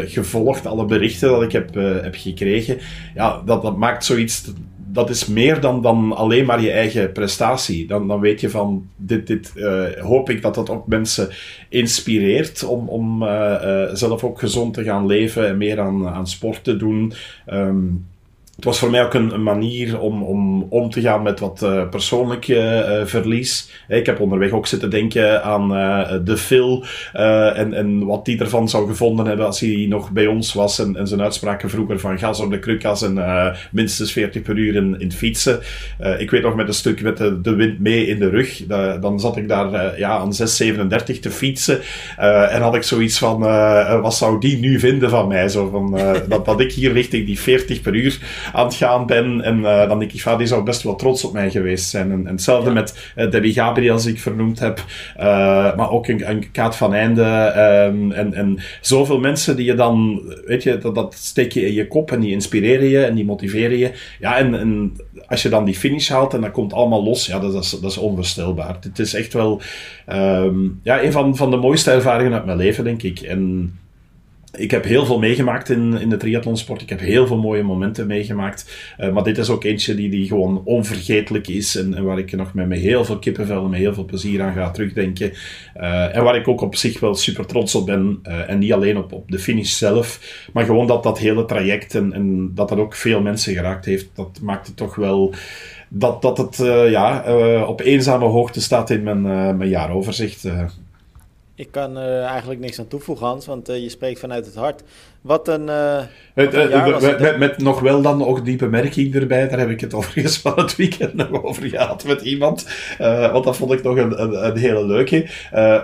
gevolgd, 0.07 0.67
alle 0.67 0.85
berichten 0.85 1.29
dat 1.29 1.43
ik 1.43 1.53
heb, 1.53 1.75
heb 1.75 2.15
gekregen, 2.17 2.79
ja, 3.15 3.43
dat, 3.45 3.63
dat 3.63 3.77
maakt 3.77 4.05
zoiets 4.05 4.45
dat 4.93 5.11
is 5.11 5.27
meer 5.27 5.61
dan, 5.61 5.83
dan 5.83 6.13
alleen 6.13 6.47
maar 6.47 6.61
je 6.61 6.71
eigen 6.71 7.13
prestatie. 7.13 7.87
Dan, 7.87 8.09
dan 8.09 8.21
weet 8.21 8.41
je 8.41 8.51
van, 8.51 8.87
dit, 8.97 9.27
dit 9.27 9.53
uh, 9.57 9.85
hoop 9.99 10.31
ik 10.31 10.43
dat 10.43 10.55
dat 10.55 10.71
ook 10.71 10.87
mensen 10.87 11.29
inspireert 11.69 12.65
om, 12.65 12.89
om 12.89 13.23
uh, 13.23 13.29
uh, 13.29 13.89
zelf 13.93 14.25
ook 14.25 14.39
gezond 14.39 14.75
te 14.75 14.85
gaan 14.85 15.07
leven 15.07 15.49
en 15.49 15.57
meer 15.57 15.81
aan, 15.81 16.09
aan 16.09 16.27
sport 16.27 16.65
te 16.65 16.77
doen. 16.77 17.13
Um, 17.53 18.07
het 18.57 18.65
was 18.65 18.79
voor 18.79 18.91
mij 18.91 19.05
ook 19.05 19.15
een, 19.15 19.43
manier 19.43 20.01
om, 20.01 20.23
om 20.23 20.67
om 20.69 20.91
te 20.91 21.01
gaan 21.01 21.23
met 21.23 21.41
wat 21.41 21.61
uh, 21.63 21.89
persoonlijk 21.89 22.49
uh, 22.49 23.05
verlies. 23.05 23.71
Ik 23.89 24.07
heb 24.07 24.21
onderweg 24.21 24.51
ook 24.51 24.67
zitten 24.67 24.91
denken 24.91 25.43
aan 25.45 25.69
de 26.25 26.37
Phil 26.37 26.85
en, 27.13 27.75
en 27.75 28.05
wat 28.05 28.25
die 28.25 28.39
ervan 28.39 28.69
zou 28.69 28.89
gevonden 28.89 29.27
hebben 29.27 29.47
als 29.47 29.61
hij 29.61 29.87
nog 29.89 30.11
bij 30.11 30.27
ons 30.27 30.53
was. 30.53 30.79
En, 30.79 30.97
en 30.97 31.07
zijn 31.07 31.23
uitspraken 31.23 31.71
vroeger 31.71 32.01
van 32.01 32.19
gas 32.19 32.41
op 32.41 32.51
de 32.51 32.59
krukas 32.59 33.03
en 33.03 33.21
minstens 33.71 34.13
40 34.13 34.43
per 34.43 34.57
uur 34.57 34.75
in, 34.75 35.01
in 35.01 35.13
fietsen. 35.13 35.61
ik 36.19 36.31
weet 36.31 36.43
nog 36.43 36.55
met 36.55 36.69
een 36.69 36.75
stuk 36.75 37.03
met 37.03 37.17
de, 37.17 37.41
de 37.41 37.55
wind 37.55 37.81
mee 37.81 38.07
in 38.07 38.19
de 38.19 38.29
rug. 38.29 38.67
dan 39.01 39.21
zat 39.21 39.37
ik 39.37 39.49
daar 39.49 39.99
ja, 39.99 40.11
aan 40.19 40.33
6,37 40.33 41.19
te 41.21 41.31
fietsen. 41.31 41.81
en 42.51 42.63
had 42.63 42.75
ik 42.75 42.83
zoiets 42.83 43.19
van, 43.19 43.41
wat 44.01 44.15
zou 44.15 44.41
die 44.41 44.59
nu 44.59 44.79
vinden 44.79 45.11
van 45.11 45.29
mij? 45.29 45.49
Zo 45.49 45.69
van, 45.69 46.01
dat, 46.29 46.45
dat 46.45 46.61
ik 46.61 46.73
hier 46.73 46.93
richting 46.93 47.27
die 47.27 47.41
40 47.41 47.81
per 47.81 47.95
uur 47.95 48.19
aan 48.53 48.65
het 48.65 48.75
gaan 48.75 49.07
ben. 49.07 49.41
En 49.41 49.59
uh, 49.59 49.89
dan 49.89 49.99
denk 49.99 50.13
ik, 50.13 50.23
van, 50.23 50.39
die 50.39 50.47
zou 50.47 50.63
best 50.63 50.83
wel 50.83 50.97
trots 50.97 51.25
op 51.25 51.33
mij 51.33 51.51
geweest 51.51 51.89
zijn. 51.89 52.11
En, 52.11 52.27
en 52.27 52.33
hetzelfde 52.33 52.71
met 52.71 53.13
uh, 53.17 53.31
Debbie 53.31 53.53
Gabriel, 53.53 53.93
als 53.93 54.07
ik 54.07 54.21
vernoemd 54.21 54.59
heb. 54.59 54.85
Uh, 55.19 55.25
maar 55.77 55.91
ook 55.91 56.09
een, 56.09 56.31
een 56.31 56.51
Kaat 56.51 56.77
van 56.77 56.95
Einde. 56.95 57.53
Um, 57.87 58.13
en, 58.13 58.35
en 58.35 58.59
zoveel 58.81 59.19
mensen 59.19 59.57
die 59.57 59.67
je 59.67 59.75
dan, 59.75 60.23
weet 60.47 60.63
je, 60.63 60.79
dat, 60.79 60.95
dat 60.95 61.15
steek 61.15 61.53
je 61.53 61.67
in 61.67 61.73
je 61.73 61.89
kop 61.89 62.11
en 62.11 62.21
die 62.21 62.33
inspireren 62.33 62.89
je 62.89 63.05
en 63.05 63.15
die 63.15 63.25
motiveren 63.25 63.79
je. 63.79 63.93
Ja, 64.21 64.39
en, 64.39 64.55
en 64.55 64.97
als 65.27 65.43
je 65.43 65.49
dan 65.49 65.65
die 65.65 65.75
finish 65.75 66.09
haalt 66.09 66.35
en 66.35 66.41
dat 66.41 66.51
komt 66.51 66.73
allemaal 66.73 67.05
los, 67.05 67.27
ja, 67.27 67.39
dat 67.39 67.55
is, 67.55 67.71
dat 67.71 67.91
is 67.91 67.97
onvoorstelbaar. 67.97 68.77
Het 68.81 68.99
is 68.99 69.15
echt 69.15 69.33
wel 69.33 69.61
um, 70.13 70.81
ja, 70.83 71.03
een 71.03 71.13
van, 71.13 71.37
van 71.37 71.51
de 71.51 71.57
mooiste 71.57 71.91
ervaringen 71.91 72.33
uit 72.33 72.45
mijn 72.45 72.59
leven, 72.59 72.85
denk 72.85 73.03
ik. 73.03 73.21
En 73.21 73.73
ik 74.53 74.71
heb 74.71 74.85
heel 74.85 75.07
veel 75.07 75.19
meegemaakt 75.19 75.69
in, 75.69 76.01
in 76.01 76.09
de 76.09 76.17
triathlonsport. 76.17 76.83
Ik 76.83 76.89
heb 76.89 77.01
heel 77.01 77.27
veel 77.27 77.37
mooie 77.37 77.63
momenten 77.63 78.07
meegemaakt. 78.07 78.95
Uh, 78.99 79.13
maar 79.13 79.23
dit 79.23 79.39
is 79.39 79.51
ook 79.51 79.65
eentje 79.65 79.95
die, 79.95 80.11
die 80.11 80.27
gewoon 80.27 80.63
onvergetelijk 80.65 81.49
is. 81.49 81.77
En, 81.77 81.95
en 81.95 82.05
waar 82.05 82.19
ik 82.19 82.33
nog 82.33 82.55
met, 82.55 82.69
met 82.69 82.79
heel 82.79 83.05
veel 83.05 83.19
kippenvel 83.19 83.65
en 83.65 83.71
met 83.71 83.79
heel 83.79 83.95
veel 83.95 84.05
plezier 84.05 84.43
aan 84.43 84.53
ga 84.53 84.71
terugdenken. 84.71 85.33
Uh, 85.77 86.17
en 86.17 86.25
waar 86.25 86.37
ik 86.37 86.49
ook 86.49 86.61
op 86.61 86.75
zich 86.77 87.01
wel 87.01 87.15
super 87.15 87.47
trots 87.47 87.75
op 87.75 87.87
ben. 87.87 88.21
Uh, 88.23 88.51
en 88.51 88.59
niet 88.59 88.73
alleen 88.73 88.97
op, 88.97 89.13
op 89.13 89.31
de 89.31 89.39
finish 89.39 89.73
zelf. 89.73 90.41
Maar 90.53 90.65
gewoon 90.65 90.87
dat 90.87 91.03
dat 91.03 91.19
hele 91.19 91.45
traject 91.45 91.95
en, 91.95 92.13
en 92.13 92.55
dat 92.55 92.69
dat 92.69 92.79
ook 92.79 92.95
veel 92.95 93.21
mensen 93.21 93.55
geraakt 93.55 93.85
heeft. 93.85 94.09
Dat 94.15 94.39
maakt 94.43 94.67
het 94.67 94.77
toch 94.77 94.95
wel 94.95 95.35
dat, 95.89 96.23
dat 96.23 96.39
het 96.39 96.57
ja, 96.91 97.25
op 97.67 97.81
eenzame 97.81 98.25
hoogte 98.25 98.61
staat 98.61 98.91
in 98.91 99.03
mijn, 99.03 99.23
mijn 99.57 99.69
jaaroverzicht. 99.69 100.49
Ik 101.63 101.71
kan 101.71 101.97
er 101.97 102.23
eigenlijk 102.23 102.61
niks 102.61 102.79
aan 102.79 102.89
toevoegen, 102.89 103.27
Hans, 103.27 103.47
want 103.47 103.69
uh, 103.69 103.83
je 103.83 103.89
spreekt 103.89 104.21
vanuit 104.21 104.47
het 104.47 104.55
hart. 104.55 104.83
Wat 105.23 105.49
een, 105.49 105.63
uh, 105.63 105.97
wat 106.35 106.55
een 106.55 106.69
jaar 106.69 106.91
was 106.91 107.03
met, 107.03 107.39
met, 107.39 107.59
nog 107.59 107.81
wel 107.81 108.03
dan 108.03 108.25
ook 108.25 108.45
die 108.45 108.57
bemerking 108.57 109.15
erbij, 109.15 109.49
daar 109.49 109.59
heb 109.59 109.71
ik 109.71 109.81
het 109.81 109.95
overigens 109.99 110.39
van 110.39 110.53
het 110.57 110.77
weekend 110.77 111.15
nog 111.15 111.43
over 111.43 111.69
gehad 111.69 112.05
met 112.05 112.21
iemand, 112.21 112.69
uh, 113.01 113.33
want 113.33 113.45
dat 113.45 113.57
vond 113.57 113.73
ik 113.73 113.83
nog 113.83 113.97
een, 113.97 114.23
een, 114.23 114.47
een 114.47 114.57
hele 114.57 114.87
leuke. 114.87 115.29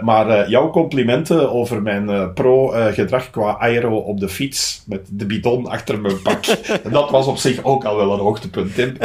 maar 0.03 0.49
jouw 0.49 0.71
complimenten 0.71 1.53
over 1.53 1.83
mijn 1.83 2.33
pro-gedrag 2.33 3.31
qua 3.31 3.57
aero 3.59 3.97
op 3.97 4.21
de 4.21 4.29
fiets, 4.29 4.83
met 4.87 5.09
de 5.11 5.27
bidon 5.27 5.67
achter 5.67 6.01
mijn 6.01 6.23
pak, 6.23 6.45
dat 6.91 7.11
was 7.11 7.27
op 7.27 7.37
zich 7.37 7.65
ook 7.65 7.85
al 7.85 7.97
wel 7.97 8.13
een 8.13 8.21
hoogtepunt, 8.21 8.75
Tim. 8.75 8.97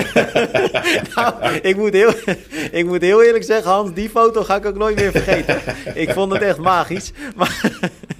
nou, 1.16 1.34
ik 1.62 1.78
moet, 1.78 1.94
heel, 1.94 2.14
ik 2.72 2.86
moet 2.86 3.02
heel 3.02 3.24
eerlijk 3.24 3.44
zeggen, 3.44 3.72
Hans, 3.72 3.94
die 3.94 4.10
foto 4.10 4.44
ga 4.44 4.56
ik 4.56 4.66
ook 4.66 4.78
nooit 4.78 4.96
meer 4.96 5.12
vergeten. 5.12 5.58
ik 5.94 6.10
vond 6.10 6.32
het 6.32 6.42
echt 6.42 6.58
magisch. 6.58 7.12
Maar, 7.36 7.72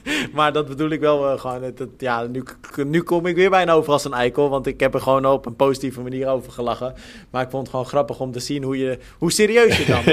maar 0.34 0.54
dat 0.54 0.68
bedoel 0.68 0.90
ik 0.90 1.00
wel 1.00 1.34
uh, 1.34 1.40
gewoon. 1.40 1.64
Het, 1.64 1.88
ja, 1.98 2.24
nu, 2.24 2.44
nu 2.88 3.02
kom 3.02 3.26
ik 3.26 3.36
weer 3.36 3.50
bijna 3.50 3.74
over 3.74 3.92
als 3.92 4.06
een 4.06 4.14
eikel. 4.14 4.50
Want 4.50 4.68
ik 4.68 4.80
heb 4.80 4.94
er 4.94 5.02
gewoon 5.02 5.26
op 5.26 5.46
een 5.46 5.56
positieve 5.56 6.02
manier 6.02 6.28
over 6.28 6.52
gelachen. 6.52 6.94
Maar 7.30 7.44
ik 7.44 7.50
vond 7.50 7.62
het 7.62 7.72
gewoon 7.72 7.86
grappig 7.86 8.20
om 8.20 8.32
te 8.32 8.40
zien 8.40 8.64
hoe, 8.64 8.78
je, 8.78 8.98
hoe 9.18 9.32
serieus 9.32 9.78
je 9.78 9.86
dan. 9.86 10.02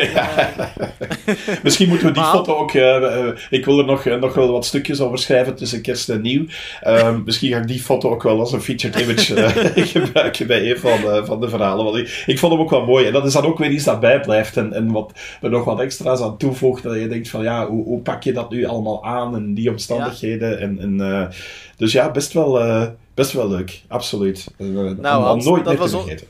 Misschien 1.62 1.88
moeten 1.88 2.06
we 2.06 2.12
die 2.12 2.22
foto 2.22 2.54
ook. 2.54 2.72
Uh, 2.72 3.28
ik 3.50 3.64
wil 3.64 3.78
er 3.78 3.84
nog, 3.84 4.04
nog 4.04 4.34
wel 4.34 4.52
wat 4.52 4.64
stukjes 4.64 5.00
over 5.00 5.18
schrijven 5.18 5.54
tussen 5.54 5.82
kerst 5.82 6.08
en 6.08 6.20
nieuw. 6.20 6.44
Ehm, 6.80 7.20
misschien 7.24 7.52
ga 7.52 7.58
ik 7.58 7.66
die 7.66 7.80
foto 7.80 8.10
ook 8.10 8.22
wel 8.22 8.38
als 8.38 8.52
een 8.52 8.62
featured 8.62 9.00
image 9.00 9.50
gebruiken 9.74 10.46
bij 10.46 10.70
een 10.70 10.78
van, 10.78 11.26
van 11.26 11.40
de 11.40 11.48
verhalen. 11.48 11.84
Want 11.84 11.96
ik, 11.96 12.24
ik 12.26 12.38
vond 12.38 12.52
hem 12.52 12.60
ook 12.60 12.70
wel 12.70 12.86
mooi. 12.86 13.06
En 13.06 13.12
dat 13.12 13.26
is 13.26 13.32
dan 13.32 13.44
ook 13.44 13.58
weer 13.58 13.70
iets 13.70 13.84
dat 13.84 14.00
bijblijft. 14.00 14.56
En, 14.56 14.72
en 14.72 14.92
wat 14.92 15.12
er 15.40 15.50
nog 15.50 15.64
wat 15.64 15.80
extra's 15.80 16.20
aan 16.20 16.36
toevoegt. 16.36 16.82
Dat 16.82 16.94
je 16.94 17.08
denkt 17.08 17.28
van 17.28 17.42
ja, 17.42 17.68
hoe, 17.68 17.84
hoe 17.84 18.00
pak 18.00 18.22
je 18.22 18.32
dat 18.32 18.50
nu 18.50 18.64
allemaal 18.64 19.04
aan 19.04 19.34
en 19.36 19.54
die 19.54 19.70
omstandigheden? 19.88 20.58
En, 20.58 20.78
en, 20.78 20.98
uh, 20.98 21.28
dus 21.76 21.92
ja, 21.92 22.10
best 22.10 22.32
wel, 22.32 22.60
uh, 22.66 22.86
best 23.14 23.32
wel 23.32 23.48
leuk, 23.48 23.82
absoluut. 23.88 24.46
Uh, 24.58 24.90
nou, 24.90 25.22
Hans, 25.22 25.44
nooit 25.44 25.64
dat, 25.64 25.76
was 25.76 25.90
vergeten. 25.90 26.26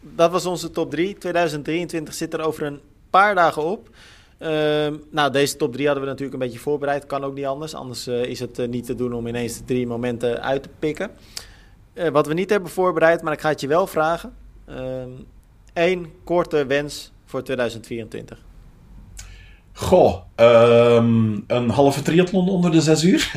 dat 0.00 0.30
was 0.30 0.46
onze 0.46 0.70
top 0.70 0.90
3. 0.90 1.18
2023 1.18 2.14
zit 2.14 2.34
er 2.34 2.40
over 2.40 2.62
een 2.62 2.80
paar 3.10 3.34
dagen 3.34 3.62
op. 3.62 3.88
Ehm, 4.38 4.94
nou, 5.10 5.32
deze 5.32 5.56
top 5.56 5.72
3 5.72 5.86
hadden 5.86 6.04
we 6.04 6.10
natuurlijk 6.10 6.40
een 6.40 6.46
beetje 6.46 6.62
voorbereid. 6.62 7.06
Kan 7.06 7.24
ook 7.24 7.34
niet 7.34 7.44
anders. 7.44 7.74
Anders 7.74 8.06
is 8.06 8.40
het 8.40 8.70
niet 8.70 8.86
te 8.86 8.94
doen 8.94 9.12
om 9.12 9.26
ineens 9.26 9.58
de 9.58 9.64
drie 9.64 9.86
momenten 9.86 10.42
uit 10.42 10.62
te 10.62 10.68
pikken. 10.78 11.10
wat 12.12 12.26
we 12.26 12.34
niet 12.34 12.50
hebben 12.50 12.70
voorbereid, 12.70 13.22
maar 13.22 13.32
ik 13.32 13.40
ga 13.40 13.48
het 13.48 13.60
je 13.60 13.66
wel 13.66 13.86
vragen. 13.86 14.34
Eén 15.72 15.98
ehm, 15.98 16.04
korte 16.24 16.66
wens 16.66 17.12
voor 17.24 17.42
2024. 17.42 18.38
Goh, 19.74 20.14
um, 20.36 21.44
een 21.46 21.68
halve 21.68 22.02
triathlon 22.02 22.48
onder 22.48 22.70
de 22.70 22.80
zes 22.80 23.04
uur. 23.04 23.32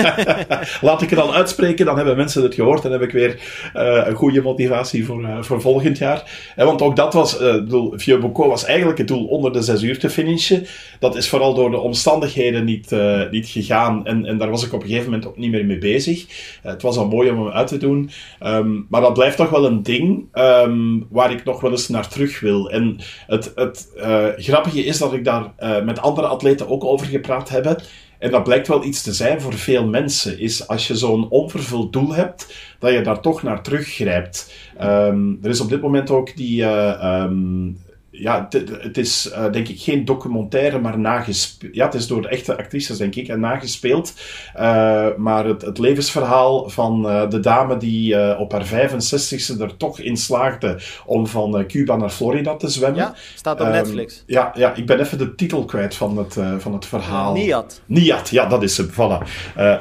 Laat 0.80 1.02
ik 1.02 1.10
het 1.10 1.18
al 1.18 1.34
uitspreken, 1.34 1.86
dan 1.86 1.96
hebben 1.96 2.16
mensen 2.16 2.42
het 2.42 2.54
gehoord 2.54 2.84
en 2.84 2.92
heb 2.92 3.02
ik 3.02 3.10
weer 3.10 3.40
uh, 3.76 4.06
een 4.06 4.14
goede 4.14 4.42
motivatie 4.42 5.04
voor, 5.04 5.28
voor 5.40 5.60
volgend 5.60 5.98
jaar. 5.98 6.52
En 6.56 6.66
want 6.66 6.82
ook 6.82 6.96
dat 6.96 7.14
was, 7.14 7.40
uh, 7.40 7.54
doel, 7.68 7.92
Vieux 7.96 8.32
was 8.32 8.64
eigenlijk 8.64 8.98
het 8.98 9.08
doel 9.08 9.26
onder 9.26 9.52
de 9.52 9.62
zes 9.62 9.82
uur 9.82 9.98
te 9.98 10.10
finishen. 10.10 10.66
Dat 10.98 11.16
is 11.16 11.28
vooral 11.28 11.54
door 11.54 11.70
de 11.70 11.78
omstandigheden 11.78 12.64
niet, 12.64 12.94
niet 13.30 13.48
gegaan 13.48 14.06
en, 14.06 14.26
en 14.26 14.38
daar 14.38 14.50
was 14.50 14.66
ik 14.66 14.72
op 14.72 14.82
een 14.82 14.88
gegeven 14.88 15.10
moment 15.10 15.28
ook 15.28 15.36
niet 15.36 15.50
meer 15.50 15.66
mee 15.66 15.78
bezig. 15.78 16.26
het 16.62 16.82
was 16.82 16.96
al 16.96 17.08
mooi 17.08 17.30
om 17.30 17.44
hem 17.44 17.52
uit 17.52 17.68
te 17.68 17.76
doen, 17.76 18.10
um, 18.42 18.86
maar 18.88 19.00
dat 19.00 19.14
blijft 19.14 19.36
toch 19.36 19.50
wel 19.50 19.66
een 19.66 19.82
ding 19.82 20.24
um, 20.32 21.06
waar 21.10 21.32
ik 21.32 21.44
nog 21.44 21.60
wel 21.60 21.70
eens 21.70 21.88
naar 21.88 22.08
terug 22.08 22.40
wil. 22.40 22.70
En 22.70 22.96
het, 23.26 23.52
het 23.54 23.88
grappige 24.36 24.84
is 24.84 24.98
dat 24.98 25.12
ik 25.12 25.24
daar 25.24 25.52
uh, 25.60 25.82
met 25.84 26.00
andere 26.00 26.26
atleten 26.26 26.68
ook 26.68 26.84
over 26.84 27.06
gepraat 27.06 27.48
hebben. 27.48 27.82
en 28.18 28.30
dat 28.30 28.44
blijkt 28.44 28.68
wel 28.68 28.84
iets 28.84 29.02
te 29.02 29.12
zijn 29.12 29.40
voor 29.40 29.54
veel 29.54 29.86
mensen, 29.86 30.38
is 30.38 30.68
als 30.68 30.86
je 30.86 30.96
zo'n 30.96 31.28
onvervuld 31.28 31.92
doel 31.92 32.14
hebt, 32.14 32.54
dat 32.78 32.92
je 32.92 33.00
daar 33.00 33.20
toch 33.20 33.42
naar 33.42 33.62
teruggrijpt. 33.62 34.52
Um, 34.82 35.38
er 35.42 35.50
is 35.50 35.60
op 35.60 35.68
dit 35.68 35.80
moment 35.80 36.10
ook 36.10 36.36
die, 36.36 36.62
uh, 36.62 37.22
um, 37.24 37.78
ja, 38.20 38.48
het 38.80 38.98
is 38.98 39.30
uh, 39.32 39.52
denk 39.52 39.68
ik 39.68 39.80
geen 39.80 40.04
documentaire, 40.04 40.78
maar 40.78 40.98
nagespeeld. 40.98 41.74
Ja, 41.74 41.84
het 41.84 41.94
is 41.94 42.06
door 42.06 42.24
echte 42.24 42.56
actrices, 42.56 42.98
denk 42.98 43.14
ik, 43.14 43.28
en 43.28 43.40
nagespeeld. 43.40 44.14
Uh, 44.56 45.06
maar 45.16 45.44
het, 45.44 45.62
het, 45.62 45.78
levensverhaal 45.78 46.68
van 46.68 47.06
uh, 47.06 47.30
de 47.30 47.40
dame 47.40 47.76
die 47.76 48.38
op 48.38 48.52
haar 48.52 48.66
65ste 48.66 49.60
er 49.60 49.76
toch 49.76 49.98
in 49.98 50.16
slaagde 50.16 50.78
om 51.06 51.26
van 51.26 51.64
Cuba 51.66 51.96
naar 51.96 52.10
Florida 52.10 52.56
te 52.56 52.68
zwemmen. 52.68 53.00
Ja, 53.00 53.14
staat 53.34 53.60
op 53.60 53.66
um, 53.66 53.72
Netflix. 53.72 54.22
Ja, 54.26 54.52
ja, 54.54 54.74
ik 54.74 54.86
ben 54.86 55.00
even 55.00 55.18
de 55.18 55.34
titel 55.34 55.64
kwijt 55.64 55.94
van 55.94 56.18
het, 56.18 56.36
van 56.58 56.72
het 56.72 56.86
verhaal. 56.86 57.32
Niat. 57.32 57.80
Niat, 57.86 58.28
ja, 58.28 58.46
dat 58.46 58.62
is 58.62 58.76
hem, 58.76 58.90
voilà. 58.90 59.26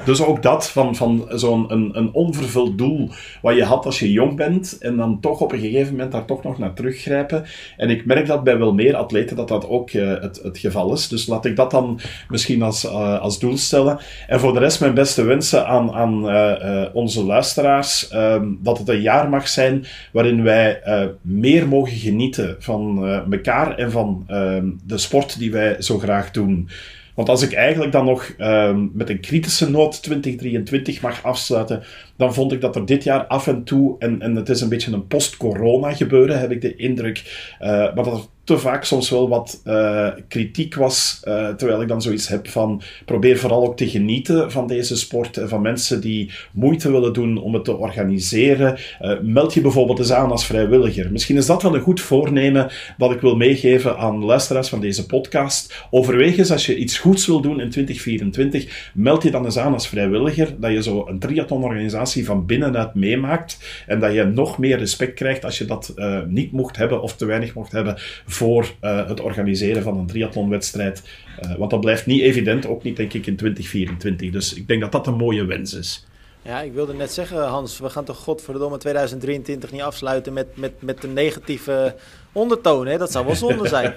dus 0.06 0.24
ook 0.24 0.42
dat, 0.44 0.70
van, 0.70 0.96
van 0.96 1.26
zo'n 1.30 1.72
een, 1.72 1.90
een 1.94 2.14
onvervuld 2.14 2.78
doel 2.78 3.10
wat 3.42 3.56
je 3.56 3.64
had 3.64 3.86
als 3.86 4.00
je 4.00 4.12
jong 4.12 4.36
bent, 4.36 4.78
en 4.80 4.98
dan 4.98 5.20
toch 5.20 5.42
op 5.42 5.52
een 5.52 5.60
gegeven 5.60 5.92
moment 5.92 6.12
daar 6.12 6.26
toch 6.26 6.44
nog 6.44 6.58
naar 6.58 6.74
teruggrijpen. 6.74 7.46
En 7.78 7.90
ik 7.90 8.06
merk 8.06 8.28
dat 8.30 8.44
bij 8.44 8.58
wel 8.58 8.74
meer 8.74 8.96
atleten 8.96 9.36
dat 9.36 9.48
dat 9.48 9.68
ook 9.68 9.94
uh, 9.94 10.22
het, 10.22 10.40
het 10.44 10.58
geval 10.58 10.94
is. 10.94 11.08
Dus 11.08 11.28
laat 11.28 11.46
ik 11.46 11.56
dat 11.56 11.72
dan 11.72 12.00
misschien 12.30 12.62
als, 12.62 12.86
uh, 12.86 13.20
als 13.22 13.40
doel 13.40 13.58
stellen. 13.58 14.00
En 14.28 14.40
voor 14.40 14.54
de 14.54 14.60
rest 14.60 14.80
mijn 14.80 14.94
beste 14.94 15.24
wensen 15.24 15.68
aan, 15.68 15.92
aan 15.92 16.30
uh, 16.30 16.86
onze 16.94 17.24
luisteraars. 17.24 18.14
Um, 18.14 18.60
dat 18.62 18.78
het 18.78 18.90
een 18.90 19.02
jaar 19.02 19.30
mag 19.30 19.48
zijn 19.48 19.86
waarin 20.12 20.44
wij 20.44 20.82
meer 21.22 21.68
mogen 21.68 21.98
genieten 21.98 22.56
van 22.60 23.06
elkaar 23.32 23.78
en 23.78 23.92
van 23.92 24.24
ehm, 24.28 24.68
de 24.84 24.98
sport 24.98 25.40
die 25.40 25.52
wij 25.52 25.82
zo 25.82 26.00
graag 26.00 26.32
doen. 26.32 26.70
Want 27.20 27.32
als 27.32 27.42
ik 27.42 27.54
eigenlijk 27.54 27.92
dan 27.92 28.06
nog 28.06 28.34
um, 28.38 28.92
met 28.94 29.10
een 29.10 29.20
kritische 29.20 29.70
noot 29.70 30.04
2023 30.04 31.02
mag 31.02 31.24
afsluiten, 31.24 31.84
dan 32.18 32.34
vond 32.34 32.52
ik 32.52 32.62
dat 32.62 32.76
er 32.76 32.86
dit 32.86 33.04
jaar 33.04 33.26
af 33.26 33.48
en 33.48 33.64
toe, 33.64 33.96
en, 34.00 34.22
en 34.22 34.36
het 34.36 34.50
is 34.50 34.62
een 34.62 34.70
beetje 34.70 34.92
een 34.92 35.08
post-corona 35.08 35.94
gebeuren, 35.94 36.40
heb 36.40 36.52
ik 36.52 36.62
de 36.62 36.76
indruk, 36.76 37.48
uh, 37.62 37.68
maar 37.68 38.04
dat 38.04 38.14
er 38.14 38.26
te 38.50 38.58
vaak 38.58 38.84
soms 38.84 39.10
wel 39.10 39.30
wat 39.30 39.62
uh, 39.66 40.08
kritiek 40.28 40.76
was, 40.76 41.22
uh, 41.24 41.50
terwijl 41.50 41.82
ik 41.82 41.88
dan 41.88 42.02
zoiets 42.02 42.28
heb 42.28 42.48
van 42.48 42.82
probeer 43.06 43.38
vooral 43.38 43.64
ook 43.64 43.78
te 43.78 43.90
genieten 43.90 44.52
van 44.52 44.68
deze 44.68 44.98
sport 44.98 45.38
en 45.38 45.50
van 45.50 45.62
mensen 45.62 46.02
die 46.02 46.32
moeite 46.52 46.92
willen 46.92 47.14
doen 47.14 47.38
om 47.38 47.54
het 47.54 47.66
te 47.66 47.78
organiseren. 47.78 48.78
Meld 49.22 49.54
je 49.54 49.62
bijvoorbeeld 49.62 50.00
eens 50.00 50.12
aan 50.12 50.32
als 50.32 50.46
vrijwilliger. 50.46 51.12
Misschien 51.12 51.38
is 51.38 51.46
dat 51.46 51.62
wel 51.62 51.76
een 51.76 51.82
goed 51.82 52.02
voornemen 52.02 52.72
dat 52.98 53.12
ik 53.12 53.22
wil 53.22 53.36
meegeven 53.36 53.98
aan 53.98 54.26
luisteraars 54.26 54.70
van 54.70 54.82
deze 54.82 55.06
podcast. 55.06 55.88
Overweeg 55.90 56.38
eens 56.38 56.52
als 56.52 56.66
je 56.66 56.76
iets 56.76 56.98
goeds 56.98 57.28
wil 57.28 57.42
doen 57.42 57.60
in 57.60 57.70
2024, 57.70 58.92
meld 58.94 59.24
je 59.24 59.32
dan 59.32 59.46
eens 59.46 59.58
aan 59.58 59.74
als 59.74 59.88
vrijwilliger, 59.88 60.56
dat 60.60 60.72
je 60.72 60.84
zo 60.84 61.06
een 61.08 61.20
triathlonorganisatie 61.20 62.26
van 62.26 62.46
binnenuit 62.46 62.94
meemaakt 62.94 63.84
en 63.88 64.00
dat 64.00 64.14
je 64.14 64.24
nog 64.24 64.58
meer 64.58 64.78
respect 64.78 65.14
krijgt 65.14 65.46
als 65.46 65.58
je 65.58 65.66
dat 65.66 65.94
niet 66.28 66.52
mocht 66.52 66.78
hebben 66.78 67.02
of 67.02 67.16
te 67.16 67.26
weinig 67.26 67.54
mocht 67.54 67.72
hebben 67.72 67.98
voor 68.40 68.74
uh, 68.82 69.08
het 69.08 69.20
organiseren 69.20 69.84
van 69.84 69.98
een 69.98 70.06
triathlonwedstrijd. 70.06 71.04
Uh, 71.44 71.56
want 71.56 71.72
dat 71.72 71.80
blijft 71.80 72.06
niet 72.06 72.22
evident, 72.22 72.68
ook 72.68 72.84
niet 72.84 72.98
denk 72.98 73.14
ik 73.14 73.26
in 73.26 73.36
2024. 73.36 74.32
Dus 74.32 74.54
ik 74.54 74.68
denk 74.68 74.82
dat 74.82 74.92
dat 74.92 75.08
een 75.08 75.16
mooie 75.16 75.46
wens 75.46 75.74
is. 75.74 76.06
Ja, 76.42 76.62
ik 76.62 76.74
wilde 76.74 76.94
net 76.94 77.12
zeggen, 77.12 77.48
Hans, 77.48 77.80
we 77.80 77.90
gaan 77.90 78.06
toch 78.06 78.18
godverdomme 78.18 78.78
2023 78.78 79.72
niet 79.72 79.82
afsluiten 79.82 80.34
met, 80.34 80.48
met, 80.58 80.72
met 80.80 81.04
een 81.04 81.14
negatieve 81.14 81.96
ondertoon. 82.32 82.88
Hè? 82.88 82.98
Dat 82.98 83.12
zou 83.12 83.26
wel 83.26 83.36
zonde 83.36 83.68
zijn. 83.78 83.94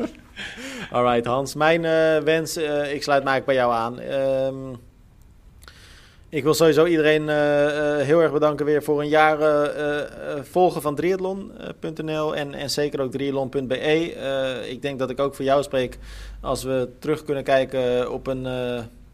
Alright, 0.92 1.26
Hans. 1.26 1.54
Mijn 1.54 1.84
uh, 1.84 2.24
wens, 2.24 2.56
ik 2.92 3.02
sluit 3.02 3.24
mij 3.24 3.44
bij 3.44 3.54
jou 3.54 3.72
aan. 3.72 4.02
Um, 4.02 4.78
ik 6.30 6.42
wil 6.42 6.54
sowieso 6.54 6.86
iedereen 6.86 7.22
uh, 7.22 7.64
uh, 7.64 7.96
heel 7.96 8.20
erg 8.20 8.32
bedanken 8.32 8.66
weer 8.66 8.82
voor 8.82 9.00
een 9.00 9.08
jaar 9.08 9.40
uh, 9.40 10.42
volgen 10.42 10.82
van 10.82 10.94
triathlon.nl 10.94 12.36
en, 12.36 12.54
en 12.54 12.70
zeker 12.70 13.00
ook 13.00 13.10
triathlon.be. 13.10 14.66
ik 14.68 14.82
denk 14.82 14.98
dat 14.98 15.10
ik 15.10 15.20
ook 15.20 15.34
voor 15.34 15.44
jou 15.44 15.62
spreek 15.62 15.98
als 16.40 16.62
we 16.62 16.88
terug 16.98 17.24
kunnen 17.24 17.44
kijken 17.44 18.12
op 18.12 18.26
een 18.26 18.46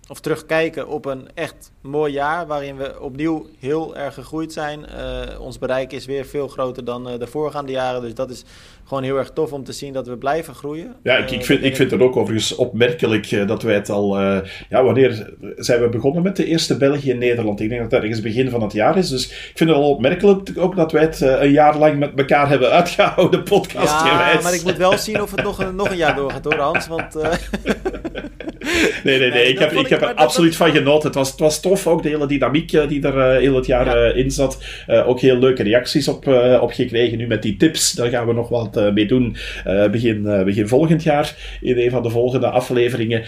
of 0.09 0.21
terugkijken 0.21 0.89
op 0.89 1.05
een 1.05 1.29
echt 1.35 1.73
mooi 1.81 2.13
jaar 2.13 2.47
waarin 2.47 2.77
we 2.77 3.01
opnieuw 3.01 3.47
heel 3.59 3.97
erg 3.97 4.15
gegroeid 4.15 4.53
zijn. 4.53 4.81
Uh, 4.81 5.41
ons 5.41 5.59
bereik 5.59 5.93
is 5.93 6.07
weer 6.07 6.25
veel 6.25 6.49
groter 6.49 6.85
dan 6.85 7.13
uh, 7.13 7.19
de 7.19 7.27
voorgaande 7.27 7.73
jaren. 7.73 8.01
Dus 8.01 8.15
dat 8.15 8.31
is 8.31 8.45
gewoon 8.85 9.03
heel 9.03 9.17
erg 9.17 9.31
tof 9.31 9.53
om 9.53 9.65
te 9.65 9.73
zien 9.73 9.93
dat 9.93 10.07
we 10.07 10.17
blijven 10.17 10.55
groeien. 10.55 10.95
Ja, 11.03 11.17
ik, 11.17 11.31
ik, 11.31 11.45
vind, 11.45 11.65
ik 11.65 11.77
vind 11.77 11.91
het 11.91 12.01
ook 12.01 12.17
overigens 12.17 12.55
opmerkelijk 12.55 13.49
dat 13.49 13.63
wij 13.63 13.75
het 13.75 13.91
al... 13.91 14.21
Uh, 14.21 14.39
ja, 14.69 14.85
wanneer 14.85 15.33
zijn 15.57 15.81
we 15.81 15.89
begonnen 15.89 16.23
met 16.23 16.37
de 16.37 16.45
eerste 16.45 16.77
België 16.77 17.11
in 17.11 17.19
Nederland? 17.19 17.61
Ik 17.61 17.69
denk 17.69 17.81
dat 17.81 17.91
dat 17.91 18.03
ergens 18.03 18.21
begin 18.21 18.51
van 18.51 18.63
het 18.63 18.73
jaar 18.73 18.99
is. 18.99 19.09
Dus 19.09 19.27
ik 19.27 19.53
vind 19.55 19.71
het 19.71 19.79
al 19.79 19.91
opmerkelijk 19.91 20.53
ook 20.57 20.77
dat 20.77 20.93
wij 20.93 21.03
het 21.03 21.21
een 21.21 21.51
jaar 21.51 21.79
lang 21.79 21.99
met 21.99 22.13
elkaar 22.17 22.49
hebben 22.49 22.71
uitgehouden, 22.71 23.43
podcast 23.43 24.05
Ja, 24.05 24.41
maar 24.43 24.55
ik 24.55 24.65
moet 24.65 24.77
wel 24.77 24.99
zien 24.99 25.23
of 25.23 25.31
het 25.31 25.43
nog 25.43 25.59
een, 25.59 25.77
nog 25.77 25.91
een 25.91 25.97
jaar 25.97 26.15
doorgaat 26.17 26.45
hoor, 26.45 26.55
Hans. 26.55 26.87
Want... 26.87 27.17
nee, 29.05 29.19
nee, 29.19 29.31
nee. 29.31 29.49
Ik 29.49 29.59
heb, 29.59 29.73
ik 29.73 29.89
heb 29.89 30.03
er 30.03 30.15
absoluut 30.15 30.57
van 30.57 30.71
genoten. 30.71 31.07
Het 31.07 31.15
was, 31.15 31.31
het 31.31 31.41
was 31.41 31.61
tof, 31.61 31.87
ook 31.87 32.03
de 32.03 32.09
hele 32.09 32.27
dynamiek 32.27 32.73
uh, 32.73 32.89
die 32.89 33.03
er 33.03 33.17
uh, 33.17 33.41
heel 33.41 33.55
het 33.55 33.67
jaar 33.67 33.87
ja. 33.87 34.11
uh, 34.11 34.17
in 34.17 34.31
zat. 34.31 34.59
ook 35.07 35.21
heel 35.21 35.39
leuke 35.39 35.63
reacties 35.63 36.09
op, 36.09 36.27
op 36.61 36.73
gekregen. 36.73 37.19
Nu 37.19 37.27
met 37.27 37.43
die 37.43 37.57
tips, 37.57 37.93
daar 37.93 38.09
gaan 38.09 38.27
we 38.27 38.33
nog 38.33 38.49
wat 38.49 38.93
mee 38.95 39.07
doen 39.07 39.37
begin, 39.91 40.43
begin 40.45 40.69
volgend 40.69 41.03
jaar 41.03 41.35
in 41.61 41.79
een 41.79 41.91
van 41.91 42.03
de 42.03 42.11
volgende 42.11 42.47
afleveringen. 42.47 43.23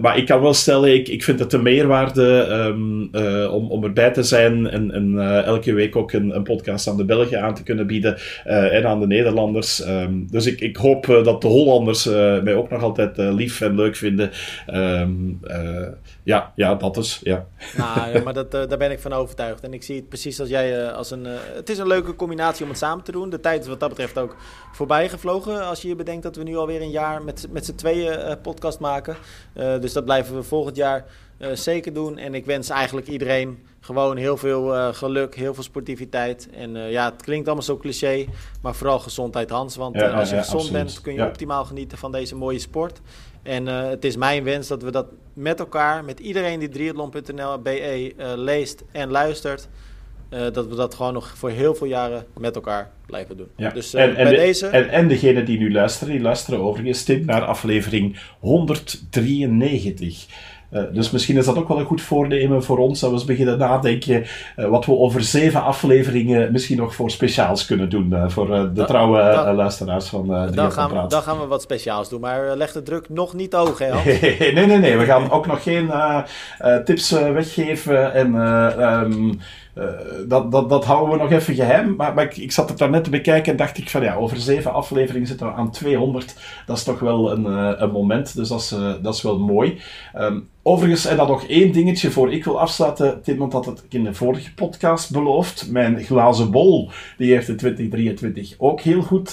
maar 0.00 0.18
ik 0.18 0.26
kan 0.26 0.40
wel 0.40 0.54
stellen, 0.54 0.94
ik, 0.94 1.08
ik 1.08 1.24
vind 1.24 1.38
het 1.38 1.52
een 1.52 1.62
meerwaarde 1.62 2.46
um, 2.50 3.10
om, 3.50 3.70
om 3.70 3.84
erbij 3.84 4.10
te 4.10 4.22
zijn 4.22 4.70
en, 4.70 4.90
en 4.90 5.18
elke 5.44 5.72
week 5.72 5.96
ook 5.96 6.12
een, 6.12 6.34
een 6.34 6.42
podcast 6.42 6.88
aan 6.88 6.96
de 6.96 7.04
Belgen 7.04 7.42
aan 7.42 7.54
te 7.54 7.62
kunnen 7.62 7.86
bieden 7.86 8.16
en 8.44 8.86
aan 8.86 9.00
de 9.00 9.06
Nederlanders. 9.06 9.86
Um, 9.86 10.26
dus 10.30 10.46
ik, 10.46 10.60
ik 10.60 10.76
hoop 10.76 11.20
dat 11.24 11.42
de 11.42 11.48
Hollanders 11.48 12.04
mij 12.42 12.54
ook 12.54 12.70
nog 12.70 12.82
altijd 12.82 13.16
lief 13.16 13.60
en 13.60 13.74
leuk 13.74 13.96
vinden. 13.96 14.30
Um, 14.74 15.40
uh, 15.42 15.86
ja, 16.22 16.52
ja, 16.54 16.74
dat 16.74 16.96
is. 16.96 17.20
Ja. 17.22 17.46
Nou, 17.76 18.12
ja, 18.12 18.22
maar 18.22 18.34
dat, 18.34 18.54
uh, 18.54 18.66
daar 18.68 18.78
ben 18.78 18.90
ik 18.90 19.00
van 19.00 19.12
overtuigd. 19.12 19.62
En 19.62 19.72
ik 19.72 19.82
zie 19.82 19.96
het 19.96 20.08
precies 20.08 20.40
als 20.40 20.48
jij 20.48 20.82
uh, 20.82 20.92
als 20.92 21.10
een. 21.10 21.24
het 21.54 21.68
is 21.68 21.78
een 21.78 21.86
leuke 21.86 22.14
combinatie 22.16 22.62
om 22.62 22.70
het 22.70 22.78
samen 22.78 23.04
te 23.04 23.12
doen. 23.12 23.30
De 23.30 23.40
tijd 23.40 23.62
is 23.62 23.68
wat 23.68 23.80
dat 23.80 23.88
betreft 23.88 24.18
ook 24.18 24.36
voorbij 24.72 25.08
gevlogen. 25.08 25.66
Als 25.66 25.82
je 25.82 25.88
je 25.88 25.96
bedenkt 25.96 26.22
dat 26.22 26.36
we 26.36 26.42
nu 26.42 26.56
alweer 26.56 26.82
een 26.82 26.90
jaar 26.90 27.22
met, 27.22 27.46
met 27.50 27.64
z'n 27.64 27.74
tweeën 27.74 28.40
podcast 28.40 28.78
maken. 28.78 29.16
dus 29.54 29.92
dat 29.92 30.04
blijven 30.04 30.34
we 30.34 30.42
volgend 30.42 30.76
jaar 30.76 31.04
zeker 31.52 31.92
doen. 31.92 32.18
En 32.18 32.34
ik 32.34 32.46
wens 32.46 32.68
eigenlijk 32.68 33.08
iedereen 33.08 33.58
gewoon 33.80 34.16
heel 34.16 34.36
veel 34.36 34.92
geluk, 34.94 35.34
heel 35.34 35.54
veel 35.54 35.62
sportiviteit. 35.62 36.48
En 36.50 36.74
ja, 36.74 37.10
het 37.10 37.22
klinkt 37.22 37.46
allemaal 37.46 37.64
zo 37.64 37.76
cliché, 37.76 38.26
maar 38.62 38.74
vooral 38.74 38.98
gezondheid, 38.98 39.50
Hans. 39.50 39.76
Want 39.76 39.94
ja, 39.94 40.10
als 40.10 40.28
je 40.28 40.34
ja, 40.34 40.42
gezond 40.42 40.62
absoluut. 40.62 40.84
bent, 40.84 41.00
kun 41.00 41.14
je 41.14 41.24
optimaal 41.24 41.64
genieten 41.64 41.98
van 41.98 42.12
deze 42.12 42.36
mooie 42.36 42.58
sport. 42.58 43.00
En 43.48 43.66
uh, 43.66 43.88
het 43.88 44.04
is 44.04 44.16
mijn 44.16 44.44
wens 44.44 44.68
dat 44.68 44.82
we 44.82 44.90
dat 44.90 45.06
met 45.32 45.58
elkaar, 45.58 46.04
met 46.04 46.20
iedereen 46.20 46.58
die 46.58 46.68
triathlon.nl 46.68 47.58
BE 47.62 48.12
uh, 48.16 48.32
leest 48.36 48.84
en 48.92 49.10
luistert, 49.10 49.68
uh, 50.30 50.40
dat 50.52 50.68
we 50.68 50.74
dat 50.74 50.94
gewoon 50.94 51.12
nog 51.12 51.32
voor 51.36 51.50
heel 51.50 51.74
veel 51.74 51.86
jaren 51.86 52.26
met 52.38 52.54
elkaar 52.54 52.90
blijven 53.06 53.36
doen. 53.36 53.48
Ja. 53.56 53.70
Dus 53.70 53.94
en, 53.94 54.16
en, 54.16 54.24
bij 54.24 54.32
de, 54.32 54.36
deze... 54.36 54.66
en, 54.66 54.88
en 54.88 55.08
degene 55.08 55.42
die 55.42 55.58
nu 55.58 55.72
luisteren, 55.72 56.12
die 56.12 56.22
luisteren 56.22 56.60
overigens 56.60 57.04
tip 57.04 57.24
naar 57.24 57.44
aflevering 57.44 58.18
193. 58.38 60.26
Uh, 60.70 60.82
dus 60.92 61.10
misschien 61.10 61.36
is 61.36 61.44
dat 61.44 61.56
ook 61.56 61.68
wel 61.68 61.78
een 61.78 61.86
goed 61.86 62.00
voornemen 62.00 62.64
voor 62.64 62.78
ons, 62.78 63.00
dat 63.00 63.10
we 63.10 63.16
eens 63.16 63.24
beginnen 63.24 63.58
nadenken 63.58 64.24
uh, 64.56 64.68
wat 64.68 64.86
we 64.86 64.92
over 64.92 65.22
zeven 65.22 65.62
afleveringen 65.62 66.52
misschien 66.52 66.76
nog 66.76 66.94
voor 66.94 67.10
speciaals 67.10 67.66
kunnen 67.66 67.90
doen 67.90 68.10
uh, 68.12 68.28
voor 68.28 68.46
de 68.46 68.72
da, 68.72 68.84
trouwe 68.84 69.18
da, 69.18 69.54
luisteraars 69.54 70.08
van 70.08 70.34
uh, 70.34 70.52
dan 70.52 70.72
gaan, 70.72 71.02
we, 71.02 71.08
dan 71.08 71.22
gaan 71.22 71.40
we 71.40 71.46
wat 71.46 71.62
speciaals 71.62 72.08
doen, 72.08 72.20
maar 72.20 72.56
leg 72.56 72.72
de 72.72 72.82
druk 72.82 73.08
nog 73.08 73.34
niet 73.34 73.52
hoog, 73.52 73.78
hè 73.78 73.90
nee, 74.52 74.66
nee, 74.66 74.78
nee. 74.78 74.96
We 74.96 75.04
gaan 75.04 75.30
ook 75.30 75.46
nog 75.46 75.62
geen 75.62 75.90
tips 76.84 77.10
weggeven 77.10 78.14
en... 78.14 78.34
Um, 78.34 79.40
uh, 79.78 79.84
dat, 80.28 80.52
dat, 80.52 80.68
dat 80.68 80.84
houden 80.84 81.16
we 81.16 81.22
nog 81.22 81.32
even 81.32 81.54
geheim. 81.54 81.94
Maar, 81.96 82.14
maar 82.14 82.24
ik, 82.24 82.36
ik, 82.36 82.52
zat 82.52 82.68
het 82.68 82.78
daar 82.78 82.90
net 82.90 83.04
te 83.04 83.10
bekijken 83.10 83.52
en 83.52 83.58
dacht 83.58 83.78
ik 83.78 83.90
van 83.90 84.02
ja, 84.02 84.14
over 84.14 84.36
zeven 84.36 84.72
afleveringen 84.72 85.26
zitten 85.26 85.46
we 85.46 85.52
aan 85.52 85.70
200. 85.70 86.36
Dat 86.66 86.76
is 86.76 86.82
toch 86.82 87.00
wel 87.00 87.32
een, 87.32 87.46
uh, 87.46 87.72
een 87.76 87.90
moment, 87.90 88.36
dus 88.36 88.48
dat 88.48 88.60
is, 88.60 88.72
uh, 88.72 88.92
dat 89.02 89.14
is 89.14 89.22
wel 89.22 89.38
mooi. 89.38 89.80
Um, 90.18 90.48
overigens, 90.62 91.06
en 91.06 91.16
dan 91.16 91.26
nog 91.26 91.44
één 91.44 91.72
dingetje 91.72 92.10
voor 92.10 92.32
ik 92.32 92.44
wil 92.44 92.60
afsluiten. 92.60 93.22
Tim 93.22 93.50
had 93.50 93.66
het 93.66 93.84
in 93.88 94.04
de 94.04 94.14
vorige 94.14 94.54
podcast 94.54 95.12
beloofd. 95.12 95.70
Mijn 95.70 96.04
glazen 96.04 96.50
bol, 96.50 96.90
die 97.16 97.32
heeft 97.32 97.48
in 97.48 97.56
2023 97.56 98.54
ook 98.58 98.80
heel 98.80 99.02
goed 99.02 99.30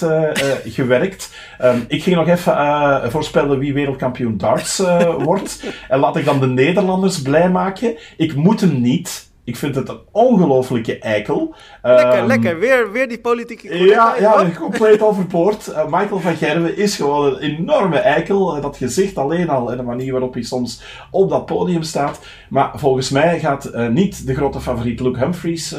gewerkt. 0.64 1.36
Um, 1.62 1.84
ik 1.88 2.02
ging 2.02 2.16
nog 2.16 2.28
even 2.28 3.10
voorspellen 3.10 3.58
wie 3.58 3.74
wereldkampioen 3.74 4.36
darts 4.36 4.82
wordt. 5.18 5.64
en 5.88 5.98
laat 5.98 6.16
ik 6.16 6.24
dan 6.24 6.40
de 6.40 6.46
Nederlanders 6.46 7.22
blij 7.22 7.50
maken. 7.50 7.96
Ik 8.16 8.34
moet 8.34 8.60
hem 8.60 8.80
niet 8.80 9.25
Ik 9.46 9.56
vind 9.56 9.74
het 9.74 9.88
een 9.88 10.00
ongelofelijke 10.12 10.98
eikel. 10.98 11.54
Lekker, 11.82 12.18
Um, 12.18 12.26
lekker. 12.26 12.58
Weer, 12.58 12.92
weer 12.92 13.08
die 13.08 13.20
politieke 13.20 13.84
Ja, 13.84 14.16
ja, 14.18 14.50
compleet 14.58 15.02
overboord. 15.08 15.68
Uh, 15.68 15.84
Michael 15.84 16.20
van 16.20 16.36
Gerwen 16.36 16.76
is 16.76 16.96
gewoon 16.96 17.32
een 17.32 17.40
enorme 17.40 17.98
eikel. 17.98 18.56
Uh, 18.56 18.62
dat 18.62 18.76
gezicht 18.76 19.16
alleen 19.16 19.48
al 19.48 19.70
en 19.70 19.76
de 19.76 19.82
manier 19.82 20.12
waarop 20.12 20.34
hij 20.34 20.42
soms 20.42 20.82
op 21.10 21.30
dat 21.30 21.46
podium 21.46 21.82
staat. 21.82 22.20
Maar 22.48 22.70
volgens 22.74 23.10
mij 23.10 23.38
gaat 23.38 23.70
uh, 23.74 23.88
niet 23.88 24.26
de 24.26 24.34
grote 24.34 24.60
favoriet 24.60 25.00
Luke 25.00 25.18
Humphries 25.18 25.70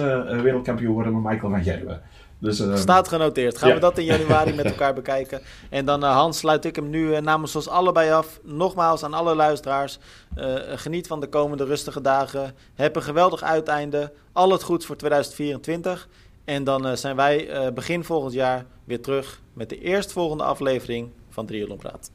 wereldkampioen 0.41 0.93
worden, 0.93 1.21
maar 1.21 1.31
Michael 1.31 1.51
van 1.51 1.63
Gerwen. 1.63 2.01
Dus, 2.39 2.59
uh, 2.59 2.75
Staat 2.75 3.07
genoteerd. 3.07 3.57
Gaan 3.57 3.69
ja. 3.69 3.75
we 3.75 3.81
dat 3.81 3.97
in 3.97 4.05
januari 4.05 4.53
met 4.53 4.65
elkaar 4.73 4.93
bekijken. 4.93 5.41
En 5.69 5.85
dan, 5.85 6.03
uh, 6.03 6.11
Hans, 6.11 6.37
sluit 6.37 6.65
ik 6.65 6.75
hem 6.75 6.89
nu 6.89 7.07
uh, 7.07 7.17
namens 7.17 7.55
ons 7.55 7.67
allebei 7.67 8.11
af. 8.11 8.39
Nogmaals 8.43 9.03
aan 9.03 9.13
alle 9.13 9.35
luisteraars. 9.35 9.99
Uh, 10.37 10.55
geniet 10.75 11.07
van 11.07 11.19
de 11.19 11.27
komende 11.27 11.65
rustige 11.65 12.01
dagen. 12.01 12.55
Heb 12.75 12.95
een 12.95 13.03
geweldig 13.03 13.43
uiteinde. 13.43 14.11
Al 14.31 14.51
het 14.51 14.63
goeds 14.63 14.85
voor 14.85 14.95
2024. 14.95 16.07
En 16.45 16.63
dan 16.63 16.97
zijn 16.97 17.15
wij 17.15 17.71
begin 17.73 18.03
volgend 18.03 18.33
jaar 18.33 18.65
weer 18.83 19.01
terug 19.01 19.41
met 19.53 19.69
de 19.69 19.79
eerstvolgende 19.79 20.43
aflevering 20.43 21.09
van 21.29 21.45
Triathlon 21.45 21.77
Praat. 21.77 22.11